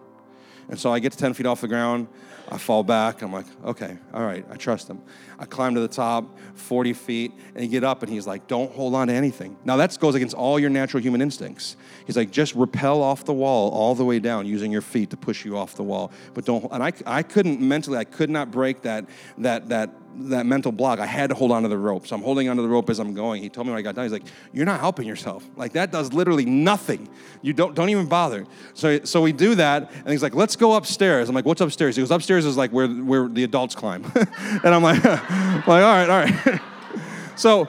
And 0.69 0.79
so 0.79 0.93
I 0.93 0.99
get 0.99 1.13
to 1.13 1.19
10 1.19 1.33
feet 1.33 1.47
off 1.47 1.63
the 1.63 1.69
ground. 1.69 2.09
I 2.51 2.59
fall 2.59 2.83
back. 2.83 3.23
I'm 3.23 3.33
like, 3.33 3.47
okay, 3.65 3.99
all 4.13 4.25
right, 4.25 4.45
I 4.51 4.57
trust 4.57 4.89
him. 4.89 5.03
I 5.39 5.45
climb 5.45 5.75
to 5.75 5.81
the 5.81 5.89
top, 5.89 6.39
40 6.55 6.93
feet, 6.95 7.33
and 7.55 7.63
he 7.63 7.69
get 7.69 7.85
up 7.85 8.03
and 8.03 8.11
he's 8.11 8.27
like, 8.27 8.47
don't 8.47 8.73
hold 8.73 8.95
on 8.95 9.09
to 9.09 9.13
anything. 9.13 9.57
Now 9.65 9.77
that 9.77 9.97
goes 9.99 10.15
against 10.15 10.35
all 10.35 10.59
your 10.59 10.71
natural 10.71 11.03
human 11.03 11.21
instincts. 11.21 11.77
He's 12.07 12.17
like, 12.17 12.31
just 12.31 12.55
rappel 12.55 13.03
off 13.03 13.25
the 13.25 13.35
wall 13.35 13.71
all 13.71 13.95
the 13.95 14.05
way 14.05 14.19
down 14.19 14.47
using 14.47 14.73
your 14.73 14.81
feet 14.81 15.11
to 15.11 15.17
push 15.17 15.45
you 15.45 15.57
off 15.57 15.75
the 15.75 15.83
wall. 15.83 16.11
But 16.35 16.45
don't, 16.45 16.67
and 16.73 16.83
I, 16.83 16.93
I 17.07 17.23
couldn't 17.23 17.61
mentally, 17.61 17.99
I 17.99 18.05
could 18.05 18.31
not 18.31 18.51
break 18.51 18.83
that, 18.83 19.05
that, 19.39 19.69
that, 19.69 19.91
that 20.21 20.47
mental 20.47 20.73
block. 20.73 20.99
I 20.99 21.07
had 21.07 21.31
to 21.31 21.37
hold 21.37 21.53
on 21.53 21.63
to 21.63 21.69
the 21.69 21.79
rope. 21.79 22.07
So 22.07 22.17
I'm 22.17 22.23
holding 22.23 22.49
onto 22.49 22.63
the 22.63 22.69
rope 22.69 22.91
as 22.91 22.99
I'm 22.99 23.15
going. 23.15 23.43
He 23.43 23.49
told 23.49 23.67
me 23.67 23.73
when 23.73 23.79
I 23.79 23.83
got 23.83 23.95
down, 23.95 24.05
he's 24.05 24.13
like, 24.13 24.25
You're 24.53 24.67
not 24.67 24.81
helping 24.81 25.07
yourself. 25.07 25.49
Like 25.57 25.73
that 25.73 25.93
does 25.93 26.13
literally 26.13 26.45
nothing. 26.45 27.09
You 27.43 27.53
don't 27.53 27.75
don't 27.75 27.91
even 27.91 28.07
bother. 28.07 28.47
So 28.75 29.05
so 29.05 29.23
we 29.23 29.33
do 29.33 29.55
that, 29.57 29.91
and 29.93 30.09
he's 30.09 30.23
like, 30.23 30.35
Let's 30.35 30.57
go 30.57 30.75
upstairs. 30.75 31.29
I'm 31.29 31.35
like, 31.35 31.45
What's 31.45 31.61
upstairs? 31.61 31.97
He 31.97 32.03
goes, 32.03 32.11
Upstairs 32.11 32.38
is 32.45 32.57
like 32.57 32.71
where 32.71 32.89
where 32.89 33.29
the 33.29 33.45
adults 33.45 33.75
climb. 33.75 34.05
and 34.15 34.67
I'm 34.67 34.83
like, 34.83 35.05
like, 35.05 35.69
all 35.69 35.81
right, 35.81 36.09
all 36.09 36.21
right. 36.21 36.61
so 37.37 37.69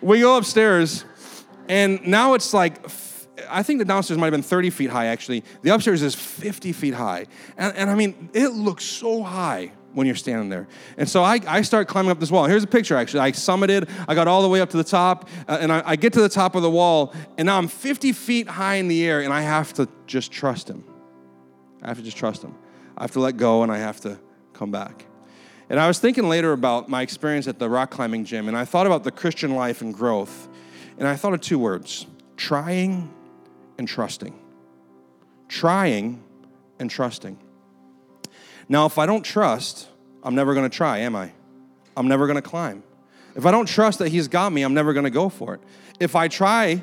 we 0.00 0.20
go 0.20 0.36
upstairs, 0.36 1.04
and 1.68 2.06
now 2.06 2.34
it's 2.34 2.54
like 2.54 2.88
I 3.48 3.62
think 3.62 3.78
the 3.78 3.84
downstairs 3.84 4.18
might 4.18 4.26
have 4.26 4.32
been 4.32 4.42
30 4.42 4.70
feet 4.70 4.90
high, 4.90 5.06
actually. 5.06 5.44
The 5.62 5.70
upstairs 5.70 6.02
is 6.02 6.14
50 6.14 6.72
feet 6.72 6.94
high. 6.94 7.26
And, 7.56 7.76
and 7.76 7.90
I 7.90 7.94
mean, 7.94 8.30
it 8.32 8.48
looks 8.48 8.84
so 8.84 9.22
high 9.22 9.72
when 9.92 10.06
you're 10.06 10.16
standing 10.16 10.48
there. 10.48 10.68
And 10.96 11.08
so 11.08 11.22
I, 11.22 11.40
I 11.46 11.62
start 11.62 11.88
climbing 11.88 12.10
up 12.10 12.20
this 12.20 12.30
wall. 12.30 12.44
Here's 12.44 12.62
a 12.62 12.68
picture, 12.68 12.96
actually. 12.96 13.20
I 13.20 13.32
summited, 13.32 13.90
I 14.06 14.14
got 14.14 14.28
all 14.28 14.42
the 14.42 14.48
way 14.48 14.60
up 14.60 14.70
to 14.70 14.76
the 14.76 14.84
top, 14.84 15.28
uh, 15.48 15.58
and 15.60 15.72
I, 15.72 15.82
I 15.84 15.96
get 15.96 16.12
to 16.14 16.20
the 16.20 16.28
top 16.28 16.54
of 16.54 16.62
the 16.62 16.70
wall, 16.70 17.14
and 17.36 17.46
now 17.46 17.58
I'm 17.58 17.68
50 17.68 18.12
feet 18.12 18.48
high 18.48 18.76
in 18.76 18.88
the 18.88 19.04
air, 19.06 19.20
and 19.22 19.32
I 19.32 19.40
have 19.40 19.72
to 19.74 19.88
just 20.06 20.30
trust 20.30 20.68
him. 20.68 20.84
I 21.82 21.88
have 21.88 21.98
to 21.98 22.02
just 22.02 22.16
trust 22.16 22.42
him. 22.42 22.54
I 22.98 23.04
have 23.04 23.12
to 23.12 23.20
let 23.20 23.36
go, 23.36 23.62
and 23.62 23.70
I 23.70 23.78
have 23.78 24.00
to 24.00 24.18
come 24.52 24.72
back. 24.72 25.06
And 25.70 25.78
I 25.78 25.86
was 25.86 25.98
thinking 26.00 26.28
later 26.28 26.52
about 26.52 26.88
my 26.88 27.02
experience 27.02 27.46
at 27.46 27.58
the 27.58 27.68
rock 27.68 27.90
climbing 27.90 28.24
gym, 28.24 28.48
and 28.48 28.56
I 28.56 28.64
thought 28.64 28.86
about 28.86 29.04
the 29.04 29.12
Christian 29.12 29.54
life 29.54 29.80
and 29.80 29.94
growth, 29.94 30.48
and 30.98 31.06
I 31.06 31.14
thought 31.14 31.32
of 31.32 31.40
two 31.40 31.58
words 31.58 32.06
trying 32.36 33.10
and 33.78 33.86
trusting. 33.86 34.36
Trying 35.48 36.22
and 36.78 36.90
trusting. 36.90 37.38
Now, 38.68 38.86
if 38.86 38.98
I 38.98 39.06
don't 39.06 39.22
trust, 39.22 39.88
I'm 40.22 40.34
never 40.34 40.54
gonna 40.54 40.68
try, 40.68 40.98
am 40.98 41.14
I? 41.14 41.32
I'm 41.96 42.08
never 42.08 42.26
gonna 42.26 42.42
climb. 42.42 42.82
If 43.36 43.46
I 43.46 43.52
don't 43.52 43.66
trust 43.66 44.00
that 44.00 44.08
He's 44.08 44.26
got 44.26 44.52
me, 44.52 44.62
I'm 44.62 44.74
never 44.74 44.92
gonna 44.92 45.10
go 45.10 45.28
for 45.28 45.54
it. 45.54 45.60
If 46.00 46.16
I 46.16 46.26
try 46.26 46.82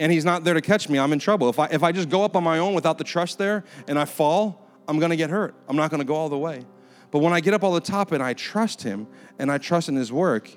and 0.00 0.10
He's 0.10 0.24
not 0.24 0.42
there 0.42 0.54
to 0.54 0.60
catch 0.60 0.88
me, 0.88 0.98
I'm 0.98 1.12
in 1.12 1.20
trouble. 1.20 1.48
If 1.48 1.58
I, 1.58 1.66
if 1.66 1.82
I 1.84 1.92
just 1.92 2.08
go 2.08 2.24
up 2.24 2.34
on 2.34 2.42
my 2.42 2.58
own 2.58 2.74
without 2.74 2.98
the 2.98 3.04
trust 3.04 3.38
there 3.38 3.64
and 3.86 3.98
I 3.98 4.04
fall, 4.04 4.66
I'm 4.88 4.98
gonna 4.98 5.16
get 5.16 5.30
hurt. 5.30 5.54
I'm 5.68 5.76
not 5.76 5.90
gonna 5.90 6.04
go 6.04 6.14
all 6.14 6.28
the 6.28 6.38
way. 6.38 6.64
But 7.10 7.20
when 7.20 7.32
I 7.32 7.40
get 7.40 7.54
up 7.54 7.62
all 7.62 7.72
the 7.72 7.80
top 7.80 8.12
and 8.12 8.22
I 8.22 8.34
trust 8.34 8.82
Him 8.82 9.06
and 9.38 9.50
I 9.50 9.58
trust 9.58 9.88
in 9.88 9.96
His 9.96 10.12
work, 10.12 10.50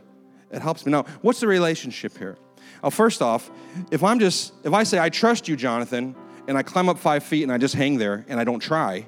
it 0.51 0.61
helps 0.61 0.85
me. 0.85 0.91
Now, 0.91 1.03
what's 1.21 1.39
the 1.39 1.47
relationship 1.47 2.17
here? 2.17 2.37
Well, 2.81 2.91
first 2.91 3.21
off, 3.21 3.51
if 3.91 4.03
I'm 4.03 4.19
just, 4.19 4.53
if 4.63 4.73
I 4.73 4.83
say, 4.83 4.99
I 4.99 5.09
trust 5.09 5.47
you, 5.47 5.55
Jonathan, 5.55 6.15
and 6.47 6.57
I 6.57 6.63
climb 6.63 6.89
up 6.89 6.97
five 6.97 7.23
feet 7.23 7.43
and 7.43 7.51
I 7.51 7.57
just 7.57 7.75
hang 7.75 7.97
there 7.97 8.25
and 8.27 8.39
I 8.39 8.43
don't 8.43 8.59
try, 8.59 9.05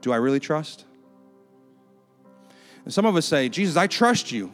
do 0.00 0.12
I 0.12 0.16
really 0.16 0.40
trust? 0.40 0.84
And 2.84 2.92
some 2.92 3.06
of 3.06 3.16
us 3.16 3.26
say, 3.26 3.48
Jesus, 3.48 3.76
I 3.76 3.86
trust 3.86 4.32
you 4.32 4.52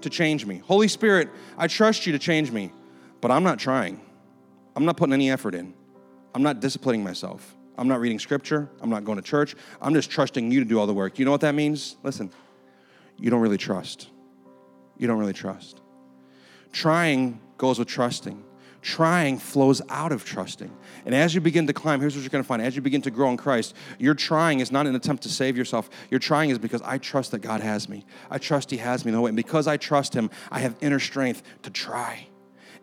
to 0.00 0.10
change 0.10 0.46
me. 0.46 0.62
Holy 0.64 0.88
Spirit, 0.88 1.28
I 1.58 1.66
trust 1.66 2.06
you 2.06 2.12
to 2.12 2.18
change 2.18 2.50
me, 2.50 2.72
but 3.20 3.30
I'm 3.30 3.42
not 3.42 3.58
trying. 3.58 4.00
I'm 4.74 4.84
not 4.84 4.96
putting 4.96 5.12
any 5.12 5.30
effort 5.30 5.54
in. 5.54 5.74
I'm 6.34 6.42
not 6.42 6.60
disciplining 6.60 7.02
myself. 7.02 7.55
I'm 7.78 7.88
not 7.88 8.00
reading 8.00 8.18
scripture. 8.18 8.68
I'm 8.80 8.90
not 8.90 9.04
going 9.04 9.16
to 9.16 9.22
church. 9.22 9.54
I'm 9.80 9.94
just 9.94 10.10
trusting 10.10 10.50
you 10.50 10.60
to 10.60 10.66
do 10.66 10.78
all 10.78 10.86
the 10.86 10.94
work. 10.94 11.18
You 11.18 11.24
know 11.24 11.30
what 11.30 11.42
that 11.42 11.54
means? 11.54 11.96
Listen, 12.02 12.30
you 13.18 13.30
don't 13.30 13.40
really 13.40 13.58
trust. 13.58 14.08
You 14.98 15.06
don't 15.06 15.18
really 15.18 15.32
trust. 15.32 15.80
Trying 16.72 17.40
goes 17.58 17.78
with 17.78 17.88
trusting 17.88 18.42
trying 18.86 19.36
flows 19.36 19.82
out 19.88 20.12
of 20.12 20.24
trusting. 20.24 20.70
And 21.04 21.14
as 21.14 21.34
you 21.34 21.40
begin 21.40 21.66
to 21.66 21.72
climb, 21.72 22.00
here's 22.00 22.14
what 22.14 22.22
you're 22.22 22.30
going 22.30 22.44
to 22.44 22.46
find. 22.46 22.62
As 22.62 22.76
you 22.76 22.82
begin 22.82 23.02
to 23.02 23.10
grow 23.10 23.28
in 23.30 23.36
Christ, 23.36 23.74
your 23.98 24.14
trying 24.14 24.60
is 24.60 24.70
not 24.70 24.86
an 24.86 24.94
attempt 24.94 25.24
to 25.24 25.28
save 25.28 25.56
yourself. 25.56 25.90
Your 26.08 26.20
trying 26.20 26.50
is 26.50 26.58
because 26.58 26.80
I 26.82 26.98
trust 26.98 27.32
that 27.32 27.40
God 27.40 27.60
has 27.60 27.88
me. 27.88 28.06
I 28.30 28.38
trust 28.38 28.70
He 28.70 28.76
has 28.76 29.04
me 29.04 29.10
the 29.10 29.20
way. 29.20 29.30
And 29.30 29.36
because 29.36 29.66
I 29.66 29.76
trust 29.76 30.14
Him, 30.14 30.30
I 30.52 30.60
have 30.60 30.76
inner 30.80 31.00
strength 31.00 31.42
to 31.62 31.70
try. 31.70 32.28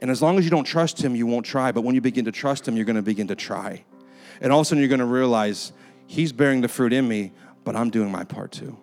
And 0.01 0.12
as 0.12 0.21
long 0.21 0.38
as 0.38 0.43
you 0.43 0.51
don't 0.51 0.65
trust 0.65 1.01
Him, 1.01 1.15
you 1.15 1.25
won't 1.25 1.45
try. 1.45 1.71
But 1.71 1.86
when 1.86 1.95
you 1.95 2.01
begin 2.01 2.25
to 2.25 2.34
trust 2.34 2.67
Him, 2.67 2.75
you're 2.75 2.86
going 2.86 2.97
to 2.97 3.01
begin 3.01 3.27
to 3.29 3.36
try. 3.36 3.86
And 4.43 4.51
all 4.51 4.60
of 4.60 4.65
a 4.65 4.67
sudden, 4.67 4.82
you're 4.82 4.89
going 4.89 4.99
to 4.99 5.06
realize 5.06 5.73
He's 6.06 6.32
bearing 6.32 6.62
the 6.62 6.67
fruit 6.67 6.93
in 6.93 7.08
me, 7.08 7.32
but 7.63 7.75
I'm 7.75 7.89
doing 7.89 8.12
my 8.12 8.23
part 8.23 8.51
too. 8.51 8.77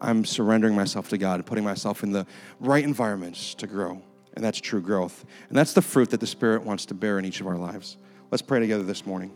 I'm 0.00 0.24
surrendering 0.24 0.76
myself 0.76 1.08
to 1.08 1.18
God 1.18 1.36
and 1.36 1.46
putting 1.46 1.64
myself 1.64 2.02
in 2.02 2.12
the 2.12 2.26
right 2.60 2.84
environments 2.84 3.54
to 3.54 3.66
grow. 3.66 4.00
And 4.34 4.44
that's 4.44 4.60
true 4.60 4.80
growth. 4.80 5.24
And 5.48 5.58
that's 5.58 5.72
the 5.72 5.82
fruit 5.82 6.10
that 6.10 6.20
the 6.20 6.26
Spirit 6.26 6.62
wants 6.62 6.86
to 6.86 6.94
bear 6.94 7.18
in 7.18 7.24
each 7.24 7.40
of 7.40 7.46
our 7.46 7.56
lives. 7.56 7.96
Let's 8.30 8.42
pray 8.42 8.60
together 8.60 8.84
this 8.84 9.04
morning. 9.04 9.32